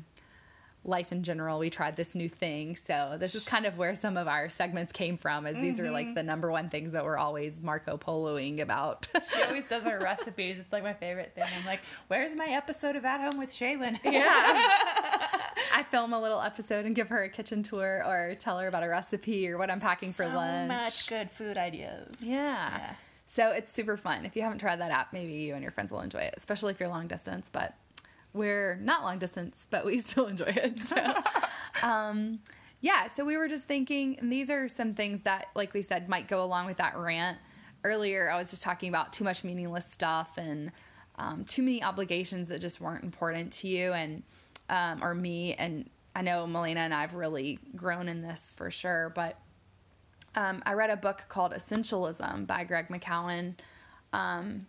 life 0.87 1.11
in 1.11 1.23
general. 1.23 1.59
We 1.59 1.69
tried 1.69 1.95
this 1.95 2.15
new 2.15 2.29
thing. 2.29 2.75
So 2.75 3.17
this 3.19 3.35
is 3.35 3.45
kind 3.45 3.65
of 3.65 3.77
where 3.77 3.95
some 3.95 4.17
of 4.17 4.27
our 4.27 4.49
segments 4.49 4.91
came 4.91 5.17
from 5.17 5.45
as 5.45 5.55
these 5.55 5.79
are 5.79 5.91
like 5.91 6.07
mm-hmm. 6.07 6.15
the 6.15 6.23
number 6.23 6.51
one 6.51 6.69
things 6.69 6.93
that 6.93 7.03
we're 7.03 7.17
always 7.17 7.59
Marco 7.61 7.97
Poloing 7.97 8.61
about. 8.61 9.07
She 9.33 9.41
always 9.43 9.67
does 9.67 9.83
her 9.83 9.99
recipes. 9.99 10.59
It's 10.59 10.71
like 10.71 10.83
my 10.83 10.93
favorite 10.93 11.33
thing. 11.35 11.45
I'm 11.57 11.65
like, 11.65 11.81
where's 12.07 12.35
my 12.35 12.47
episode 12.47 12.95
of 12.95 13.05
At 13.05 13.21
Home 13.21 13.37
with 13.37 13.51
Shaylin? 13.51 13.99
Yeah. 14.07 14.23
I 15.73 15.83
film 15.91 16.13
a 16.13 16.19
little 16.19 16.41
episode 16.41 16.85
and 16.85 16.95
give 16.95 17.09
her 17.09 17.23
a 17.23 17.29
kitchen 17.29 17.61
tour 17.61 18.03
or 18.05 18.35
tell 18.39 18.57
her 18.57 18.67
about 18.67 18.83
a 18.83 18.87
recipe 18.87 19.47
or 19.47 19.57
what 19.57 19.69
I'm 19.69 19.79
packing 19.79 20.13
for 20.13 20.23
so 20.23 20.29
lunch. 20.29 20.67
much 20.69 21.07
good 21.07 21.29
food 21.29 21.57
ideas. 21.57 22.15
Yeah. 22.19 22.77
Yeah. 22.77 22.93
So 23.27 23.51
it's 23.51 23.71
super 23.71 23.97
fun. 23.97 24.25
If 24.25 24.35
you 24.35 24.41
haven't 24.41 24.59
tried 24.59 24.79
that 24.79 24.91
app, 24.91 25.13
maybe 25.13 25.33
you 25.33 25.53
and 25.53 25.61
your 25.61 25.71
friends 25.71 25.91
will 25.91 25.99
enjoy 25.99 26.21
it, 26.21 26.33
especially 26.37 26.71
if 26.73 26.79
you're 26.79 26.89
long 26.89 27.07
distance. 27.07 27.49
But 27.51 27.75
we're 28.37 28.75
not 28.75 29.03
long 29.03 29.19
distance, 29.19 29.65
but 29.69 29.85
we 29.85 29.97
still 29.99 30.27
enjoy 30.27 30.45
it. 30.45 30.83
So, 30.83 31.13
um, 31.83 32.39
yeah. 32.81 33.07
So 33.07 33.25
we 33.25 33.37
were 33.37 33.47
just 33.47 33.67
thinking, 33.67 34.17
and 34.19 34.31
these 34.31 34.49
are 34.49 34.67
some 34.67 34.93
things 34.93 35.21
that, 35.21 35.47
like 35.55 35.73
we 35.73 35.81
said, 35.81 36.07
might 36.07 36.27
go 36.27 36.43
along 36.43 36.67
with 36.67 36.77
that 36.77 36.97
rant. 36.97 37.37
Earlier, 37.83 38.29
I 38.29 38.37
was 38.37 38.49
just 38.49 38.63
talking 38.63 38.89
about 38.89 39.13
too 39.13 39.23
much 39.23 39.43
meaningless 39.43 39.85
stuff 39.85 40.31
and 40.37 40.71
um, 41.17 41.45
too 41.45 41.63
many 41.63 41.83
obligations 41.83 42.47
that 42.49 42.59
just 42.59 42.81
weren't 42.81 43.03
important 43.03 43.51
to 43.53 43.67
you 43.67 43.93
and 43.93 44.23
um, 44.69 45.03
or 45.03 45.15
me. 45.15 45.53
And 45.53 45.89
I 46.15 46.21
know 46.21 46.45
Melina 46.47 46.81
and 46.81 46.93
I've 46.93 47.13
really 47.13 47.59
grown 47.75 48.07
in 48.07 48.21
this 48.21 48.53
for 48.55 48.69
sure, 48.71 49.11
but 49.15 49.39
um, 50.35 50.61
I 50.65 50.73
read 50.73 50.89
a 50.89 50.97
book 50.97 51.25
called 51.29 51.53
Essentialism 51.53 52.45
by 52.45 52.63
Greg 52.63 52.89
McKeown. 52.89 53.55
Um, 54.13 54.67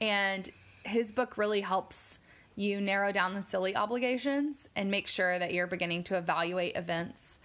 and 0.00 0.48
his 0.84 1.10
book 1.10 1.36
really 1.36 1.60
helps 1.60 2.18
you 2.56 2.80
narrow 2.80 3.12
down 3.12 3.34
the 3.34 3.42
silly 3.42 3.74
obligations 3.76 4.68
and 4.76 4.90
make 4.90 5.08
sure 5.08 5.38
that 5.38 5.52
you're 5.52 5.66
beginning 5.66 6.04
to 6.04 6.16
evaluate 6.16 6.76
events 6.76 7.40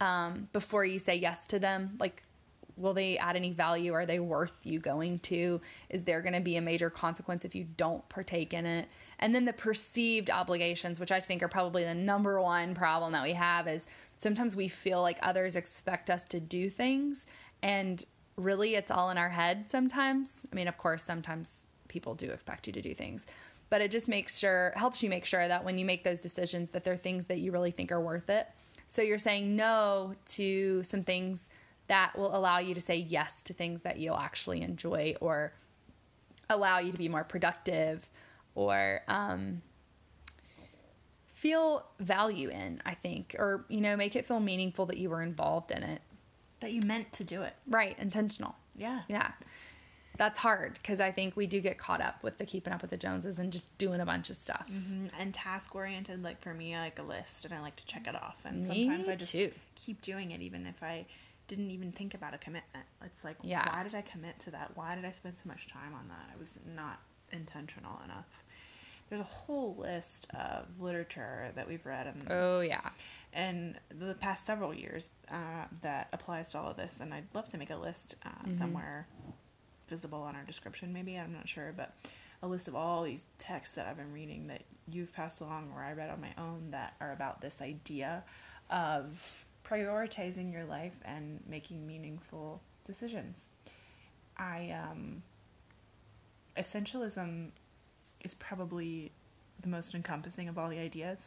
um, 0.00 0.48
before 0.52 0.84
you 0.84 0.98
say 0.98 1.16
yes 1.16 1.46
to 1.48 1.58
them. 1.58 1.96
Like, 1.98 2.22
will 2.76 2.94
they 2.94 3.18
add 3.18 3.36
any 3.36 3.52
value? 3.52 3.92
Are 3.92 4.06
they 4.06 4.18
worth 4.18 4.54
you 4.62 4.80
going 4.80 5.18
to? 5.20 5.60
Is 5.90 6.02
there 6.02 6.22
going 6.22 6.32
to 6.32 6.40
be 6.40 6.56
a 6.56 6.60
major 6.60 6.90
consequence 6.90 7.44
if 7.44 7.54
you 7.54 7.66
don't 7.76 8.06
partake 8.08 8.54
in 8.54 8.66
it? 8.66 8.88
And 9.18 9.34
then 9.34 9.44
the 9.44 9.52
perceived 9.52 10.30
obligations, 10.30 10.98
which 10.98 11.12
I 11.12 11.20
think 11.20 11.42
are 11.42 11.48
probably 11.48 11.84
the 11.84 11.94
number 11.94 12.40
one 12.40 12.74
problem 12.74 13.12
that 13.12 13.22
we 13.22 13.34
have, 13.34 13.68
is 13.68 13.86
sometimes 14.18 14.56
we 14.56 14.68
feel 14.68 15.02
like 15.02 15.18
others 15.22 15.56
expect 15.56 16.10
us 16.10 16.24
to 16.24 16.40
do 16.40 16.70
things, 16.70 17.26
and 17.62 18.04
really 18.36 18.74
it's 18.74 18.90
all 18.90 19.10
in 19.10 19.18
our 19.18 19.28
head 19.28 19.70
sometimes. 19.70 20.46
I 20.50 20.54
mean, 20.54 20.68
of 20.68 20.78
course, 20.78 21.04
sometimes 21.04 21.66
people 21.88 22.14
do 22.14 22.30
expect 22.30 22.66
you 22.66 22.72
to 22.72 22.80
do 22.80 22.94
things. 22.94 23.26
But 23.70 23.80
it 23.80 23.90
just 23.90 24.08
makes 24.08 24.38
sure 24.38 24.72
helps 24.76 25.02
you 25.02 25.08
make 25.08 25.24
sure 25.24 25.46
that 25.46 25.64
when 25.64 25.78
you 25.78 25.84
make 25.84 26.04
those 26.04 26.20
decisions 26.20 26.70
that 26.70 26.84
they're 26.84 26.96
things 26.96 27.26
that 27.26 27.38
you 27.38 27.52
really 27.52 27.70
think 27.70 27.92
are 27.92 28.00
worth 28.00 28.28
it. 28.28 28.48
So 28.88 29.00
you're 29.00 29.18
saying 29.18 29.54
no 29.54 30.14
to 30.26 30.82
some 30.82 31.04
things 31.04 31.48
that 31.86 32.16
will 32.18 32.36
allow 32.36 32.58
you 32.58 32.74
to 32.74 32.80
say 32.80 32.96
yes 32.96 33.42
to 33.44 33.52
things 33.52 33.82
that 33.82 33.98
you'll 33.98 34.16
actually 34.16 34.62
enjoy 34.62 35.14
or 35.20 35.52
allow 36.48 36.78
you 36.78 36.92
to 36.92 36.98
be 36.98 37.08
more 37.08 37.24
productive 37.24 38.08
or 38.54 39.02
um, 39.08 39.62
feel 41.26 41.86
value 42.00 42.48
in, 42.50 42.82
I 42.84 42.94
think, 42.94 43.34
or, 43.38 43.64
you 43.68 43.80
know, 43.80 43.96
make 43.96 44.14
it 44.16 44.26
feel 44.26 44.40
meaningful 44.40 44.86
that 44.86 44.98
you 44.98 45.08
were 45.08 45.22
involved 45.22 45.70
in 45.70 45.82
it. 45.82 46.02
That 46.60 46.72
you 46.72 46.80
meant 46.84 47.12
to 47.14 47.24
do 47.24 47.42
it. 47.42 47.54
Right, 47.66 47.96
intentional. 47.98 48.54
Yeah. 48.76 49.02
Yeah. 49.08 49.30
That's 50.20 50.38
hard 50.38 50.74
because 50.74 51.00
I 51.00 51.12
think 51.12 51.34
we 51.34 51.46
do 51.46 51.60
get 51.62 51.78
caught 51.78 52.02
up 52.02 52.22
with 52.22 52.36
the 52.36 52.44
keeping 52.44 52.74
up 52.74 52.82
with 52.82 52.90
the 52.90 52.98
Joneses 52.98 53.38
and 53.38 53.50
just 53.50 53.76
doing 53.78 54.00
a 54.00 54.04
bunch 54.04 54.28
of 54.28 54.36
stuff. 54.36 54.66
Mm-hmm. 54.70 55.06
And 55.18 55.32
task 55.32 55.74
oriented, 55.74 56.22
like 56.22 56.42
for 56.42 56.52
me, 56.52 56.74
I 56.74 56.80
like 56.82 56.98
a 56.98 57.02
list 57.02 57.46
and 57.46 57.54
I 57.54 57.60
like 57.62 57.76
to 57.76 57.86
check 57.86 58.06
it 58.06 58.14
off. 58.14 58.36
And 58.44 58.68
Me 58.68 58.84
sometimes 58.84 59.08
I 59.08 59.16
just 59.16 59.32
too. 59.32 59.50
keep 59.76 60.02
doing 60.02 60.32
it, 60.32 60.42
even 60.42 60.66
if 60.66 60.82
I 60.82 61.06
didn't 61.48 61.70
even 61.70 61.90
think 61.90 62.12
about 62.12 62.34
a 62.34 62.38
commitment. 62.38 62.84
It's 63.02 63.24
like, 63.24 63.36
Yeah. 63.42 63.66
why 63.74 63.82
did 63.82 63.94
I 63.94 64.02
commit 64.02 64.38
to 64.40 64.50
that? 64.50 64.72
Why 64.74 64.94
did 64.94 65.06
I 65.06 65.10
spend 65.10 65.36
so 65.42 65.48
much 65.48 65.66
time 65.68 65.94
on 65.94 66.06
that? 66.08 66.28
I 66.34 66.38
was 66.38 66.58
not 66.76 67.00
intentional 67.32 67.98
enough. 68.04 68.26
There's 69.08 69.22
a 69.22 69.24
whole 69.24 69.74
list 69.76 70.26
of 70.34 70.66
literature 70.78 71.50
that 71.56 71.66
we've 71.66 71.84
read 71.86 72.06
and 72.08 72.26
Oh, 72.30 72.60
yeah. 72.60 72.90
And 73.32 73.78
the 73.98 74.14
past 74.14 74.44
several 74.44 74.74
years 74.74 75.08
uh, 75.30 75.64
that 75.80 76.08
applies 76.12 76.50
to 76.50 76.58
all 76.58 76.68
of 76.70 76.76
this. 76.76 76.98
And 77.00 77.14
I'd 77.14 77.24
love 77.32 77.48
to 77.48 77.56
make 77.58 77.70
a 77.70 77.76
list 77.76 78.16
uh, 78.26 78.28
Mm-hmm. 78.28 78.58
somewhere 78.58 79.06
visible 79.90 80.22
on 80.22 80.34
our 80.36 80.44
description, 80.44 80.92
maybe. 80.92 81.16
I'm 81.18 81.32
not 81.32 81.46
sure, 81.48 81.74
but 81.76 81.92
a 82.42 82.48
list 82.48 82.68
of 82.68 82.74
all 82.74 83.02
these 83.02 83.26
texts 83.36 83.74
that 83.74 83.86
I've 83.86 83.98
been 83.98 84.12
reading 84.14 84.46
that 84.46 84.62
you've 84.90 85.12
passed 85.12 85.42
along 85.42 85.70
or 85.76 85.82
I 85.82 85.92
read 85.92 86.08
on 86.08 86.20
my 86.22 86.32
own 86.38 86.68
that 86.70 86.94
are 87.00 87.12
about 87.12 87.42
this 87.42 87.60
idea 87.60 88.24
of 88.70 89.44
prioritizing 89.64 90.50
your 90.52 90.64
life 90.64 90.98
and 91.04 91.40
making 91.46 91.86
meaningful 91.86 92.62
decisions. 92.84 93.50
I, 94.38 94.70
um, 94.70 95.22
essentialism 96.56 97.50
is 98.24 98.34
probably 98.34 99.12
the 99.60 99.68
most 99.68 99.94
encompassing 99.94 100.48
of 100.48 100.58
all 100.58 100.68
the 100.68 100.78
ideas. 100.78 101.18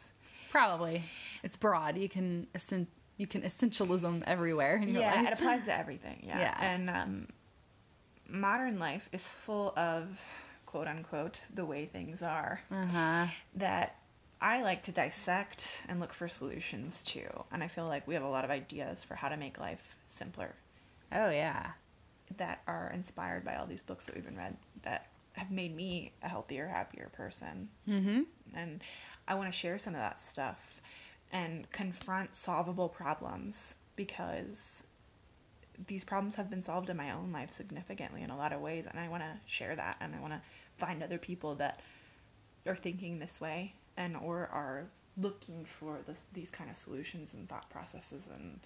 Probably. 0.50 1.04
It's 1.42 1.56
broad. 1.56 1.96
You 1.98 2.08
can 2.08 2.46
you 3.16 3.26
can 3.28 3.42
essentialism 3.42 4.24
everywhere 4.26 4.76
in 4.76 4.88
your 4.88 5.02
yeah, 5.02 5.14
life. 5.14 5.26
it 5.28 5.32
applies 5.34 5.64
to 5.66 5.72
everything. 5.78 6.24
Yeah, 6.26 6.38
Yeah. 6.40 6.56
and 6.60 6.90
um, 6.90 7.28
modern 8.28 8.78
life 8.78 9.08
is 9.12 9.22
full 9.22 9.72
of 9.76 10.20
quote 10.66 10.88
unquote 10.88 11.40
the 11.52 11.64
way 11.64 11.86
things 11.86 12.22
are 12.22 12.60
Uh-huh. 12.70 13.26
that 13.54 13.96
I 14.40 14.62
like 14.62 14.82
to 14.84 14.92
dissect 14.92 15.82
and 15.88 16.00
look 16.00 16.12
for 16.12 16.28
solutions 16.28 17.02
to, 17.04 17.22
and 17.52 17.62
I 17.62 17.68
feel 17.68 17.86
like 17.86 18.06
we 18.06 18.14
have 18.14 18.22
a 18.24 18.28
lot 18.28 18.44
of 18.44 18.50
ideas 18.50 19.02
for 19.04 19.14
how 19.14 19.28
to 19.28 19.36
make 19.36 19.58
life 19.58 19.96
simpler 20.08 20.54
Oh, 21.12 21.30
yeah. 21.30 21.72
that 22.36 22.62
are 22.66 22.90
inspired 22.94 23.44
by 23.44 23.56
all 23.56 23.66
these 23.66 23.82
books 23.82 24.06
that 24.06 24.14
we've 24.14 24.24
been 24.24 24.36
read 24.36 24.56
that 24.82 25.06
have 25.34 25.50
made 25.50 25.74
me 25.74 26.12
a 26.22 26.28
healthier, 26.28 26.66
happier 26.68 27.08
person. 27.12 27.68
Mm-hmm. 27.88 28.22
And 28.54 28.82
I 29.28 29.34
want 29.34 29.50
to 29.52 29.56
share 29.56 29.78
some 29.78 29.94
of 29.94 30.00
that 30.00 30.20
stuff 30.20 30.80
and 31.32 31.70
confront 31.72 32.34
solvable 32.36 32.88
problems 32.88 33.74
because 33.96 34.82
these 35.86 36.04
problems 36.04 36.34
have 36.36 36.50
been 36.50 36.62
solved 36.62 36.90
in 36.90 36.96
my 36.96 37.10
own 37.10 37.32
life 37.32 37.52
significantly 37.52 38.22
in 38.22 38.30
a 38.30 38.36
lot 38.36 38.52
of 38.52 38.60
ways 38.60 38.86
and 38.86 38.98
I 38.98 39.08
want 39.08 39.22
to 39.22 39.32
share 39.46 39.74
that 39.76 39.96
and 40.00 40.14
I 40.14 40.20
want 40.20 40.32
to 40.32 40.40
find 40.78 41.02
other 41.02 41.18
people 41.18 41.54
that 41.56 41.80
are 42.66 42.76
thinking 42.76 43.18
this 43.18 43.40
way 43.40 43.74
and 43.96 44.16
or 44.16 44.48
are 44.52 44.86
looking 45.16 45.64
for 45.64 45.98
this, 46.06 46.24
these 46.32 46.50
kind 46.50 46.70
of 46.70 46.76
solutions 46.76 47.34
and 47.34 47.48
thought 47.48 47.68
processes 47.70 48.28
and 48.34 48.60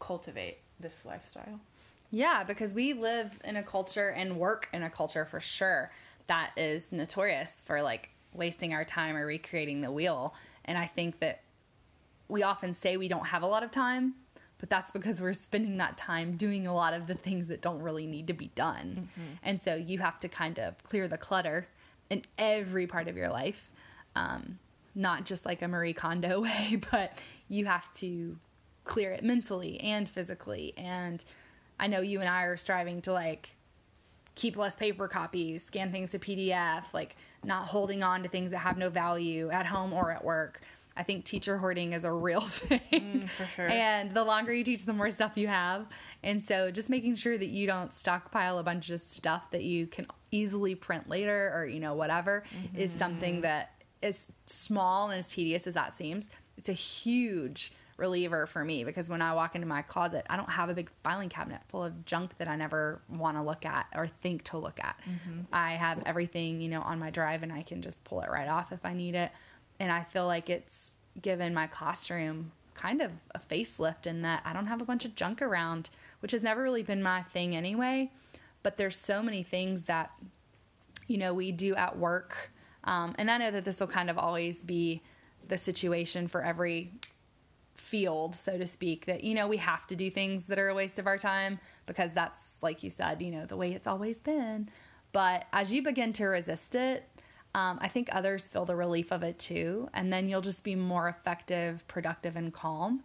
cultivate 0.00 0.58
this 0.80 1.04
lifestyle. 1.04 1.60
Yeah, 2.10 2.44
because 2.44 2.74
we 2.74 2.92
live 2.92 3.30
in 3.44 3.56
a 3.56 3.62
culture 3.62 4.10
and 4.10 4.36
work 4.36 4.68
in 4.72 4.82
a 4.82 4.90
culture 4.90 5.24
for 5.24 5.40
sure 5.40 5.90
that 6.26 6.52
is 6.56 6.86
notorious 6.90 7.62
for 7.64 7.82
like 7.82 8.10
wasting 8.34 8.74
our 8.74 8.84
time 8.84 9.16
or 9.16 9.26
recreating 9.26 9.80
the 9.80 9.90
wheel. 9.90 10.34
And 10.64 10.76
I 10.76 10.86
think 10.86 11.20
that 11.20 11.40
we 12.28 12.42
often 12.42 12.74
say 12.74 12.96
we 12.96 13.08
don't 13.08 13.26
have 13.26 13.42
a 13.42 13.46
lot 13.46 13.62
of 13.62 13.70
time, 13.70 14.14
but 14.62 14.70
that's 14.70 14.92
because 14.92 15.20
we're 15.20 15.32
spending 15.32 15.78
that 15.78 15.96
time 15.96 16.36
doing 16.36 16.68
a 16.68 16.72
lot 16.72 16.94
of 16.94 17.08
the 17.08 17.16
things 17.16 17.48
that 17.48 17.60
don't 17.60 17.82
really 17.82 18.06
need 18.06 18.28
to 18.28 18.32
be 18.32 18.46
done. 18.54 19.08
And 19.42 19.60
so 19.60 19.74
you 19.74 19.98
have 19.98 20.20
to 20.20 20.28
kind 20.28 20.56
of 20.60 20.80
clear 20.84 21.08
the 21.08 21.18
clutter 21.18 21.66
in 22.10 22.22
every 22.38 22.86
part 22.86 23.08
of 23.08 23.16
your 23.16 23.28
life. 23.28 23.72
Um, 24.14 24.60
not 24.94 25.24
just 25.24 25.44
like 25.44 25.62
a 25.62 25.68
Marie 25.68 25.94
Kondo 25.94 26.40
way, 26.42 26.80
but 26.92 27.18
you 27.48 27.64
have 27.66 27.90
to 27.94 28.38
clear 28.84 29.10
it 29.10 29.24
mentally 29.24 29.80
and 29.80 30.08
physically. 30.08 30.74
And 30.76 31.24
I 31.80 31.88
know 31.88 32.00
you 32.00 32.20
and 32.20 32.28
I 32.28 32.44
are 32.44 32.56
striving 32.56 33.02
to 33.02 33.12
like 33.12 33.48
keep 34.36 34.56
less 34.56 34.76
paper 34.76 35.08
copies, 35.08 35.64
scan 35.64 35.90
things 35.90 36.12
to 36.12 36.20
PDF, 36.20 36.84
like 36.92 37.16
not 37.42 37.66
holding 37.66 38.04
on 38.04 38.22
to 38.22 38.28
things 38.28 38.52
that 38.52 38.58
have 38.58 38.78
no 38.78 38.90
value 38.90 39.50
at 39.50 39.66
home 39.66 39.92
or 39.92 40.12
at 40.12 40.24
work. 40.24 40.60
I 40.96 41.02
think 41.02 41.24
teacher 41.24 41.58
hoarding 41.58 41.92
is 41.92 42.04
a 42.04 42.12
real 42.12 42.40
thing. 42.40 42.80
Mm, 42.92 43.28
for 43.30 43.46
sure. 43.54 43.68
And 43.68 44.12
the 44.12 44.24
longer 44.24 44.52
you 44.52 44.64
teach, 44.64 44.84
the 44.84 44.92
more 44.92 45.10
stuff 45.10 45.32
you 45.36 45.48
have. 45.48 45.86
And 46.22 46.42
so 46.42 46.70
just 46.70 46.88
making 46.88 47.16
sure 47.16 47.36
that 47.36 47.48
you 47.48 47.66
don't 47.66 47.92
stockpile 47.92 48.58
a 48.58 48.62
bunch 48.62 48.90
of 48.90 49.00
stuff 49.00 49.50
that 49.50 49.64
you 49.64 49.86
can 49.86 50.06
easily 50.30 50.74
print 50.74 51.08
later 51.08 51.52
or, 51.54 51.66
you 51.66 51.80
know, 51.80 51.94
whatever 51.94 52.44
is 52.76 52.90
mm-hmm. 52.90 52.98
something 52.98 53.40
that 53.42 53.72
is 54.02 54.30
small 54.46 55.10
and 55.10 55.18
as 55.18 55.28
tedious 55.28 55.66
as 55.66 55.74
that 55.74 55.94
seems. 55.94 56.28
It's 56.56 56.68
a 56.68 56.74
huge 56.74 57.72
reliever 57.96 58.46
for 58.46 58.64
me 58.64 58.84
because 58.84 59.08
when 59.08 59.22
I 59.22 59.34
walk 59.34 59.54
into 59.54 59.66
my 59.66 59.82
closet, 59.82 60.26
I 60.28 60.36
don't 60.36 60.50
have 60.50 60.68
a 60.68 60.74
big 60.74 60.90
filing 61.02 61.28
cabinet 61.28 61.60
full 61.68 61.84
of 61.84 62.04
junk 62.04 62.36
that 62.38 62.48
I 62.48 62.56
never 62.56 63.00
want 63.08 63.36
to 63.36 63.42
look 63.42 63.64
at 63.64 63.86
or 63.94 64.08
think 64.08 64.42
to 64.44 64.58
look 64.58 64.80
at. 64.82 64.98
Mm-hmm. 65.08 65.40
I 65.52 65.72
have 65.72 66.02
everything, 66.04 66.60
you 66.60 66.68
know, 66.68 66.80
on 66.80 66.98
my 66.98 67.10
drive 67.10 67.42
and 67.42 67.52
I 67.52 67.62
can 67.62 67.82
just 67.82 68.02
pull 68.04 68.20
it 68.20 68.30
right 68.30 68.48
off 68.48 68.72
if 68.72 68.84
I 68.84 68.94
need 68.94 69.14
it. 69.14 69.30
And 69.80 69.90
I 69.90 70.04
feel 70.04 70.26
like 70.26 70.50
it's 70.50 70.96
given 71.20 71.52
my 71.52 71.66
classroom 71.66 72.52
kind 72.74 73.02
of 73.02 73.10
a 73.34 73.38
facelift 73.38 74.06
in 74.06 74.22
that 74.22 74.42
I 74.44 74.52
don't 74.52 74.66
have 74.66 74.80
a 74.80 74.84
bunch 74.84 75.04
of 75.04 75.14
junk 75.14 75.42
around, 75.42 75.90
which 76.20 76.32
has 76.32 76.42
never 76.42 76.62
really 76.62 76.82
been 76.82 77.02
my 77.02 77.22
thing 77.22 77.54
anyway. 77.54 78.10
But 78.62 78.76
there's 78.76 78.96
so 78.96 79.22
many 79.22 79.42
things 79.42 79.82
that, 79.84 80.12
you 81.08 81.18
know, 81.18 81.34
we 81.34 81.52
do 81.52 81.74
at 81.74 81.98
work. 81.98 82.50
Um, 82.84 83.14
and 83.18 83.30
I 83.30 83.38
know 83.38 83.50
that 83.50 83.64
this 83.64 83.80
will 83.80 83.88
kind 83.88 84.08
of 84.08 84.18
always 84.18 84.62
be 84.62 85.02
the 85.48 85.58
situation 85.58 86.28
for 86.28 86.42
every 86.42 86.92
field, 87.74 88.34
so 88.34 88.56
to 88.56 88.66
speak, 88.66 89.06
that, 89.06 89.24
you 89.24 89.34
know, 89.34 89.48
we 89.48 89.56
have 89.56 89.86
to 89.88 89.96
do 89.96 90.10
things 90.10 90.44
that 90.44 90.58
are 90.58 90.68
a 90.68 90.74
waste 90.74 90.98
of 90.98 91.06
our 91.06 91.18
time 91.18 91.58
because 91.86 92.12
that's, 92.12 92.56
like 92.62 92.82
you 92.82 92.90
said, 92.90 93.20
you 93.20 93.30
know, 93.30 93.44
the 93.44 93.56
way 93.56 93.72
it's 93.72 93.86
always 93.86 94.18
been. 94.18 94.68
But 95.12 95.46
as 95.52 95.72
you 95.72 95.82
begin 95.82 96.12
to 96.14 96.26
resist 96.26 96.74
it, 96.74 97.08
um, 97.54 97.78
I 97.80 97.88
think 97.88 98.08
others 98.12 98.46
feel 98.46 98.64
the 98.64 98.76
relief 98.76 99.12
of 99.12 99.22
it 99.22 99.38
too. 99.38 99.88
And 99.92 100.12
then 100.12 100.28
you'll 100.28 100.40
just 100.40 100.64
be 100.64 100.74
more 100.74 101.08
effective, 101.08 101.86
productive, 101.88 102.36
and 102.36 102.52
calm. 102.52 103.02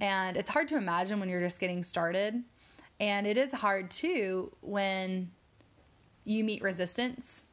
And 0.00 0.36
it's 0.36 0.48
hard 0.48 0.68
to 0.68 0.76
imagine 0.76 1.20
when 1.20 1.28
you're 1.28 1.40
just 1.42 1.60
getting 1.60 1.82
started. 1.82 2.42
And 3.00 3.26
it 3.26 3.36
is 3.36 3.50
hard 3.50 3.90
too 3.90 4.52
when 4.60 5.30
you 6.24 6.44
meet 6.44 6.62
resistance 6.62 7.46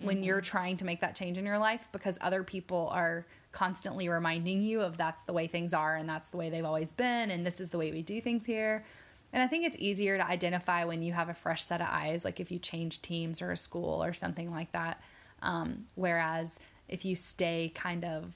when 0.00 0.22
you're 0.22 0.40
trying 0.40 0.76
to 0.78 0.84
make 0.84 1.00
that 1.00 1.14
change 1.14 1.38
in 1.38 1.46
your 1.46 1.58
life 1.58 1.88
because 1.92 2.18
other 2.20 2.42
people 2.42 2.88
are 2.92 3.26
constantly 3.52 4.08
reminding 4.08 4.62
you 4.62 4.80
of 4.80 4.96
that's 4.96 5.22
the 5.24 5.32
way 5.32 5.46
things 5.46 5.72
are 5.72 5.96
and 5.96 6.08
that's 6.08 6.28
the 6.28 6.36
way 6.36 6.50
they've 6.50 6.64
always 6.64 6.92
been 6.92 7.30
and 7.30 7.46
this 7.46 7.60
is 7.60 7.70
the 7.70 7.78
way 7.78 7.92
we 7.92 8.02
do 8.02 8.20
things 8.20 8.44
here. 8.44 8.84
And 9.32 9.42
I 9.42 9.46
think 9.46 9.64
it's 9.64 9.76
easier 9.78 10.18
to 10.18 10.26
identify 10.26 10.84
when 10.84 11.02
you 11.02 11.12
have 11.12 11.28
a 11.28 11.34
fresh 11.34 11.62
set 11.62 11.80
of 11.80 11.88
eyes, 11.90 12.24
like 12.24 12.38
if 12.40 12.50
you 12.50 12.58
change 12.58 13.00
teams 13.00 13.40
or 13.40 13.52
a 13.52 13.56
school 13.56 14.02
or 14.04 14.12
something 14.12 14.50
like 14.50 14.72
that. 14.72 15.00
Um, 15.42 15.86
whereas 15.94 16.58
if 16.88 17.04
you 17.04 17.16
stay 17.16 17.70
kind 17.74 18.04
of 18.04 18.32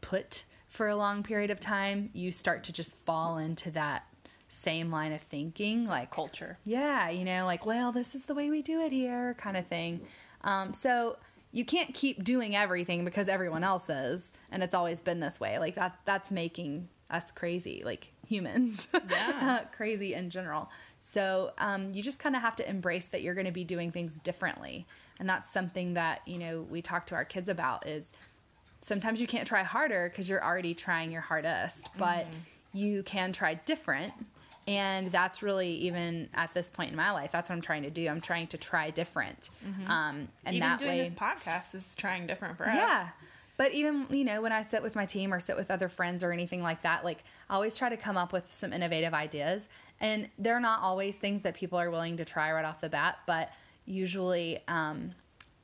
put 0.00 0.44
for 0.68 0.88
a 0.88 0.96
long 0.96 1.22
period 1.22 1.50
of 1.50 1.58
time, 1.60 2.10
you 2.12 2.30
start 2.30 2.64
to 2.64 2.72
just 2.72 2.96
fall 2.98 3.38
into 3.38 3.70
that 3.72 4.04
same 4.48 4.90
line 4.90 5.12
of 5.12 5.22
thinking, 5.22 5.86
like 5.86 6.10
Culture. 6.10 6.58
yeah, 6.64 7.08
you 7.08 7.24
know, 7.24 7.44
like, 7.44 7.66
well, 7.66 7.92
this 7.92 8.14
is 8.14 8.26
the 8.26 8.34
way 8.34 8.50
we 8.50 8.62
do 8.62 8.80
it 8.80 8.92
here, 8.92 9.34
kind 9.38 9.56
of 9.56 9.66
thing. 9.66 10.00
Um, 10.42 10.72
so 10.72 11.16
you 11.52 11.64
can't 11.64 11.94
keep 11.94 12.22
doing 12.22 12.54
everything 12.54 13.04
because 13.04 13.28
everyone 13.28 13.64
else 13.64 13.88
is 13.88 14.32
and 14.52 14.62
it's 14.62 14.74
always 14.74 15.00
been 15.00 15.20
this 15.20 15.40
way. 15.40 15.58
Like 15.58 15.74
that 15.76 15.98
that's 16.04 16.30
making 16.30 16.88
us 17.10 17.24
crazy, 17.34 17.82
like 17.84 18.12
humans. 18.26 18.86
Yeah. 19.10 19.60
crazy 19.76 20.14
in 20.14 20.30
general. 20.30 20.68
So 20.98 21.52
um, 21.58 21.92
you 21.92 22.02
just 22.02 22.18
kind 22.18 22.36
of 22.36 22.42
have 22.42 22.56
to 22.56 22.68
embrace 22.68 23.06
that 23.06 23.22
you're 23.22 23.34
going 23.34 23.46
to 23.46 23.52
be 23.52 23.64
doing 23.64 23.92
things 23.92 24.14
differently. 24.14 24.86
And 25.18 25.28
that's 25.28 25.50
something 25.50 25.94
that, 25.94 26.20
you 26.26 26.38
know, 26.38 26.66
we 26.70 26.82
talk 26.82 27.06
to 27.06 27.14
our 27.14 27.24
kids 27.24 27.48
about 27.48 27.86
is 27.86 28.04
sometimes 28.80 29.20
you 29.20 29.26
can't 29.26 29.46
try 29.48 29.62
harder 29.62 30.08
because 30.10 30.28
you're 30.28 30.44
already 30.44 30.74
trying 30.74 31.10
your 31.10 31.22
hardest, 31.22 31.88
but 31.98 32.26
you 32.72 33.02
can 33.02 33.32
try 33.32 33.54
different. 33.54 34.12
And 34.68 35.12
that's 35.12 35.42
really 35.42 35.70
even 35.70 36.28
at 36.34 36.52
this 36.52 36.70
point 36.70 36.90
in 36.90 36.96
my 36.96 37.12
life, 37.12 37.30
that's 37.32 37.48
what 37.48 37.54
I'm 37.54 37.62
trying 37.62 37.84
to 37.84 37.90
do. 37.90 38.08
I'm 38.08 38.20
trying 38.20 38.48
to 38.48 38.58
try 38.58 38.90
different. 38.90 39.50
Um, 39.86 40.28
and 40.44 40.56
Even 40.56 40.60
that 40.60 40.78
doing 40.80 40.90
way, 40.90 41.04
this 41.04 41.12
podcast 41.12 41.74
is 41.74 41.94
trying 41.96 42.26
different 42.26 42.56
for 42.58 42.68
us. 42.68 42.74
yeah. 42.74 43.08
But 43.58 43.72
even, 43.72 44.06
you 44.10 44.24
know, 44.24 44.42
when 44.42 44.52
I 44.52 44.60
sit 44.60 44.82
with 44.82 44.94
my 44.94 45.06
team 45.06 45.32
or 45.32 45.40
sit 45.40 45.56
with 45.56 45.70
other 45.70 45.88
friends 45.88 46.22
or 46.22 46.30
anything 46.30 46.62
like 46.62 46.82
that, 46.82 47.04
like 47.04 47.24
I 47.48 47.54
always 47.54 47.74
try 47.76 47.88
to 47.88 47.96
come 47.96 48.18
up 48.18 48.32
with 48.32 48.52
some 48.52 48.72
innovative 48.72 49.14
ideas. 49.14 49.68
And 49.98 50.28
they're 50.38 50.60
not 50.60 50.82
always 50.82 51.16
things 51.16 51.40
that 51.42 51.54
people 51.54 51.78
are 51.78 51.90
willing 51.90 52.18
to 52.18 52.24
try 52.24 52.52
right 52.52 52.66
off 52.66 52.82
the 52.82 52.90
bat, 52.90 53.18
but 53.26 53.50
usually 53.86 54.58
um, 54.68 55.12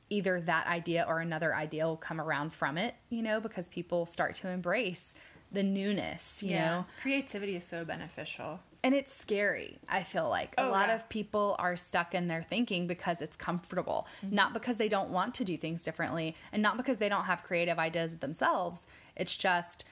either 0.09 0.41
that 0.41 0.67
idea 0.67 1.05
or 1.07 1.19
another 1.19 1.55
idea 1.55 1.85
will 1.85 1.97
come 1.97 2.19
around 2.19 2.53
from 2.53 2.77
it, 2.77 2.95
you 3.09 3.21
know, 3.21 3.39
because 3.39 3.67
people 3.67 4.05
start 4.05 4.35
to 4.35 4.47
embrace 4.49 5.13
the 5.51 5.61
newness, 5.63 6.41
you 6.41 6.53
know. 6.55 6.83
Creativity 7.01 7.55
is 7.55 7.63
so 7.63 7.85
beneficial. 7.85 8.59
And 8.83 8.95
it's 8.95 9.13
scary, 9.13 9.77
I 9.87 10.03
feel 10.03 10.27
like. 10.27 10.55
A 10.57 10.63
Oh, 10.65 10.71
lot 10.71 10.89
yeah. 10.89 10.95
of 10.95 11.07
people 11.09 11.55
are 11.59 11.77
stuck 11.77 12.15
in 12.15 12.27
their 12.27 12.41
thinking 12.43 12.87
because 12.87 13.21
it's 13.21 13.37
comfortable, 13.37 14.07
Mm-hmm. 14.25 14.35
not 14.35 14.53
because 14.53 14.77
they 14.77 14.89
don't 14.89 15.09
want 15.11 15.35
to 15.35 15.45
do 15.45 15.55
things 15.55 15.83
differently, 15.83 16.35
and 16.51 16.61
not 16.63 16.75
because 16.75 16.97
they 16.97 17.07
don't 17.07 17.25
have 17.25 17.43
creative 17.43 17.77
ideas 17.77 18.15
themselves. 18.17 18.87
It's 19.15 19.37
just 19.37 19.85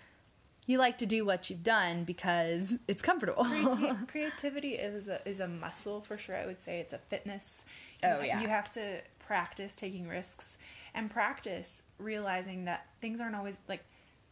you 0.67 0.77
like 0.77 0.97
to 0.99 1.05
do 1.05 1.25
what 1.25 1.49
you've 1.49 1.63
done 1.63 2.03
because 2.05 2.77
it's 2.87 3.01
comfortable. 3.01 3.43
Creati- 3.45 4.07
creativity 4.11 4.73
is 4.73 5.07
a, 5.07 5.27
is 5.27 5.39
a 5.39 5.47
muscle 5.47 6.01
for 6.01 6.17
sure. 6.17 6.35
I 6.35 6.45
would 6.45 6.61
say 6.61 6.79
it's 6.79 6.93
a 6.93 6.97
fitness. 6.97 7.63
Oh, 8.03 8.21
yeah. 8.21 8.41
You 8.41 8.47
have 8.47 8.71
to 8.71 8.99
practice 9.19 9.73
taking 9.73 10.07
risks 10.07 10.57
and 10.93 11.09
practice 11.09 11.83
realizing 11.97 12.65
that 12.65 12.87
things 12.99 13.21
aren't 13.21 13.35
always 13.35 13.59
like 13.67 13.83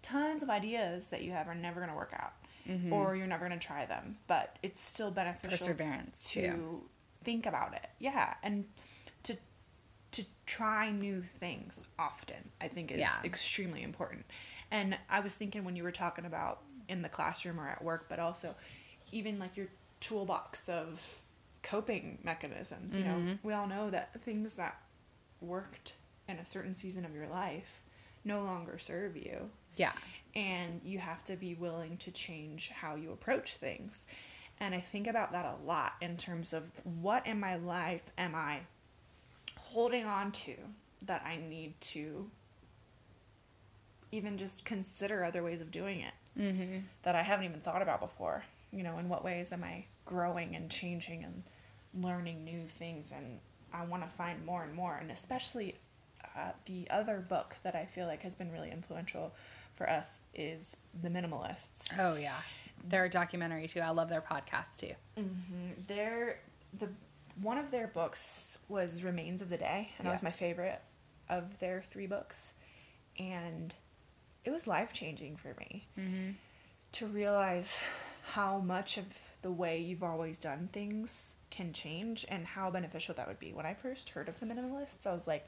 tons 0.01 0.43
of 0.43 0.49
ideas 0.49 1.07
that 1.07 1.23
you 1.23 1.31
have 1.31 1.47
are 1.47 1.55
never 1.55 1.79
going 1.79 1.89
to 1.91 1.95
work 1.95 2.13
out 2.13 2.33
Mm-hmm. 2.69 2.93
or 2.93 3.15
you're 3.15 3.25
never 3.25 3.47
going 3.47 3.57
to 3.59 3.65
try 3.65 3.85
them, 3.87 4.17
but 4.27 4.57
it's 4.61 4.79
still 4.83 5.09
beneficial 5.09 5.49
Perseverance, 5.67 6.29
to 6.33 6.41
too. 6.41 6.81
think 7.23 7.47
about 7.47 7.73
it. 7.73 7.87
Yeah, 7.97 8.35
and 8.43 8.65
to 9.23 9.35
to 10.11 10.23
try 10.45 10.91
new 10.91 11.21
things 11.39 11.83
often, 11.97 12.35
I 12.61 12.67
think 12.67 12.91
is 12.91 12.99
Yeah. 12.99 13.15
extremely 13.23 13.81
important. 13.81 14.25
And 14.69 14.97
I 15.09 15.19
was 15.21 15.33
thinking 15.33 15.63
when 15.63 15.75
you 15.75 15.83
were 15.83 15.91
talking 15.91 16.25
about 16.25 16.61
in 16.89 17.01
the 17.01 17.09
classroom 17.09 17.59
or 17.59 17.67
at 17.67 17.83
work, 17.83 18.05
but 18.07 18.19
also 18.19 18.53
even 19.11 19.39
like 19.39 19.57
your 19.57 19.67
toolbox 19.99 20.69
of 20.69 21.21
coping 21.69 22.17
mechanisms. 22.23 22.95
You 22.95 23.03
know, 23.03 23.37
we 23.43 23.53
all 23.53 23.67
know 23.67 23.89
that 23.89 24.09
things 24.23 24.53
that 24.53 24.79
worked 25.41 25.93
in 26.27 26.37
a 26.37 26.45
certain 26.45 26.75
season 26.75 27.05
of 27.05 27.13
your 27.13 27.27
life 27.27 27.81
no 28.25 28.43
longer 28.43 28.77
serve 28.77 29.15
you. 29.15 29.49
yeah. 29.75 29.91
And 30.35 30.81
you 30.83 30.99
have 30.99 31.23
to 31.25 31.35
be 31.35 31.55
willing 31.55 31.97
to 31.97 32.11
change 32.11 32.69
how 32.69 32.95
you 32.95 33.11
approach 33.11 33.55
things. 33.55 34.05
And 34.59 34.75
I 34.75 34.79
think 34.81 35.07
about 35.07 35.31
that 35.31 35.45
a 35.45 35.65
lot 35.67 35.93
in 36.01 36.17
terms 36.17 36.53
of 36.53 36.63
what 36.83 37.25
in 37.25 37.39
my 37.39 37.55
life 37.55 38.03
am 38.17 38.35
I 38.35 38.59
holding 39.57 40.05
on 40.05 40.31
to 40.33 40.53
that 41.05 41.23
I 41.25 41.37
need 41.37 41.79
to 41.81 42.29
even 44.11 44.37
just 44.37 44.65
consider 44.65 45.23
other 45.23 45.43
ways 45.43 45.61
of 45.61 45.71
doing 45.71 45.99
it 46.01 46.13
Mm-hmm. 46.39 46.77
that 47.03 47.15
I 47.15 47.23
haven't 47.23 47.45
even 47.45 47.59
thought 47.59 47.81
about 47.81 47.99
before. 47.99 48.43
You 48.71 48.83
know, 48.83 48.97
in 48.99 49.09
what 49.09 49.25
ways 49.25 49.51
am 49.51 49.63
I 49.63 49.85
growing 50.05 50.55
and 50.55 50.69
changing 50.69 51.23
and 51.25 51.43
learning 51.93 52.43
new 52.43 52.65
things? 52.67 53.11
And 53.15 53.39
I 53.73 53.85
want 53.85 54.03
to 54.03 54.09
find 54.09 54.45
more 54.45 54.63
and 54.63 54.73
more. 54.73 54.97
And 54.99 55.11
especially 55.11 55.75
uh, 56.35 56.51
the 56.65 56.87
other 56.89 57.19
book 57.27 57.55
that 57.63 57.75
I 57.75 57.85
feel 57.85 58.07
like 58.07 58.21
has 58.23 58.35
been 58.35 58.51
really 58.51 58.71
influential 58.71 59.33
for 59.75 59.89
us 59.89 60.19
is 60.33 60.75
The 61.01 61.09
Minimalists. 61.09 61.87
Oh, 61.99 62.15
yeah. 62.15 62.37
They're 62.87 63.05
a 63.05 63.09
documentary 63.09 63.67
too. 63.67 63.81
I 63.81 63.89
love 63.89 64.09
their 64.09 64.21
podcast 64.21 64.77
too. 64.77 64.93
Mm-hmm. 65.17 65.71
Their 65.87 66.39
the 66.79 66.87
one 67.41 67.57
of 67.57 67.71
their 67.71 67.87
books 67.87 68.57
was 68.69 69.03
Remains 69.03 69.41
of 69.41 69.49
the 69.49 69.57
Day, 69.57 69.89
and 69.97 70.07
that 70.07 70.11
was 70.11 70.23
my 70.23 70.31
favorite 70.31 70.79
of 71.29 71.57
their 71.59 71.83
three 71.91 72.07
books, 72.07 72.53
and 73.17 73.73
it 74.45 74.51
was 74.51 74.65
life 74.67 74.93
changing 74.93 75.35
for 75.37 75.55
me 75.59 75.87
Mm-hmm. 75.99 76.31
to 76.93 77.05
realize 77.07 77.77
how 78.31 78.59
much 78.59 78.97
of 78.97 79.05
the 79.41 79.51
way 79.51 79.79
you've 79.79 80.03
always 80.03 80.37
done 80.37 80.69
things 80.71 81.33
can 81.49 81.73
change 81.73 82.25
and 82.29 82.45
how 82.45 82.69
beneficial 82.69 83.15
that 83.15 83.27
would 83.27 83.39
be. 83.39 83.53
When 83.53 83.65
I 83.65 83.73
first 83.73 84.09
heard 84.09 84.29
of 84.29 84.39
the 84.39 84.45
minimalists, 84.45 85.05
I 85.05 85.13
was 85.13 85.27
like, 85.27 85.47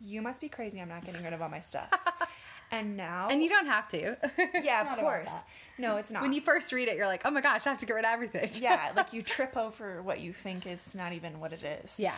"You 0.00 0.22
must 0.22 0.40
be 0.40 0.48
crazy! 0.48 0.80
I'm 0.80 0.88
not 0.88 1.04
getting 1.04 1.22
rid 1.22 1.32
of 1.32 1.42
all 1.42 1.48
my 1.48 1.60
stuff." 1.60 1.88
and 2.70 2.96
now, 2.96 3.28
And 3.30 3.42
you 3.42 3.48
don't 3.48 3.66
have 3.66 3.88
to. 3.90 4.16
yeah, 4.62 4.92
of 4.92 4.98
course, 4.98 5.30
no, 5.78 5.96
it's 5.96 6.10
not. 6.10 6.22
When 6.22 6.32
you 6.32 6.40
first 6.40 6.72
read 6.72 6.88
it, 6.88 6.96
you're 6.96 7.06
like, 7.06 7.22
oh 7.24 7.30
my 7.30 7.40
gosh, 7.40 7.66
I 7.66 7.70
have 7.70 7.78
to 7.78 7.86
get 7.86 7.94
rid 7.94 8.04
of 8.04 8.10
everything. 8.10 8.50
yeah, 8.54 8.92
like 8.96 9.12
you 9.12 9.22
trip 9.22 9.56
over 9.56 10.02
what 10.02 10.20
you 10.20 10.32
think 10.32 10.66
is 10.66 10.94
not 10.94 11.12
even 11.12 11.40
what 11.40 11.52
it 11.52 11.62
is. 11.62 11.98
yeah. 11.98 12.14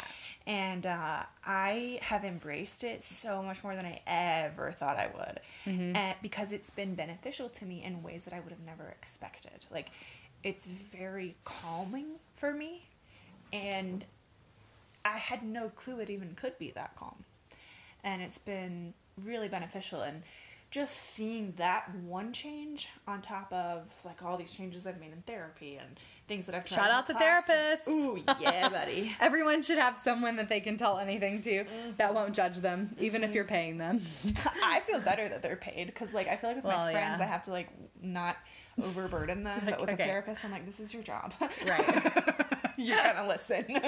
And 0.46 0.87
uh, 0.87 1.22
I 1.44 1.99
have 2.03 2.25
embraced 2.25 2.85
it 2.85 3.03
so 3.03 3.42
much 3.42 3.64
more 3.64 3.75
than 3.75 3.85
I 3.85 4.01
ever 4.07 4.72
thought 4.72 4.96
I 4.96 5.09
would. 5.16 5.40
And 5.66 6.14
because 6.22 6.53
it's 6.53 6.70
been 6.70 6.94
beneficial 6.94 7.49
to 7.49 7.64
me 7.64 7.83
in 7.83 8.03
ways 8.03 8.22
that 8.25 8.33
I 8.33 8.40
would 8.40 8.51
have 8.51 8.64
never 8.64 8.94
expected. 9.03 9.66
Like, 9.72 9.88
it's 10.44 10.66
very 10.66 11.35
calming 11.44 12.07
for 12.37 12.53
me. 12.53 12.87
And 13.53 14.05
I 15.05 15.18
had 15.18 15.42
no 15.42 15.68
clue 15.68 16.01
it 16.01 16.11
even 16.11 16.35
could 16.35 16.59
be 16.59 16.70
that 16.72 16.96
calm. 16.96 17.25
And 18.05 18.22
it's 18.22 18.38
been 18.38 18.94
really 19.22 19.49
beneficial. 19.49 20.03
And 20.03 20.22
just 20.70 20.96
seeing 20.96 21.55
that 21.57 21.94
one 22.05 22.33
change 22.33 22.88
on 23.07 23.22
top 23.22 23.53
of 23.53 23.85
like 24.05 24.22
all 24.22 24.37
these 24.37 24.53
changes 24.53 24.87
I've 24.87 25.01
made 25.01 25.12
in 25.12 25.22
therapy 25.22 25.77
and 25.77 25.88
things 26.29 26.46
that 26.46 26.55
I've 26.55 26.64
tried 26.64 26.77
Shout 26.77 26.90
out 26.90 27.07
to 27.07 27.14
classroom. 27.14 27.59
therapists. 27.59 27.88
Ooh, 27.88 28.22
yeah, 28.40 28.68
buddy. 28.68 29.14
Everyone 29.20 29.62
should 29.62 29.79
have 29.79 29.99
someone 29.99 30.37
that 30.37 30.49
they 30.49 30.61
can 30.61 30.77
tell 30.77 30.99
anything 30.99 31.40
to 31.42 31.51
mm-hmm. 31.64 31.90
that 31.99 32.14
won't 32.14 32.35
judge 32.35 32.59
them, 32.59 32.94
even 32.99 33.22
if 33.22 33.29
mm-hmm. 33.29 33.37
you're 33.37 33.44
paying 33.44 33.79
them. 33.79 34.01
I 34.62 34.81
feel 34.81 35.01
better 35.01 35.29
that 35.29 35.40
they're 35.40 35.57
paid 35.57 35.87
because, 35.87 36.12
like, 36.12 36.27
I 36.27 36.37
feel 36.37 36.51
like 36.51 36.57
with 36.57 36.64
Well, 36.64 36.79
my 36.79 36.92
friends, 36.92 37.20
yeah. 37.20 37.27
I 37.27 37.29
have 37.29 37.44
to 37.44 37.53
like 37.53 37.68
not 38.03 38.37
overburden 38.83 39.45
them. 39.45 39.61
Like, 39.65 39.79
but 39.79 39.81
with 39.81 39.91
okay. 39.91 40.05
a 40.05 40.07
therapist, 40.07 40.45
I'm 40.45 40.53
like, 40.53 40.67
this 40.67 40.81
is 40.81 40.93
your 40.93 41.03
job. 41.03 41.33
Right. 41.67 42.37
you 42.77 42.95
gotta 42.95 43.27
listen. 43.29 43.65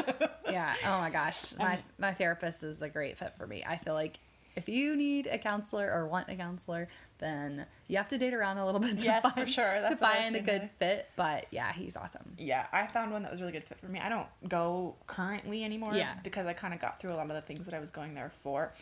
Yeah. 0.50 0.74
Oh 0.86 0.98
my 0.98 1.10
gosh. 1.10 1.52
My 1.58 1.78
my 1.98 2.14
therapist 2.14 2.62
is 2.62 2.80
a 2.80 2.88
great 2.88 3.18
fit 3.18 3.34
for 3.36 3.46
me. 3.46 3.62
I 3.66 3.76
feel 3.76 3.92
like 3.92 4.18
if 4.56 4.66
you 4.66 4.96
need 4.96 5.26
a 5.26 5.36
counselor 5.36 5.92
or 5.92 6.08
want 6.08 6.30
a 6.30 6.34
counselor, 6.36 6.88
then 7.18 7.66
you 7.86 7.98
have 7.98 8.08
to 8.08 8.16
date 8.16 8.32
around 8.32 8.56
a 8.56 8.64
little 8.64 8.80
bit 8.80 8.98
to 9.00 9.04
Yes, 9.04 9.22
for 9.22 9.30
find 9.30 9.48
sure. 9.50 9.74
to 9.74 9.80
That's 9.82 10.00
find 10.00 10.34
a 10.36 10.40
good 10.40 10.70
fit. 10.78 11.10
But 11.16 11.48
yeah, 11.50 11.70
he's 11.74 11.98
awesome. 11.98 12.32
yeah, 12.38 12.64
I 12.72 12.86
found 12.86 13.12
one 13.12 13.22
that 13.24 13.30
was 13.30 13.40
a 13.40 13.42
really 13.42 13.52
good 13.52 13.64
fit 13.68 13.78
for 13.78 13.88
me. 13.88 14.00
I 14.00 14.08
don't 14.08 14.26
go 14.48 14.96
currently 15.06 15.64
anymore. 15.64 15.94
Yeah. 15.94 16.14
because 16.24 16.46
I 16.46 16.54
kind 16.54 16.72
of 16.72 16.80
got 16.80 16.98
through 16.98 17.12
a 17.12 17.16
lot 17.16 17.26
of 17.28 17.34
the 17.36 17.42
things 17.42 17.66
that 17.66 17.74
I 17.74 17.78
was 17.80 17.90
going 17.90 18.14
there 18.14 18.32
for. 18.42 18.72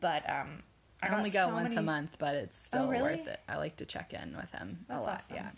But 0.00 0.28
um, 0.28 0.64
I, 1.02 1.08
got 1.08 1.18
only 1.18 1.30
go 1.30 1.46
so 1.46 1.54
once 1.54 1.76
a 1.76 1.82
month, 1.82 2.16
but 2.18 2.34
it's 2.34 2.58
still 2.58 2.88
really? 2.88 3.02
worth 3.02 3.26
it. 3.26 3.40
I 3.48 3.56
like 3.56 3.76
to 3.76 3.86
check 3.86 4.12
in 4.12 4.36
with 4.36 4.50
him 4.52 4.84
a 4.88 5.00
lot. 5.00 5.22
awesome. 5.24 5.36
Yeah. 5.36 5.50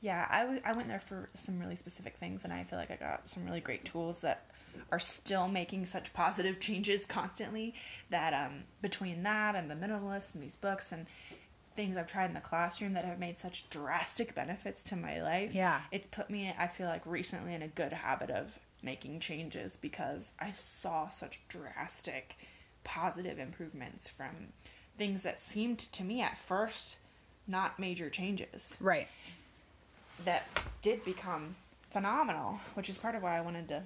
Yeah, 0.00 0.26
I 0.28 0.40
w- 0.40 0.60
I 0.64 0.72
went 0.72 0.88
there 0.88 0.98
for 1.00 1.30
some 1.34 1.60
really 1.60 1.76
specific 1.76 2.16
things, 2.16 2.42
and 2.42 2.52
I 2.52 2.64
feel 2.64 2.78
like 2.78 2.90
I 2.90 2.96
got 2.96 3.28
some 3.28 3.44
really 3.44 3.60
great 3.60 3.84
tools 3.84 4.20
that 4.20 4.50
are 4.90 4.98
still 4.98 5.46
making 5.46 5.86
such 5.86 6.12
positive 6.12 6.58
changes 6.60 7.06
constantly. 7.06 7.74
That 8.10 8.34
um, 8.34 8.64
between 8.80 9.22
that 9.22 9.54
and 9.54 9.70
the 9.70 9.74
minimalist 9.74 10.34
and 10.34 10.42
these 10.42 10.56
books 10.56 10.90
and 10.90 11.06
things 11.76 11.96
I've 11.96 12.10
tried 12.10 12.26
in 12.26 12.34
the 12.34 12.40
classroom 12.40 12.94
that 12.94 13.04
have 13.04 13.18
made 13.18 13.38
such 13.38 13.68
drastic 13.70 14.34
benefits 14.34 14.82
to 14.84 14.96
my 14.96 15.22
life. 15.22 15.54
Yeah. 15.54 15.80
it's 15.90 16.06
put 16.08 16.28
me, 16.28 16.52
I 16.58 16.66
feel 16.66 16.86
like, 16.86 17.06
recently 17.06 17.54
in 17.54 17.62
a 17.62 17.68
good 17.68 17.92
habit 17.92 18.30
of 18.30 18.50
making 18.82 19.20
changes 19.20 19.76
because 19.76 20.32
I 20.38 20.50
saw 20.50 21.08
such 21.08 21.40
drastic 21.48 22.36
positive 22.84 23.38
improvements 23.38 24.08
from 24.08 24.52
things 24.98 25.22
that 25.22 25.38
seemed 25.38 25.78
to 25.78 26.02
me 26.04 26.20
at 26.20 26.38
first 26.38 26.98
not 27.48 27.78
major 27.78 28.08
changes 28.08 28.76
Right. 28.80 29.08
that 30.24 30.46
did 30.82 31.04
become 31.04 31.56
phenomenal, 31.90 32.60
which 32.74 32.88
is 32.88 32.96
part 32.98 33.14
of 33.14 33.22
why 33.22 33.36
I 33.36 33.40
wanted 33.40 33.68
to 33.68 33.82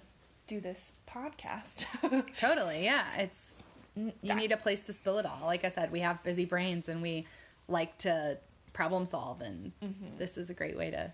do 0.47 0.61
this 0.61 0.93
podcast. 1.09 1.87
Totally. 2.37 2.85
Yeah. 2.85 3.05
It's 3.17 3.61
you 3.97 4.13
that- 4.25 4.37
need 4.37 4.53
a 4.53 4.57
place 4.57 4.83
to 4.83 4.93
spill 4.93 5.19
it 5.19 5.27
all. 5.27 5.41
Like 5.45 5.65
I 5.65 5.71
said, 5.71 5.91
we 5.91 6.01
have 6.01 6.23
busy 6.23 6.45
brains 6.45 6.89
and 6.89 7.01
we 7.03 7.27
like 7.69 7.97
to 7.99 8.39
problem 8.73 9.07
solve, 9.07 9.41
and 9.41 9.73
mm-hmm. 9.83 10.19
this 10.19 10.37
is 10.37 10.51
a 10.51 10.55
great 10.55 10.77
way 10.77 10.91
to 10.91 11.11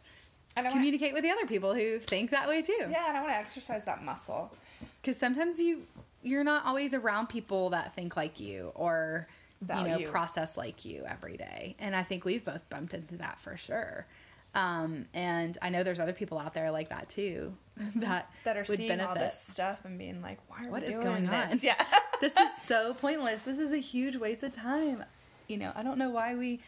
I 0.57 0.61
wanna, 0.61 0.71
communicate 0.75 1.14
with 1.14 1.23
the 1.23 1.31
other 1.31 1.47
people 1.47 1.73
who 1.75 1.99
think 2.01 2.31
that 2.31 2.49
way 2.49 2.61
too. 2.61 2.77
yeah, 2.90 3.09
and 3.09 3.16
I 3.16 3.21
want 3.21 3.33
to 3.33 3.37
exercise 3.38 3.85
that 3.85 4.03
muscle. 4.05 4.53
Because 5.01 5.16
sometimes 5.16 5.61
you 5.61 5.87
you're 6.23 6.45
not 6.45 6.65
always 6.67 6.95
around 6.95 7.29
people 7.29 7.71
that 7.71 7.95
think 7.95 8.17
like 8.17 8.39
you 8.41 8.73
or 8.75 9.29
you 9.61 9.89
know 9.89 9.99
process 10.11 10.57
like 10.57 10.85
you 10.85 11.05
every 11.09 11.37
day. 11.37 11.77
And 11.79 11.95
I 11.95 12.03
think 12.03 12.25
we've 12.25 12.45
both 12.45 12.69
bumped 12.69 12.95
into 12.95 13.17
that 13.19 13.41
for 13.41 13.57
sure. 13.57 14.07
Um, 14.55 15.07
and 15.15 15.57
I 15.63 15.71
know 15.71 15.83
there's 15.83 16.01
other 16.01 16.13
people 16.13 16.39
out 16.39 16.53
there 16.53 16.71
like 16.71 16.91
that 16.91 17.09
too 17.09 17.55
that 17.97 18.31
that 18.45 18.57
are 18.57 18.65
seeing 18.65 19.01
all 19.01 19.15
this 19.15 19.41
stuff 19.51 19.85
and 19.85 19.99
being 19.99 20.21
like, 20.21 20.39
"Why 20.49 20.67
are 20.67 20.71
What 20.71 20.83
we 20.83 20.89
is 20.89 20.95
doing 20.95 21.07
going 21.07 21.27
this?" 21.27 21.53
on? 21.53 21.59
Yeah, 21.63 21.83
this 22.21 22.37
is 22.37 22.51
so 22.67 22.95
pointless. 22.95 23.43
This 23.43 23.59
is 23.59 23.73
a 23.73 23.79
huge 23.79 24.17
waste 24.17 24.43
of 24.43 24.53
time. 24.53 25.05
You 25.49 25.57
know, 25.57 25.73
I 25.75 25.83
don't 25.83 25.97
know 25.99 26.11
why 26.11 26.35
we 26.35 26.61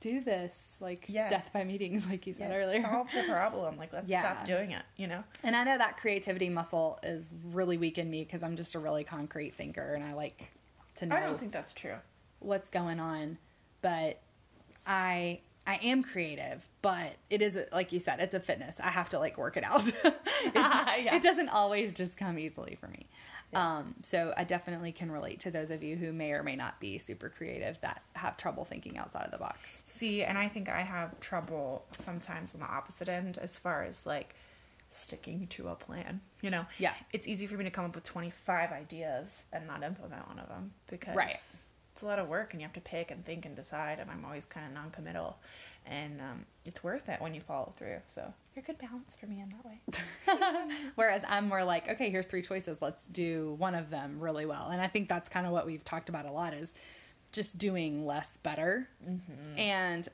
do 0.00 0.20
this, 0.20 0.78
like 0.80 1.04
Yeah. 1.08 1.28
death 1.28 1.50
by 1.52 1.64
meetings, 1.64 2.06
like 2.10 2.26
you 2.26 2.34
said 2.34 2.50
Yeah, 2.50 2.56
earlier. 2.58 2.82
solve 2.82 3.08
the 3.14 3.22
problem. 3.24 3.76
Like, 3.78 3.92
let's 3.92 4.08
Yeah. 4.08 4.20
stop 4.20 4.44
doing 4.44 4.72
it. 4.72 4.82
You 4.96 5.06
know? 5.06 5.24
And 5.42 5.56
I 5.56 5.64
know 5.64 5.78
that 5.78 5.96
creativity 5.96 6.48
muscle 6.48 6.98
is 7.02 7.28
really 7.52 7.78
weak 7.78 7.98
in 7.98 8.10
me 8.10 8.24
because 8.24 8.42
I'm 8.42 8.56
just 8.56 8.74
a 8.74 8.78
really 8.78 9.04
concrete 9.04 9.54
thinker 9.54 9.94
and 9.94 10.04
I 10.04 10.12
like 10.14 10.50
to 10.96 11.06
know 11.06 11.16
I 11.16 11.20
don't 11.20 11.38
think 11.40 11.52
that's 11.52 11.72
true. 11.72 11.96
what's 12.40 12.68
going 12.68 13.00
on. 13.00 13.38
But 13.80 14.20
I 14.86 15.40
I 15.66 15.76
am 15.76 16.02
creative, 16.02 16.68
but 16.82 17.12
it 17.30 17.40
is 17.40 17.58
like 17.72 17.90
you 17.92 17.98
said, 17.98 18.20
it's 18.20 18.34
a 18.34 18.40
fitness. 18.40 18.78
I 18.80 18.90
have 18.90 19.08
to 19.10 19.18
like 19.18 19.38
work 19.38 19.56
it 19.56 19.64
out. 19.64 19.86
it, 20.04 20.04
it 20.54 21.22
doesn't 21.22 21.48
always 21.48 21.92
just 21.94 22.16
come 22.18 22.38
easily 22.38 22.76
for 22.78 22.88
me. 22.88 23.06
Um, 23.54 23.94
so 24.02 24.32
I 24.36 24.44
definitely 24.44 24.92
can 24.92 25.10
relate 25.10 25.40
to 25.40 25.50
those 25.50 25.70
of 25.70 25.82
you 25.82 25.96
who 25.96 26.12
may 26.12 26.32
or 26.32 26.42
may 26.42 26.56
not 26.56 26.80
be 26.80 26.98
super 26.98 27.28
creative 27.28 27.80
that 27.80 28.02
have 28.14 28.36
trouble 28.36 28.64
thinking 28.64 28.98
outside 28.98 29.24
of 29.24 29.30
the 29.30 29.38
box. 29.38 29.70
See, 29.84 30.22
and 30.22 30.36
I 30.36 30.48
think 30.48 30.68
I 30.68 30.82
have 30.82 31.18
trouble 31.20 31.84
sometimes 31.96 32.54
on 32.54 32.60
the 32.60 32.66
opposite 32.66 33.08
end 33.08 33.38
as 33.38 33.56
far 33.58 33.84
as 33.84 34.06
like 34.06 34.34
sticking 34.90 35.46
to 35.48 35.68
a 35.68 35.74
plan. 35.74 36.20
You 36.40 36.50
know? 36.50 36.66
Yeah. 36.78 36.94
It's 37.12 37.26
easy 37.26 37.46
for 37.46 37.56
me 37.56 37.64
to 37.64 37.70
come 37.70 37.84
up 37.84 37.94
with 37.94 38.04
25 38.04 38.72
ideas 38.72 39.44
and 39.52 39.66
not 39.66 39.82
implement 39.82 40.26
one 40.28 40.38
of 40.38 40.48
them 40.48 40.72
because 40.88 41.16
Right. 41.16 41.36
It's 41.94 42.02
a 42.02 42.06
lot 42.06 42.18
of 42.18 42.26
work 42.28 42.52
and 42.52 42.60
you 42.60 42.66
have 42.66 42.74
to 42.74 42.80
pick 42.80 43.12
and 43.12 43.24
think 43.24 43.46
and 43.46 43.54
decide. 43.54 44.00
And 44.00 44.10
I'm 44.10 44.24
always 44.24 44.44
kind 44.44 44.66
of 44.66 44.72
non 44.72 44.90
committal. 44.90 45.38
And 45.86 46.20
um, 46.20 46.44
it's 46.64 46.82
worth 46.82 47.08
it 47.08 47.20
when 47.20 47.34
you 47.34 47.40
follow 47.40 47.72
through. 47.76 47.98
So 48.06 48.34
you're 48.56 48.64
a 48.64 48.66
good 48.66 48.78
balance 48.78 49.14
for 49.14 49.26
me 49.26 49.40
in 49.40 49.50
that 49.50 49.64
way. 49.64 50.74
Whereas 50.96 51.22
I'm 51.28 51.46
more 51.46 51.62
like, 51.62 51.88
okay, 51.88 52.10
here's 52.10 52.26
three 52.26 52.42
choices. 52.42 52.82
Let's 52.82 53.06
do 53.06 53.54
one 53.58 53.76
of 53.76 53.90
them 53.90 54.18
really 54.18 54.44
well. 54.44 54.70
And 54.72 54.82
I 54.82 54.88
think 54.88 55.08
that's 55.08 55.28
kind 55.28 55.46
of 55.46 55.52
what 55.52 55.66
we've 55.66 55.84
talked 55.84 56.08
about 56.08 56.26
a 56.26 56.32
lot 56.32 56.52
is 56.52 56.74
just 57.30 57.56
doing 57.58 58.04
less 58.04 58.38
better. 58.42 58.88
And 59.56 60.08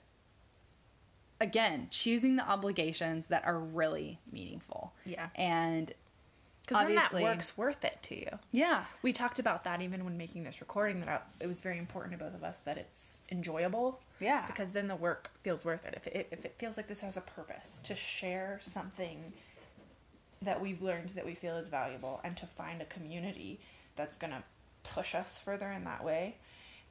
again, 1.40 1.86
choosing 1.90 2.36
the 2.36 2.46
obligations 2.46 3.28
that 3.28 3.46
are 3.46 3.58
really 3.58 4.18
meaningful. 4.30 4.92
Yeah. 5.06 5.28
And 5.34 5.94
Because 6.70 6.86
then 6.86 6.96
that 6.96 7.12
work's 7.22 7.56
worth 7.56 7.84
it 7.84 7.98
to 8.04 8.16
you. 8.16 8.28
yeah, 8.52 8.84
We 9.02 9.12
talked 9.12 9.38
about 9.38 9.64
that 9.64 9.82
even 9.82 10.04
when 10.04 10.16
making 10.16 10.44
this 10.44 10.60
recording 10.60 11.00
that 11.00 11.08
I, 11.08 11.20
it 11.42 11.46
was 11.46 11.60
very 11.60 11.78
important 11.78 12.18
to 12.18 12.24
both 12.24 12.34
of 12.34 12.44
us 12.44 12.60
that 12.60 12.78
it's 12.78 13.18
enjoyable. 13.30 14.00
Yeah. 14.20 14.46
Because 14.46 14.70
then 14.70 14.88
the 14.88 14.96
work 14.96 15.30
feels 15.42 15.64
worth 15.64 15.84
it. 15.84 15.94
If 15.96 16.06
it 16.06 16.28
if 16.30 16.44
it 16.44 16.54
feels 16.58 16.76
like 16.76 16.88
this 16.88 17.00
has 17.00 17.16
a 17.16 17.22
purpose 17.22 17.78
to 17.84 17.94
share 17.94 18.60
something 18.62 19.32
that 20.42 20.60
we've 20.60 20.80
learned 20.80 21.10
that 21.10 21.26
we 21.26 21.34
feel 21.34 21.56
is 21.56 21.68
valuable 21.68 22.20
and 22.24 22.36
to 22.36 22.46
find 22.46 22.80
a 22.80 22.86
community 22.86 23.60
that's 23.96 24.16
going 24.16 24.32
to 24.32 24.42
push 24.82 25.14
us 25.14 25.26
further 25.44 25.70
in 25.72 25.84
that 25.84 26.02
way, 26.02 26.36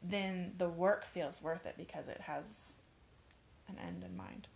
then 0.03 0.53
the 0.57 0.69
work 0.69 1.05
feels 1.05 1.41
worth 1.41 1.65
it 1.65 1.75
because 1.77 2.07
it 2.07 2.21
has 2.21 2.75
an 3.67 3.75
end 3.87 4.03
in 4.03 4.15
mind. 4.15 4.47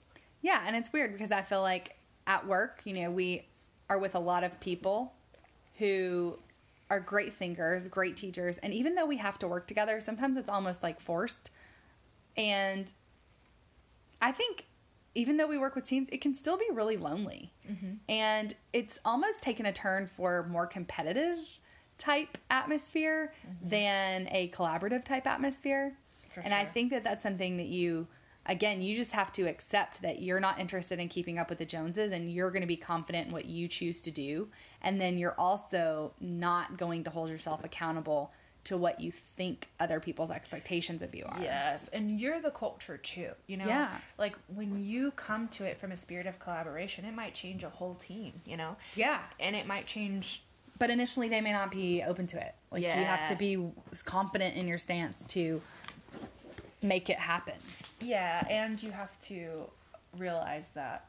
Yeah, 0.41 0.63
and 0.67 0.75
it's 0.75 0.91
weird 0.93 1.13
because 1.13 1.31
I 1.31 1.41
feel 1.41 1.61
like 1.61 1.95
at 2.27 2.45
work, 2.45 2.81
you 2.85 2.93
know, 2.93 3.09
we 3.11 3.47
are 3.89 3.97
with 3.99 4.15
a 4.15 4.19
lot 4.19 4.43
of 4.43 4.59
people 4.59 5.13
who 5.77 6.37
are 6.89 6.99
great 6.99 7.33
thinkers, 7.33 7.87
great 7.87 8.15
teachers, 8.15 8.57
and 8.59 8.73
even 8.73 8.95
though 8.95 9.05
we 9.05 9.17
have 9.17 9.39
to 9.39 9.47
work 9.47 9.67
together, 9.67 9.99
sometimes 9.99 10.37
it's 10.37 10.49
almost 10.49 10.83
like 10.83 10.99
forced. 10.99 11.49
And 12.37 12.91
I 14.21 14.31
think 14.31 14.65
even 15.15 15.37
though 15.37 15.47
we 15.47 15.57
work 15.57 15.75
with 15.75 15.85
teams, 15.85 16.07
it 16.11 16.21
can 16.21 16.35
still 16.35 16.57
be 16.57 16.67
really 16.71 16.97
lonely. 16.97 17.51
Mm-hmm. 17.69 17.93
And 18.09 18.55
it's 18.71 18.99
almost 19.05 19.43
taken 19.43 19.65
a 19.65 19.73
turn 19.73 20.07
for 20.07 20.47
more 20.47 20.65
competitive 20.65 21.39
type 21.97 22.37
atmosphere 22.49 23.33
mm-hmm. 23.47 23.69
than 23.69 24.27
a 24.31 24.49
collaborative 24.49 25.03
type 25.03 25.27
atmosphere. 25.27 25.93
For 26.29 26.41
and 26.41 26.53
I 26.53 26.65
think 26.65 26.89
that 26.91 27.03
that's 27.03 27.21
something 27.21 27.57
that 27.57 27.67
you, 27.67 28.07
again, 28.45 28.81
you 28.81 28.95
just 28.95 29.11
have 29.11 29.31
to 29.33 29.43
accept 29.43 30.01
that 30.01 30.21
you're 30.21 30.39
not 30.39 30.59
interested 30.59 30.99
in 30.99 31.09
keeping 31.09 31.39
up 31.39 31.49
with 31.49 31.59
the 31.59 31.65
Joneses 31.65 32.11
and 32.11 32.31
you're 32.31 32.51
going 32.51 32.61
to 32.61 32.67
be 32.67 32.75
confident 32.77 33.27
in 33.27 33.33
what 33.33 33.45
you 33.45 33.67
choose 33.67 34.01
to 34.01 34.11
do. 34.11 34.49
And 34.81 34.99
then 34.99 35.17
you're 35.17 35.35
also 35.39 36.13
not 36.19 36.77
going 36.77 37.03
to 37.05 37.09
hold 37.09 37.29
yourself 37.29 37.63
accountable 37.63 38.31
to 38.65 38.77
what 38.77 38.99
you 38.99 39.11
think 39.11 39.67
other 39.81 39.99
people's 39.99 40.31
expectations 40.31 41.01
of 41.01 41.13
you 41.13 41.25
are. 41.25 41.37
Yes, 41.41 41.89
and 41.91 42.19
you're 42.19 42.39
the 42.39 42.51
culture 42.51 42.97
too. 42.97 43.31
You 43.47 43.57
know, 43.57 43.65
Yeah. 43.65 43.97
Like 44.17 44.35
when 44.53 44.83
you 44.85 45.11
come 45.11 45.49
to 45.49 45.65
it 45.65 45.77
from 45.79 45.91
a 45.91 45.97
spirit 45.97 46.27
of 46.27 46.39
collaboration, 46.39 47.03
it 47.03 47.13
might 47.13 47.33
change 47.33 47.63
a 47.63 47.69
whole 47.69 47.95
team. 47.95 48.33
You 48.45 48.55
know, 48.57 48.77
Yeah. 48.95 49.19
and 49.39 49.55
it 49.55 49.67
might 49.67 49.85
change. 49.85 50.43
But 50.79 50.89
initially, 50.89 51.29
they 51.29 51.41
may 51.41 51.51
not 51.51 51.71
be 51.71 52.03
open 52.03 52.25
to 52.27 52.41
it. 52.45 52.55
Like, 52.71 52.83
you 52.83 52.89
have 52.89 53.27
to 53.29 53.35
be 53.35 53.69
confident 54.05 54.55
in 54.55 54.67
your 54.67 54.77
stance 54.79 55.23
to 55.27 55.61
make 56.83 57.09
it 57.09 57.17
happen. 57.17 57.55
Yeah, 58.01 58.45
and 58.49 58.81
you 58.81 58.91
have 58.91 59.19
to 59.21 59.69
realize 60.17 60.67
that 60.75 61.05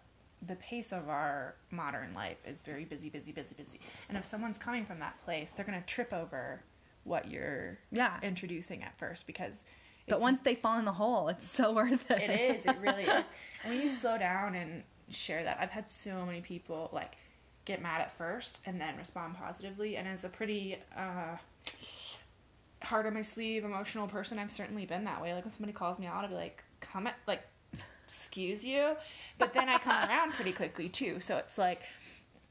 the 0.46 0.56
pace 0.56 0.92
of 0.92 1.08
our 1.08 1.54
modern 1.70 2.12
life 2.14 2.36
is 2.46 2.60
very 2.62 2.84
busy, 2.84 3.08
busy, 3.08 3.32
busy, 3.32 3.54
busy. 3.54 3.80
And 4.08 4.18
if 4.18 4.24
someone's 4.24 4.58
coming 4.58 4.84
from 4.84 4.98
that 5.00 5.22
place, 5.24 5.52
they're 5.52 5.64
gonna 5.64 5.82
trip 5.86 6.12
over 6.12 6.60
what 7.04 7.30
you're 7.30 7.78
Yeah. 7.90 8.18
introducing 8.22 8.82
at 8.82 8.96
first 8.98 9.26
because. 9.26 9.64
But 10.06 10.20
once 10.20 10.40
they 10.42 10.54
fall 10.54 10.78
in 10.78 10.84
the 10.84 10.92
hole, 10.92 11.28
it's 11.28 11.50
so 11.50 11.72
worth 11.74 12.10
it. 12.10 12.30
It 12.30 12.56
is. 12.56 12.66
It 12.66 12.76
really 12.78 13.04
is. 13.04 13.24
And 13.62 13.72
when 13.72 13.80
you 13.80 13.88
slow 13.88 14.18
down 14.18 14.54
and 14.54 14.82
share 15.08 15.44
that, 15.44 15.58
I've 15.60 15.70
had 15.70 15.90
so 15.90 16.24
many 16.26 16.40
people 16.42 16.90
like 16.92 17.16
get 17.64 17.80
mad 17.80 18.02
at 18.02 18.12
first 18.12 18.60
and 18.66 18.78
then 18.78 18.96
respond 18.98 19.36
positively. 19.36 19.96
And 19.96 20.06
as 20.06 20.24
a 20.24 20.28
pretty 20.28 20.76
uh, 20.94 21.36
hard 22.84 23.06
on 23.06 23.14
my 23.14 23.22
sleeve, 23.22 23.64
emotional 23.64 24.06
person, 24.06 24.38
I've 24.38 24.52
certainly 24.52 24.86
been 24.86 25.04
that 25.04 25.20
way. 25.22 25.32
Like 25.34 25.44
when 25.44 25.50
somebody 25.52 25.72
calls 25.72 25.98
me 25.98 26.06
out, 26.06 26.22
I'll 26.24 26.28
be 26.28 26.34
like, 26.34 26.62
"Come 26.80 27.06
at 27.06 27.16
like, 27.26 27.42
excuse 28.06 28.64
you," 28.64 28.96
but 29.38 29.52
then 29.54 29.68
I 29.68 29.78
come 29.78 30.08
around 30.08 30.32
pretty 30.32 30.52
quickly 30.52 30.88
too. 30.88 31.20
So 31.20 31.36
it's 31.38 31.58
like, 31.58 31.82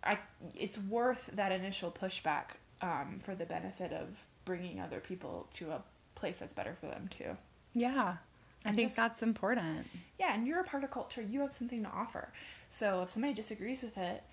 I 0.03 0.17
it's 0.55 0.77
worth 0.77 1.29
that 1.33 1.51
initial 1.51 1.91
pushback 1.91 2.55
um, 2.81 3.21
for 3.23 3.35
the 3.35 3.45
benefit 3.45 3.91
of 3.93 4.07
bringing 4.45 4.79
other 4.81 4.99
people 4.99 5.47
to 5.53 5.71
a 5.71 5.81
place 6.15 6.37
that's 6.37 6.53
better 6.53 6.75
for 6.79 6.87
them 6.87 7.09
too. 7.17 7.37
Yeah. 7.73 8.17
I 8.65 8.69
think 8.69 8.87
just- 8.87 8.95
that's 8.95 9.21
important. 9.21 9.87
Yeah, 10.19 10.33
and 10.33 10.47
you're 10.47 10.61
a 10.61 10.63
part 10.63 10.83
of 10.85 10.91
culture. 10.91 11.21
You 11.21 11.41
have 11.41 11.53
something 11.53 11.83
to 11.83 11.89
offer. 11.89 12.29
So 12.69 13.01
if 13.03 13.11
somebody 13.11 13.33
disagrees 13.33 13.83
with 13.83 13.97
it, 13.97 14.23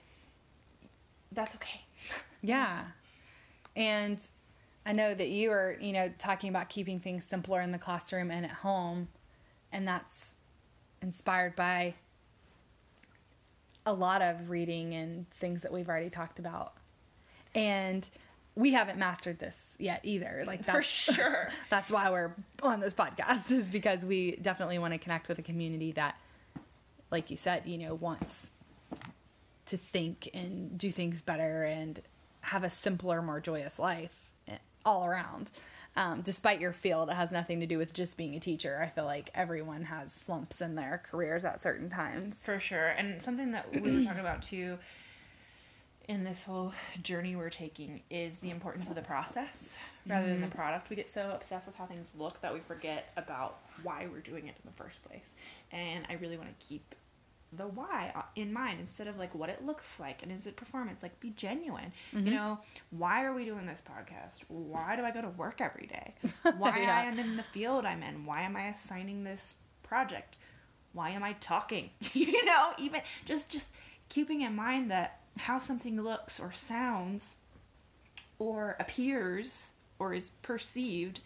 that's 1.32 1.54
okay. 1.56 1.80
Yeah. 2.42 2.84
And 3.76 4.18
I 4.86 4.92
know 4.92 5.14
that 5.14 5.28
you 5.28 5.50
are, 5.52 5.76
you 5.80 5.92
know, 5.92 6.10
talking 6.18 6.48
about 6.48 6.68
keeping 6.68 7.00
things 7.00 7.26
simpler 7.26 7.60
in 7.60 7.72
the 7.72 7.78
classroom 7.78 8.30
and 8.30 8.44
at 8.44 8.50
home. 8.50 9.08
And 9.72 9.86
that's 9.86 10.34
inspired 11.02 11.54
by 11.54 11.94
a 13.86 13.92
lot 13.92 14.22
of 14.22 14.50
reading 14.50 14.94
and 14.94 15.30
things 15.32 15.62
that 15.62 15.72
we've 15.72 15.88
already 15.88 16.10
talked 16.10 16.38
about. 16.38 16.74
And 17.54 18.08
we 18.54 18.72
haven't 18.72 18.98
mastered 18.98 19.38
this 19.38 19.76
yet 19.78 20.00
either. 20.02 20.44
Like 20.46 20.64
For 20.64 20.82
sure. 20.82 21.50
that's 21.68 21.90
why 21.90 22.10
we're 22.10 22.32
on 22.62 22.80
this 22.80 22.94
podcast 22.94 23.50
is 23.50 23.70
because 23.70 24.04
we 24.04 24.36
definitely 24.36 24.78
want 24.78 24.92
to 24.92 24.98
connect 24.98 25.28
with 25.28 25.38
a 25.38 25.42
community 25.42 25.92
that 25.92 26.16
like 27.10 27.30
you 27.30 27.36
said, 27.36 27.62
you 27.66 27.78
know, 27.78 27.94
wants 27.94 28.50
to 29.66 29.76
think 29.76 30.28
and 30.32 30.78
do 30.78 30.90
things 30.90 31.20
better 31.20 31.64
and 31.64 32.00
have 32.42 32.64
a 32.64 32.70
simpler, 32.70 33.20
more 33.22 33.40
joyous 33.40 33.78
life 33.78 34.19
all 34.84 35.04
around. 35.04 35.50
Um, 35.96 36.22
despite 36.22 36.60
your 36.60 36.72
field, 36.72 37.10
it 37.10 37.14
has 37.14 37.32
nothing 37.32 37.60
to 37.60 37.66
do 37.66 37.76
with 37.76 37.92
just 37.92 38.16
being 38.16 38.34
a 38.36 38.40
teacher. 38.40 38.80
I 38.82 38.88
feel 38.88 39.04
like 39.04 39.30
everyone 39.34 39.82
has 39.82 40.12
slumps 40.12 40.60
in 40.60 40.76
their 40.76 41.02
careers 41.10 41.44
at 41.44 41.62
certain 41.62 41.90
times. 41.90 42.36
For 42.42 42.60
sure. 42.60 42.88
And 42.88 43.20
something 43.20 43.50
that 43.52 43.72
we 43.72 43.80
were 43.80 44.04
talking 44.04 44.20
about 44.20 44.42
too 44.42 44.78
in 46.10 46.24
this 46.24 46.42
whole 46.42 46.72
journey 47.02 47.36
we're 47.36 47.50
taking 47.50 48.02
is 48.10 48.34
the 48.40 48.50
importance 48.50 48.88
of 48.88 48.96
the 48.96 49.02
process 49.02 49.78
rather 50.08 50.26
than 50.26 50.40
the 50.40 50.48
product. 50.48 50.90
We 50.90 50.96
get 50.96 51.06
so 51.06 51.30
obsessed 51.32 51.66
with 51.66 51.76
how 51.76 51.86
things 51.86 52.10
look 52.18 52.40
that 52.40 52.52
we 52.52 52.58
forget 52.58 53.12
about 53.16 53.58
why 53.84 54.08
we're 54.10 54.20
doing 54.20 54.48
it 54.48 54.56
in 54.62 54.70
the 54.70 54.82
first 54.82 55.02
place. 55.04 55.26
And 55.70 56.04
I 56.08 56.14
really 56.14 56.36
want 56.36 56.48
to 56.48 56.66
keep 56.66 56.96
the 57.56 57.64
why 57.66 58.12
uh, 58.14 58.22
in 58.36 58.52
mind 58.52 58.78
instead 58.80 59.06
of 59.08 59.18
like 59.18 59.34
what 59.34 59.48
it 59.50 59.64
looks 59.64 59.98
like 59.98 60.22
and 60.22 60.30
is 60.30 60.46
it 60.46 60.56
performance? 60.56 61.02
Like 61.02 61.18
be 61.20 61.30
genuine. 61.30 61.92
You 62.12 62.30
know 62.30 62.58
why 62.90 63.24
are 63.24 63.34
we 63.34 63.44
doing 63.44 63.66
this 63.66 63.82
podcast? 63.82 64.40
Why 64.48 64.94
do 64.96 65.02
i 65.04 65.10
go 65.10 65.20
to 65.22 65.30
work 65.30 65.60
every 65.60 65.86
day? 65.86 66.14
Why 66.58 66.80
Yeah. 66.82 66.98
i 66.98 67.04
am 67.04 67.18
in 67.18 67.36
the 67.36 67.42
field 67.42 67.84
i'm 67.84 68.02
in? 68.02 68.24
Why 68.24 68.42
am 68.42 68.56
i 68.56 68.68
assigning 68.68 69.24
this 69.24 69.54
project? 69.82 70.36
Why 70.92 71.10
am 71.10 71.22
i 71.24 71.32
talking? 71.34 71.90
You 72.12 72.44
know 72.44 72.70
even 72.78 73.00
just 73.24 73.50
just 73.50 73.68
keeping 74.08 74.42
in 74.42 74.54
mind 74.54 74.90
that 74.90 75.18
how 75.36 75.58
something 75.58 76.00
looks 76.00 76.38
or 76.40 76.52
sounds 76.52 77.34
or 78.38 78.76
appears 78.80 79.70
or 79.98 80.14
is 80.14 80.30
perceived 80.42 81.20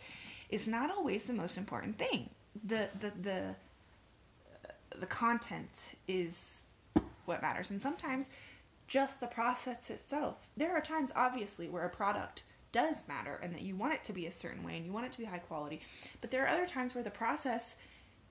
is 0.50 0.66
not 0.66 0.90
always 0.90 1.24
the 1.24 1.32
most 1.32 1.56
important 1.56 1.98
thing. 1.98 2.30
The 2.66 2.88
the 3.00 3.12
the 3.22 3.54
the 5.00 5.06
content 5.06 5.94
is 6.08 6.62
what 7.24 7.42
matters 7.42 7.70
and 7.70 7.80
sometimes 7.80 8.30
just 8.86 9.20
the 9.20 9.26
process 9.26 9.90
itself. 9.90 10.36
There 10.56 10.72
are 10.76 10.80
times 10.80 11.10
obviously 11.16 11.68
where 11.68 11.84
a 11.84 11.90
product 11.90 12.44
does 12.72 13.06
matter 13.08 13.38
and 13.42 13.54
that 13.54 13.62
you 13.62 13.76
want 13.76 13.94
it 13.94 14.04
to 14.04 14.12
be 14.12 14.26
a 14.26 14.32
certain 14.32 14.62
way 14.64 14.76
and 14.76 14.84
you 14.84 14.92
want 14.92 15.06
it 15.06 15.12
to 15.12 15.18
be 15.18 15.24
high 15.24 15.38
quality. 15.38 15.80
But 16.20 16.30
there 16.30 16.44
are 16.44 16.48
other 16.48 16.66
times 16.66 16.94
where 16.94 17.04
the 17.04 17.10
process 17.10 17.76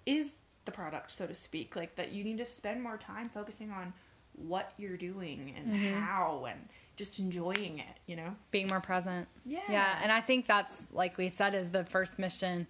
is 0.06 0.36
the 0.66 0.72
product, 0.72 1.12
so 1.12 1.26
to 1.26 1.34
speak, 1.34 1.76
like 1.76 1.96
that 1.96 2.12
you 2.12 2.24
need 2.24 2.38
to 2.38 2.46
spend 2.46 2.82
more 2.82 2.98
time 2.98 3.30
focusing 3.30 3.72
on 3.72 3.94
what 4.36 4.74
you're 4.78 4.98
doing 4.98 5.54
and 5.56 5.96
how 5.96 6.46
and 6.50 6.60
just 6.96 7.20
enjoying 7.20 7.80
it, 7.80 7.98
you 8.06 8.16
know? 8.16 8.36
being 8.52 8.68
more 8.68 8.80
present. 8.80 9.28
Yeah. 9.46 9.62
Yeah. 9.70 10.00
And 10.02 10.12
I 10.12 10.22
think 10.22 10.48
that's, 10.48 10.92
like 10.92 11.18
we 11.18 11.30
said, 11.30 11.56
is 11.56 11.70
the 11.70 11.84
first 11.84 12.20
mission 12.20 12.68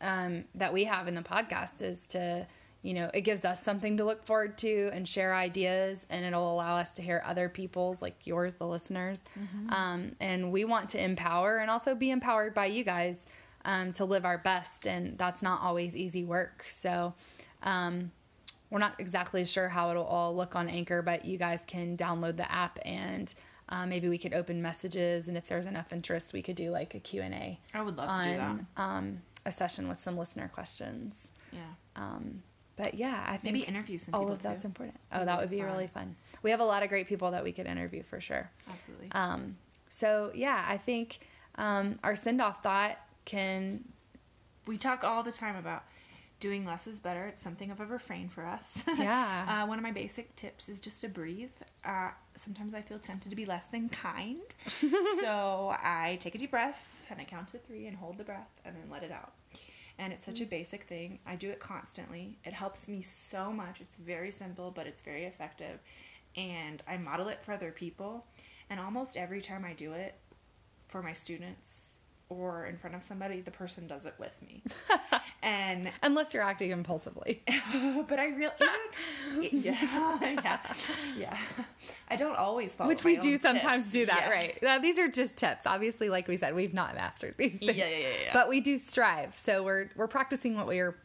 um, 0.00 0.44
that 0.54 0.72
we 0.72 0.84
have 0.84 1.08
in 1.08 1.14
the 1.14 1.22
podcast 1.22 1.82
is 1.82 2.06
to, 2.08 2.46
you 2.82 2.94
know, 2.94 3.10
it 3.12 3.22
gives 3.22 3.44
us 3.44 3.62
something 3.62 3.96
to 3.96 4.04
look 4.04 4.24
forward 4.24 4.56
to 4.58 4.90
and 4.92 5.06
share 5.08 5.34
ideas, 5.34 6.06
and 6.10 6.24
it'll 6.24 6.54
allow 6.54 6.76
us 6.76 6.92
to 6.92 7.02
hear 7.02 7.22
other 7.26 7.48
people's, 7.48 8.00
like 8.00 8.26
yours, 8.26 8.54
the 8.54 8.66
listeners. 8.66 9.22
Um, 9.68 10.12
and 10.20 10.52
we 10.52 10.64
want 10.64 10.90
to 10.90 11.02
empower 11.02 11.58
and 11.58 11.70
also 11.70 11.94
be 11.94 12.10
empowered 12.10 12.54
by 12.54 12.66
you 12.66 12.84
guys 12.84 13.18
um, 13.64 13.92
to 13.94 14.04
live 14.04 14.24
our 14.24 14.38
best. 14.38 14.86
And 14.86 15.18
that's 15.18 15.42
not 15.42 15.60
always 15.60 15.96
easy 15.96 16.24
work. 16.24 16.64
So, 16.68 17.14
um, 17.62 18.12
we're 18.70 18.78
not 18.78 18.94
exactly 18.98 19.44
sure 19.44 19.68
how 19.68 19.90
it'll 19.90 20.04
all 20.04 20.36
look 20.36 20.54
on 20.54 20.68
Anchor, 20.68 21.00
but 21.02 21.24
you 21.24 21.38
guys 21.38 21.60
can 21.66 21.96
download 21.96 22.36
the 22.36 22.50
app 22.52 22.78
and 22.84 23.34
uh, 23.70 23.86
maybe 23.86 24.08
we 24.08 24.16
could 24.18 24.32
open 24.32 24.62
messages, 24.62 25.28
and 25.28 25.36
if 25.36 25.46
there's 25.46 25.66
enough 25.66 25.92
interest, 25.92 26.32
we 26.32 26.40
could 26.40 26.56
do 26.56 26.70
like 26.70 26.94
a 26.94 27.00
Q 27.00 27.20
and 27.22 27.34
A 27.34 27.60
I 27.74 27.82
would 27.82 27.96
love 27.96 28.08
to 28.08 28.30
do 28.30 28.36
that. 28.36 28.82
um, 28.82 29.20
a 29.44 29.52
session 29.52 29.88
with 29.88 30.00
some 30.00 30.16
listener 30.16 30.48
questions. 30.48 31.32
Yeah. 31.52 31.60
Um, 31.96 32.42
but 32.78 32.94
yeah, 32.94 33.22
I 33.26 33.36
think 33.36 33.52
Maybe 33.54 33.66
interview 33.66 33.98
some 33.98 34.14
all 34.14 34.20
people 34.20 34.34
of 34.36 34.42
that's 34.42 34.62
too. 34.62 34.68
important. 34.68 34.96
Oh, 35.12 35.24
That'd 35.26 35.50
be 35.50 35.56
would 35.56 35.62
be 35.62 35.66
fun. 35.68 35.72
really 35.74 35.86
fun. 35.88 36.16
We 36.42 36.50
have 36.52 36.60
a 36.60 36.64
lot 36.64 36.82
of 36.82 36.88
great 36.88 37.06
people 37.08 37.30
that 37.32 37.44
we 37.44 37.52
could 37.52 37.66
interview 37.66 38.02
for 38.04 38.20
sure. 38.20 38.50
Absolutely. 38.70 39.08
Um, 39.12 39.56
so 39.90 40.30
yeah, 40.34 40.64
I 40.66 40.78
think 40.78 41.18
um, 41.56 41.98
our 42.02 42.16
send 42.16 42.40
off 42.40 42.62
thought 42.62 42.96
can 43.26 43.84
we 44.66 44.76
talk 44.78 45.02
all 45.04 45.22
the 45.22 45.32
time 45.32 45.56
about 45.56 45.82
doing 46.40 46.64
less 46.64 46.86
is 46.86 47.00
better. 47.00 47.26
It's 47.26 47.42
something 47.42 47.70
of 47.72 47.80
a 47.80 47.84
refrain 47.86 48.28
for 48.28 48.44
us. 48.46 48.64
Yeah. 48.96 49.62
uh, 49.64 49.66
one 49.66 49.76
of 49.78 49.82
my 49.82 49.90
basic 49.92 50.34
tips 50.36 50.68
is 50.68 50.78
just 50.78 51.00
to 51.00 51.08
breathe. 51.08 51.50
Uh, 51.84 52.10
sometimes 52.36 52.74
I 52.74 52.80
feel 52.82 52.98
tempted 53.00 53.30
to 53.30 53.36
be 53.36 53.44
less 53.44 53.64
than 53.72 53.88
kind. 53.88 54.38
so 55.20 55.74
I 55.82 56.16
take 56.20 56.34
a 56.36 56.38
deep 56.38 56.52
breath 56.52 56.86
and 57.10 57.20
I 57.20 57.24
count 57.24 57.48
to 57.48 57.58
three 57.58 57.86
and 57.86 57.96
hold 57.96 58.18
the 58.18 58.24
breath 58.24 58.50
and 58.64 58.76
then 58.76 58.88
let 58.90 59.02
it 59.02 59.10
out. 59.10 59.32
And 59.98 60.12
it's 60.12 60.24
such 60.24 60.40
a 60.40 60.44
mm-hmm. 60.44 60.50
basic 60.50 60.84
thing. 60.84 61.18
I 61.26 61.34
do 61.34 61.50
it 61.50 61.58
constantly. 61.58 62.38
It 62.44 62.52
helps 62.52 62.88
me 62.88 63.02
so 63.02 63.52
much. 63.52 63.80
It's 63.80 63.96
very 63.96 64.30
simple, 64.30 64.70
but 64.70 64.86
it's 64.86 65.00
very 65.00 65.24
effective. 65.24 65.80
And 66.36 66.82
I 66.86 66.96
model 66.98 67.28
it 67.28 67.42
for 67.42 67.52
other 67.52 67.72
people. 67.72 68.24
And 68.70 68.78
almost 68.78 69.16
every 69.16 69.42
time 69.42 69.64
I 69.64 69.72
do 69.72 69.92
it 69.92 70.14
for 70.86 71.02
my 71.02 71.12
students 71.12 71.98
or 72.28 72.66
in 72.66 72.76
front 72.76 72.94
of 72.94 73.02
somebody, 73.02 73.40
the 73.40 73.50
person 73.50 73.86
does 73.86 74.06
it 74.06 74.14
with 74.18 74.36
me. 74.42 74.62
and 75.42 75.90
unless 76.02 76.34
you're 76.34 76.42
acting 76.42 76.70
impulsively. 76.72 77.42
but 78.08 78.18
I 78.18 78.26
really, 78.26 78.52
yeah, 79.52 80.18
yeah, 80.20 80.58
yeah. 81.16 81.38
I 82.08 82.16
don't 82.16 82.36
always 82.36 82.74
follow, 82.74 82.88
Which 82.88 83.04
we 83.04 83.16
do 83.16 83.36
sometimes 83.36 83.84
tips. 83.84 83.92
do 83.92 84.06
that, 84.06 84.22
Yeah. 84.24 84.30
right? 84.30 84.62
Now, 84.62 84.78
these 84.78 84.98
are 84.98 85.08
just 85.08 85.38
tips. 85.38 85.66
Obviously, 85.66 86.08
like 86.08 86.26
we 86.28 86.36
said, 86.36 86.54
we've 86.54 86.74
not 86.74 86.94
mastered 86.94 87.34
these 87.38 87.52
things. 87.56 87.62
Yeah, 87.76 87.86
yeah, 87.86 87.96
yeah, 87.98 88.08
yeah. 88.24 88.30
But 88.32 88.48
we 88.48 88.60
do 88.60 88.78
strive. 88.78 89.36
So 89.36 89.62
we're 89.62 89.90
we're 89.96 90.08
practicing 90.08 90.56
what 90.56 90.66
we 90.66 90.78
are 90.80 90.96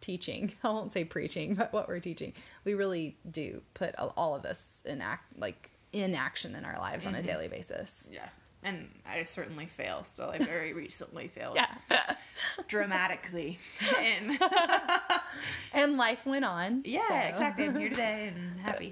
teaching. 0.00 0.52
I 0.62 0.68
won't 0.68 0.92
say 0.92 1.04
preaching, 1.04 1.54
but 1.54 1.72
what 1.72 1.88
we're 1.88 2.00
teaching. 2.00 2.32
We 2.64 2.74
really 2.74 3.16
do 3.30 3.62
put 3.74 3.94
all- 3.96 4.12
all 4.16 4.34
of 4.34 4.42
this 4.42 4.82
in 4.84 5.00
act 5.00 5.24
like 5.38 5.70
in 5.92 6.14
action 6.14 6.54
in 6.54 6.64
our 6.64 6.78
lives 6.78 7.04
Mm-hmm. 7.06 7.14
on 7.14 7.20
a 7.20 7.22
daily 7.24 7.48
basis. 7.48 8.08
Yeah. 8.12 8.28
And 8.64 8.88
I 9.06 9.24
certainly 9.24 9.66
fail 9.66 10.04
still. 10.04 10.30
I 10.30 10.38
very 10.38 10.72
recently 10.84 11.28
failed 11.28 11.56
Yeah. 11.56 11.66
dramatically. 12.68 13.58
And 13.98 14.38
and 15.72 15.96
life 15.96 16.24
went 16.24 16.44
on. 16.44 16.82
yeah, 16.84 17.08
so. 17.08 17.14
exactly. 17.28 17.66
I'm 17.66 17.76
here 17.76 17.88
today 17.90 18.32
and 18.34 18.60
happy. 18.60 18.90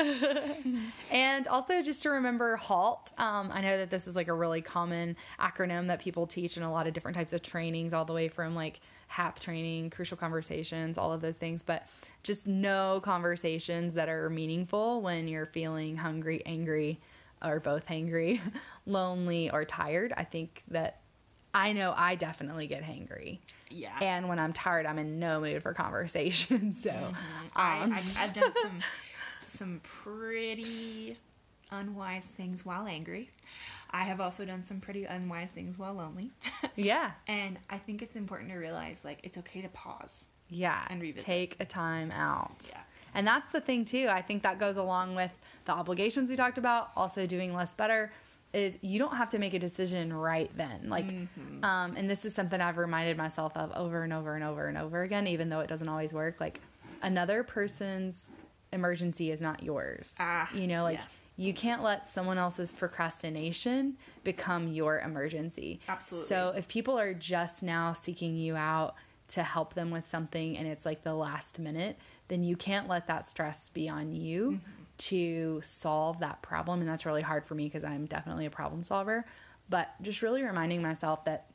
And 1.11 1.47
also 1.49 1.81
just 1.83 2.03
to 2.03 2.11
remember 2.11 2.57
HALT. 2.57 3.13
Um, 3.19 3.51
I 3.53 3.61
know 3.61 3.79
that 3.79 3.91
this 3.91 4.07
is 4.07 4.17
like 4.17 4.29
a 4.29 4.35
really 4.35 4.61
common 4.61 5.17
acronym 5.41 5.87
that 5.89 6.01
people 6.01 6.27
teach 6.27 6.57
in 6.57 6.63
a 6.63 6.71
lot 6.71 6.87
of 6.87 6.93
different 6.93 7.17
types 7.17 7.33
of 7.33 7.43
trainings, 7.43 7.93
all 7.93 8.05
the 8.05 8.13
way 8.13 8.29
from 8.29 8.55
like 8.55 8.81
HAP 9.09 9.39
training, 9.39 9.91
crucial 9.91 10.17
conversations, 10.17 10.99
all 10.99 11.13
of 11.13 11.21
those 11.21 11.37
things. 11.37 11.63
But 11.63 11.87
just 12.23 12.47
no 12.47 13.01
conversations 13.03 13.95
that 13.95 14.09
are 14.09 14.29
meaningful 14.31 15.01
when 15.03 15.29
you're 15.29 15.47
feeling 15.47 15.97
hungry, 15.97 16.43
angry, 16.47 17.01
or 17.43 17.61
both 17.61 17.87
hangry, 17.87 18.41
lonely, 18.87 19.51
or 19.51 19.65
tired. 19.65 20.13
I 20.17 20.25
think 20.25 20.63
that 20.69 21.01
I 21.55 21.73
know 21.73 21.95
I 21.97 22.15
definitely 22.15 22.67
get 22.67 22.83
hangry. 22.83 23.39
Yeah. 23.71 23.99
And 24.01 24.29
when 24.29 24.39
I'm 24.39 24.53
tired, 24.53 24.87
I'm 24.87 24.99
in 24.99 25.19
no 25.19 25.41
mood 25.41 25.63
for 25.63 25.75
conversation. 25.75 26.75
So, 26.83 27.13
I, 27.55 27.81
um, 27.83 27.93
I've, 27.93 28.19
I've 28.19 28.35
done 28.35 28.53
some 28.63 28.81
some 29.41 29.81
pretty 29.83 31.17
unwise 31.71 32.25
things 32.25 32.65
while 32.65 32.87
angry. 32.87 33.31
I 33.91 34.05
have 34.05 34.21
also 34.21 34.45
done 34.45 34.65
some 34.65 34.81
pretty 34.81 35.05
unwise 35.05 35.51
things 35.51 35.79
while 35.79 35.95
lonely. 35.95 36.31
yeah. 36.77 37.13
and 37.27 37.59
I 37.69 37.79
think 37.79 38.01
it's 38.03 38.17
important 38.17 38.51
to 38.51 38.57
realize 38.57 39.03
like 39.05 39.19
it's 39.23 39.37
okay 39.39 39.61
to 39.63 39.69
pause. 39.69 40.25
Yeah. 40.49 40.85
and 40.89 41.01
revisit. 41.01 41.27
Take 41.27 41.57
a 41.61 41.65
time 41.65 42.11
out. 42.11 42.67
Yeah. 42.69 42.81
And 43.15 43.27
that's 43.27 43.51
the 43.53 43.61
thing 43.61 43.85
too. 43.85 44.09
I 44.11 44.23
think 44.23 44.43
that 44.43 44.59
goes 44.59 44.77
along 44.77 45.15
with 45.15 45.31
the 45.65 45.73
obligations 45.73 46.29
we 46.31 46.37
talked 46.37 46.59
about, 46.59 46.91
also 46.97 47.27
doing 47.27 47.55
less 47.55 47.75
better 47.75 48.13
is 48.53 48.77
you 48.83 48.99
don't 48.99 49.17
have 49.17 49.31
to 49.31 49.39
make 49.39 49.55
a 49.55 49.59
decision 49.59 50.13
right 50.13 50.51
then. 50.57 50.89
Like 50.91 51.07
Mm-hmm. 51.07 51.65
um 51.65 51.95
and 51.97 52.09
this 52.11 52.25
is 52.25 52.35
something 52.35 52.61
I've 52.61 52.77
reminded 52.77 53.17
myself 53.17 53.57
of 53.57 53.73
over 53.73 54.03
and 54.03 54.13
over 54.13 54.35
and 54.35 54.45
over 54.45 54.67
and 54.67 54.77
over 54.77 55.03
again 55.03 55.27
even 55.27 55.49
though 55.49 55.61
it 55.61 55.69
doesn't 55.69 55.89
always 55.89 56.13
work. 56.13 56.41
Like 56.41 56.61
another 57.03 57.43
person's 57.45 58.31
emergency 58.73 59.31
is 59.31 59.41
not 59.41 59.63
yours. 59.63 60.13
Ah, 60.19 60.49
you 60.53 60.67
know, 60.67 60.83
like 60.83 60.99
yeah. 60.99 61.05
you 61.37 61.55
can't 61.55 61.83
let 61.83 62.09
someone 62.09 62.37
else's 62.39 62.73
procrastination 62.75 63.97
become 64.25 64.69
your 64.69 65.01
emergency. 65.01 65.81
Absolutely. 65.89 66.27
So 66.29 66.53
if 66.57 66.69
people 66.69 66.99
are 66.99 67.15
just 67.15 67.63
now 67.63 67.93
seeking 67.93 68.37
you 68.37 68.57
out 68.57 68.95
to 69.33 69.43
help 69.43 69.73
them 69.73 69.91
with 69.91 70.07
something 70.07 70.59
and 70.59 70.69
it's 70.69 70.85
like 70.85 71.03
the 71.03 71.15
last 71.15 71.59
minute, 71.59 71.97
then 72.29 72.45
you 72.45 72.55
can't 72.55 72.87
let 72.87 73.07
that 73.07 73.27
stress 73.27 73.71
be 73.71 73.89
on 73.89 74.13
you 74.13 74.53
mm-hmm. 74.53 74.83
to 74.99 75.61
solve 75.65 76.21
that 76.21 76.43
problem. 76.43 76.81
And 76.81 76.89
that's 76.89 77.07
really 77.07 77.23
hard 77.23 77.47
for 77.47 77.55
me 77.55 77.65
because 77.65 77.83
I'm 77.83 78.05
definitely 78.05 78.45
a 78.45 78.51
problem 78.51 78.83
solver. 78.83 79.25
But 79.71 79.91
just 80.03 80.21
really 80.21 80.43
reminding 80.43 80.83
myself 80.83 81.25
that 81.25 81.47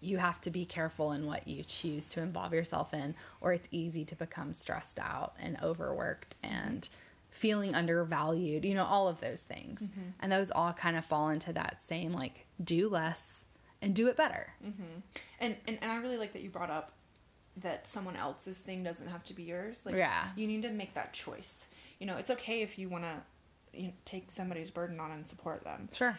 you 0.00 0.18
have 0.18 0.40
to 0.42 0.50
be 0.50 0.64
careful 0.64 1.12
in 1.12 1.26
what 1.26 1.48
you 1.48 1.64
choose 1.64 2.06
to 2.06 2.20
involve 2.20 2.54
yourself 2.54 2.94
in, 2.94 3.16
or 3.40 3.52
it's 3.52 3.68
easy 3.72 4.04
to 4.04 4.14
become 4.14 4.54
stressed 4.54 5.00
out 5.00 5.34
and 5.40 5.58
overworked 5.60 6.36
mm-hmm. 6.44 6.54
and 6.54 6.88
feeling 7.30 7.74
undervalued, 7.74 8.64
you 8.64 8.74
know, 8.74 8.84
all 8.84 9.08
of 9.08 9.20
those 9.20 9.40
things. 9.40 9.82
Mm-hmm. 9.82 10.10
And 10.20 10.30
those 10.30 10.52
all 10.52 10.72
kind 10.72 10.96
of 10.96 11.04
fall 11.04 11.30
into 11.30 11.52
that 11.54 11.82
same 11.84 12.12
like 12.12 12.46
do 12.62 12.88
less 12.88 13.46
and 13.82 13.94
do 13.94 14.06
it 14.08 14.16
better. 14.16 14.52
And, 15.40 15.56
and 15.66 15.78
and 15.82 15.90
I 15.92 15.96
really 15.96 16.16
like 16.18 16.32
that 16.34 16.42
you 16.42 16.50
brought 16.50 16.70
up 16.70 16.92
that 17.56 17.86
someone 17.88 18.16
else's 18.16 18.58
thing 18.58 18.82
doesn't 18.82 19.08
have 19.08 19.24
to 19.24 19.34
be 19.34 19.42
yours. 19.42 19.82
Like 19.84 19.94
Yeah. 19.96 20.28
you 20.36 20.46
need 20.46 20.62
to 20.62 20.70
make 20.70 20.94
that 20.94 21.12
choice. 21.12 21.66
You 21.98 22.06
know, 22.06 22.16
it's 22.16 22.30
okay 22.30 22.62
if 22.62 22.78
you 22.78 22.88
want 22.88 23.04
to 23.04 23.14
you 23.78 23.88
know, 23.88 23.92
take 24.04 24.30
somebody's 24.30 24.70
burden 24.70 24.98
on 25.00 25.10
and 25.12 25.26
support 25.26 25.62
them. 25.64 25.88
Sure. 25.92 26.18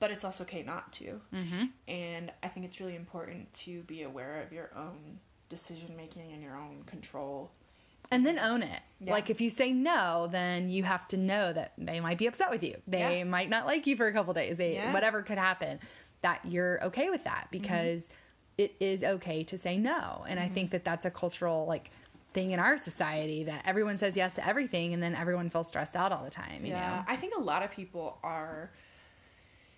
but 0.00 0.10
it's 0.10 0.24
also 0.24 0.42
okay 0.44 0.62
not 0.64 0.92
to. 0.94 1.20
Mm-hmm. 1.32 1.64
And 1.88 2.32
I 2.42 2.48
think 2.48 2.66
it's 2.66 2.80
really 2.80 2.96
important 2.96 3.52
to 3.64 3.82
be 3.82 4.02
aware 4.02 4.42
of 4.42 4.52
your 4.52 4.70
own 4.76 5.18
decision 5.48 5.94
making 5.96 6.32
and 6.32 6.42
your 6.42 6.56
own 6.56 6.82
control. 6.86 7.50
And 8.10 8.26
then 8.26 8.38
own 8.40 8.62
it. 8.62 8.80
Yeah. 9.00 9.12
Like 9.12 9.30
if 9.30 9.40
you 9.40 9.48
say 9.48 9.72
no, 9.72 10.28
then 10.30 10.68
you 10.68 10.82
have 10.82 11.06
to 11.08 11.16
know 11.16 11.52
that 11.52 11.72
they 11.78 12.00
might 12.00 12.18
be 12.18 12.26
upset 12.26 12.50
with 12.50 12.62
you. 12.64 12.76
They 12.86 13.18
Yeah. 13.18 13.24
might 13.24 13.48
not 13.48 13.64
like 13.64 13.86
you 13.86 13.96
for 13.96 14.06
a 14.08 14.12
couple 14.12 14.34
days. 14.34 14.56
They 14.56 14.74
Yeah. 14.74 14.92
whatever 14.92 15.22
could 15.22 15.38
happen. 15.38 15.78
That 16.22 16.40
you're 16.44 16.82
okay 16.84 17.10
with 17.10 17.24
that 17.24 17.48
because 17.50 18.04
it 18.58 18.74
is 18.80 19.02
okay 19.02 19.42
to 19.44 19.58
say 19.58 19.76
no. 19.76 20.24
And 20.28 20.38
I 20.38 20.48
think 20.48 20.70
that 20.70 20.84
that's 20.84 21.04
a 21.04 21.10
cultural 21.10 21.66
like 21.66 21.90
thing 22.32 22.52
in 22.52 22.58
our 22.58 22.76
society 22.76 23.44
that 23.44 23.62
everyone 23.66 23.98
says 23.98 24.16
yes 24.16 24.34
to 24.34 24.46
everything 24.46 24.94
and 24.94 25.02
then 25.02 25.14
everyone 25.14 25.50
feels 25.50 25.68
stressed 25.68 25.96
out 25.96 26.12
all 26.12 26.24
the 26.24 26.30
time, 26.30 26.64
you 26.64 26.72
know. 26.72 27.04
I 27.06 27.16
think 27.16 27.34
a 27.36 27.40
lot 27.40 27.62
of 27.62 27.70
people 27.70 28.18
are 28.22 28.70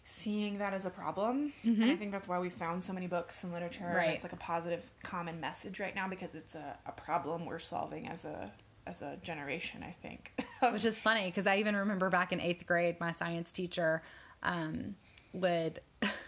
seeing 0.05 0.59
that 0.59 0.75
as 0.75 0.85
a 0.87 0.91
problem. 0.91 1.53
And 1.63 1.85
I 1.85 1.97
think 1.97 2.13
that's 2.13 2.29
why 2.29 2.39
we 2.39 2.51
found 2.51 2.83
so 2.83 2.93
many 2.93 3.07
books 3.07 3.43
and 3.43 3.53
literature. 3.53 3.85
and 3.85 3.89
Mm-hmm. 3.89 3.97
Right. 3.97 4.15
It's 4.15 4.23
like 4.23 4.33
a 4.33 4.37
positive 4.37 4.91
common 5.03 5.41
message 5.41 5.81
right 5.81 5.95
now 5.95 6.09
because 6.09 6.35
it's 6.35 6.55
a, 6.55 6.77
a 6.87 6.93
problem 6.93 7.47
we're 7.47 7.59
solving 7.59 8.09
as 8.09 8.25
a 8.25 8.53
as 8.87 9.01
a 9.01 9.17
generation, 9.23 9.83
I 9.83 9.97
think. 10.03 10.33
Which 10.73 10.85
is 10.85 11.01
funny 11.01 11.27
because 11.27 11.47
I 11.47 11.57
even 11.57 11.75
remember 11.75 12.11
back 12.11 12.33
in 12.33 12.41
eighth 12.41 12.67
grade, 12.67 13.01
my 13.01 13.13
science 13.13 13.51
teacher, 13.51 14.03
um, 14.43 14.95
would 15.33 15.81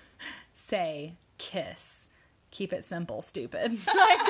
say 0.68 1.14
kiss. 1.38 2.08
Keep 2.52 2.72
it 2.72 2.84
simple, 2.84 3.20
stupid. 3.20 3.72
like, 3.86 4.20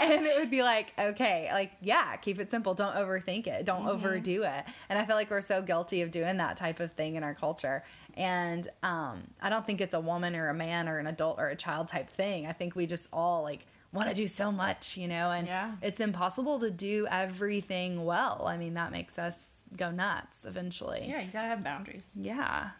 and 0.00 0.26
it 0.26 0.36
would 0.38 0.50
be 0.50 0.62
like, 0.62 0.92
okay, 0.98 1.48
like, 1.52 1.70
yeah, 1.80 2.16
keep 2.16 2.40
it 2.40 2.50
simple. 2.50 2.74
Don't 2.74 2.94
overthink 2.96 3.46
it. 3.46 3.64
Don't 3.64 3.86
overdo 3.86 4.42
it. 4.42 4.64
And 4.88 4.98
I 4.98 5.04
feel 5.04 5.14
like 5.14 5.30
we're 5.30 5.40
so 5.40 5.62
guilty 5.62 6.02
of 6.02 6.10
doing 6.10 6.38
that 6.38 6.56
type 6.56 6.80
of 6.80 6.90
thing 6.92 7.14
in 7.14 7.22
our 7.22 7.34
culture. 7.34 7.84
And 8.14 8.66
um, 8.82 9.22
I 9.40 9.50
don't 9.50 9.64
think 9.64 9.80
it's 9.80 9.94
a 9.94 10.00
woman 10.00 10.34
or 10.34 10.48
a 10.48 10.54
man 10.54 10.88
or 10.88 10.98
an 10.98 11.06
adult 11.06 11.38
or 11.38 11.46
a 11.48 11.54
child 11.54 11.86
type 11.88 12.10
thing. 12.10 12.46
I 12.46 12.52
think 12.52 12.74
we 12.74 12.86
just 12.86 13.08
all 13.12 13.42
like 13.44 13.66
want 13.92 14.08
to 14.08 14.14
do 14.14 14.26
so 14.26 14.50
much, 14.50 14.96
you 14.96 15.06
know, 15.06 15.30
and 15.30 15.46
Yeah. 15.46 15.72
it's 15.80 16.00
impossible 16.00 16.58
to 16.60 16.70
do 16.72 17.06
everything 17.10 18.04
well. 18.04 18.46
I 18.48 18.56
mean, 18.56 18.74
that 18.74 18.90
makes 18.90 19.16
us 19.18 19.46
go 19.76 19.92
nuts 19.92 20.38
eventually. 20.44 21.06
Yeah, 21.08 21.20
you 21.20 21.30
gotta 21.30 21.48
have 21.48 21.62
boundaries. 21.62 22.04
Yeah. 22.16 22.70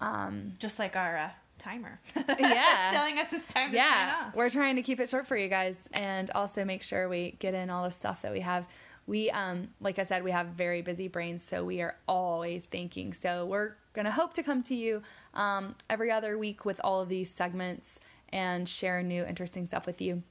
Um, 0.00 0.52
Just 0.58 0.78
like 0.78 0.96
our 0.96 1.16
uh, 1.16 1.30
timer. 1.60 2.00
Yeah. 2.40 2.88
telling 2.90 3.18
us 3.18 3.32
it's 3.32 3.46
time 3.52 3.70
to 3.70 3.76
sign 3.76 3.86
yeah, 3.86 4.16
off. 4.26 4.34
we're 4.34 4.50
trying 4.50 4.76
to 4.76 4.82
keep 4.82 4.98
it 4.98 5.08
short 5.10 5.26
for 5.26 5.36
you 5.36 5.48
guys 5.48 5.88
and 5.92 6.30
also 6.34 6.64
make 6.64 6.82
sure 6.82 7.08
we 7.08 7.36
get 7.38 7.54
in 7.54 7.70
all 7.70 7.84
the 7.84 7.90
stuff 7.90 8.22
that 8.22 8.32
we 8.32 8.40
have. 8.40 8.66
We, 9.06 9.30
um, 9.30 9.68
like 9.80 9.98
I 9.98 10.04
said, 10.04 10.22
we 10.24 10.30
have 10.30 10.48
very 10.48 10.82
busy 10.82 11.08
brains, 11.08 11.44
so 11.44 11.64
we 11.64 11.80
are 11.80 11.96
always 12.08 12.64
thinking. 12.64 13.12
So 13.12 13.46
we're 13.46 13.74
going 13.92 14.04
to 14.06 14.10
hope 14.10 14.34
to 14.34 14.42
come 14.42 14.62
to 14.64 14.74
you 14.74 15.02
um, 15.34 15.74
every 15.88 16.10
other 16.10 16.38
week 16.38 16.64
with 16.64 16.80
all 16.82 17.00
of 17.00 17.08
these 17.08 17.30
segments 17.30 18.00
and 18.32 18.68
share 18.68 19.02
new 19.02 19.24
interesting 19.24 19.66
stuff 19.66 19.86
with 19.86 20.00
you. 20.00 20.22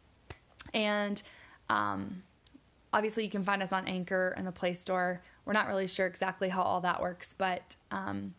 And 0.74 1.22
um, 1.70 2.24
obviously, 2.94 3.24
you 3.24 3.30
can 3.30 3.44
find 3.44 3.62
us 3.62 3.72
on 3.72 3.88
Anchor 3.88 4.34
and 4.38 4.48
the 4.48 4.52
Play 4.52 4.74
Store. 4.74 5.22
We're 5.46 5.54
not 5.54 5.68
really 5.68 5.88
sure 5.88 6.06
exactly 6.08 6.50
how 6.50 6.62
all 6.62 6.82
that 6.82 7.02
works, 7.02 7.36
but 7.38 7.76
um, 7.92 8.34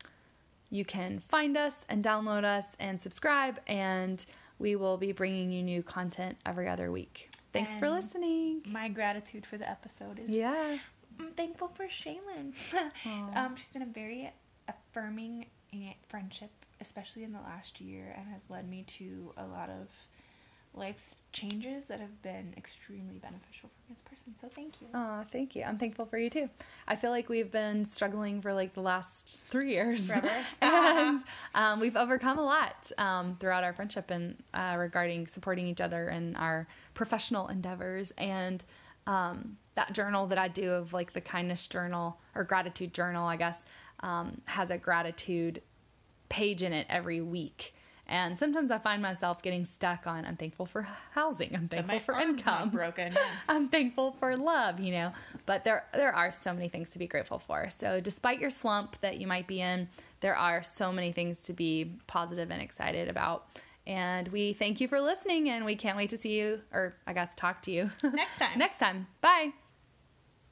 you 0.70 0.84
can 0.84 1.18
find 1.18 1.56
us 1.56 1.84
and 1.88 2.04
download 2.04 2.44
us 2.44 2.66
and 2.78 3.00
subscribe, 3.00 3.60
and 3.66 4.24
we 4.58 4.76
will 4.76 4.96
be 4.96 5.12
bringing 5.12 5.50
you 5.50 5.62
new 5.62 5.82
content 5.82 6.36
every 6.46 6.68
other 6.68 6.90
week. 6.92 7.30
Thanks 7.52 7.74
for 7.74 7.90
listening. 7.90 8.62
My 8.66 8.88
gratitude 8.88 9.44
for 9.44 9.58
the 9.58 9.68
episode 9.68 10.20
is 10.20 10.28
Yeah. 10.28 10.78
I'm 11.18 11.32
thankful 11.32 11.68
for 11.74 11.86
Shaylin. 11.86 12.54
um, 13.36 13.56
she's 13.56 13.68
been 13.68 13.82
a 13.82 13.86
very 13.86 14.32
affirming 14.68 15.46
eh, 15.72 15.92
friendship, 16.08 16.50
especially 16.80 17.24
in 17.24 17.32
the 17.32 17.40
last 17.40 17.80
year, 17.80 18.14
and 18.16 18.26
has 18.28 18.40
led 18.48 18.68
me 18.70 18.84
to 18.98 19.32
a 19.36 19.44
lot 19.46 19.68
of 19.68 19.88
life's 20.74 21.14
changes 21.32 21.84
that 21.88 22.00
have 22.00 22.22
been 22.22 22.52
extremely 22.56 23.18
beneficial 23.18 23.68
for 23.68 23.88
me 23.88 23.94
as 23.94 24.00
a 24.00 24.08
person. 24.08 24.34
So 24.40 24.48
thank 24.48 24.80
you. 24.80 24.88
Oh, 24.94 25.24
thank 25.30 25.54
you. 25.54 25.62
I'm 25.62 25.78
thankful 25.78 26.06
for 26.06 26.18
you 26.18 26.30
too. 26.30 26.48
I 26.88 26.96
feel 26.96 27.10
like 27.10 27.28
we've 27.28 27.50
been 27.50 27.88
struggling 27.88 28.40
for 28.40 28.52
like 28.52 28.74
the 28.74 28.80
last 28.80 29.40
three 29.48 29.72
years. 29.72 30.08
Forever. 30.08 30.30
and 30.60 31.22
um, 31.54 31.80
we've 31.80 31.96
overcome 31.96 32.38
a 32.38 32.44
lot 32.44 32.90
um, 32.98 33.36
throughout 33.38 33.64
our 33.64 33.72
friendship 33.72 34.10
and 34.10 34.36
uh, 34.54 34.76
regarding 34.78 35.26
supporting 35.26 35.66
each 35.66 35.80
other 35.80 36.08
in 36.08 36.36
our 36.36 36.66
professional 36.94 37.48
endeavors. 37.48 38.12
And 38.18 38.62
um, 39.06 39.56
that 39.74 39.92
journal 39.92 40.26
that 40.26 40.38
I 40.38 40.48
do 40.48 40.72
of 40.72 40.92
like 40.92 41.12
the 41.12 41.20
kindness 41.20 41.66
journal 41.66 42.18
or 42.34 42.44
gratitude 42.44 42.92
journal, 42.92 43.26
I 43.26 43.36
guess, 43.36 43.58
um, 44.00 44.40
has 44.46 44.70
a 44.70 44.78
gratitude 44.78 45.62
page 46.28 46.62
in 46.62 46.72
it 46.72 46.86
every 46.88 47.20
week. 47.20 47.74
And 48.10 48.36
sometimes 48.36 48.72
I 48.72 48.78
find 48.78 49.00
myself 49.00 49.40
getting 49.40 49.64
stuck 49.64 50.06
on 50.06 50.24
I'm 50.26 50.36
thankful 50.36 50.66
for 50.66 50.82
housing, 51.12 51.54
I'm 51.54 51.68
thankful 51.68 52.00
for 52.00 52.20
income. 52.20 52.70
broken. 52.70 53.16
I'm 53.48 53.68
thankful 53.68 54.16
for 54.18 54.36
love, 54.36 54.80
you 54.80 54.90
know. 54.92 55.12
But 55.46 55.64
there 55.64 55.84
there 55.94 56.12
are 56.12 56.32
so 56.32 56.52
many 56.52 56.68
things 56.68 56.90
to 56.90 56.98
be 56.98 57.06
grateful 57.06 57.38
for. 57.38 57.70
So 57.70 58.00
despite 58.00 58.40
your 58.40 58.50
slump 58.50 59.00
that 59.00 59.18
you 59.20 59.28
might 59.28 59.46
be 59.46 59.60
in, 59.60 59.88
there 60.20 60.36
are 60.36 60.62
so 60.64 60.92
many 60.92 61.12
things 61.12 61.44
to 61.44 61.52
be 61.52 61.92
positive 62.08 62.50
and 62.50 62.60
excited 62.60 63.08
about. 63.08 63.46
And 63.86 64.28
we 64.28 64.52
thank 64.54 64.80
you 64.80 64.88
for 64.88 65.00
listening 65.00 65.48
and 65.50 65.64
we 65.64 65.74
can't 65.76 65.96
wait 65.96 66.10
to 66.10 66.18
see 66.18 66.38
you 66.38 66.60
or 66.72 66.94
I 67.06 67.12
guess 67.12 67.32
talk 67.34 67.62
to 67.62 67.70
you 67.70 67.90
Next 68.02 68.38
time. 68.38 68.58
next 68.58 68.78
time. 68.78 69.06
Bye. 69.20 69.52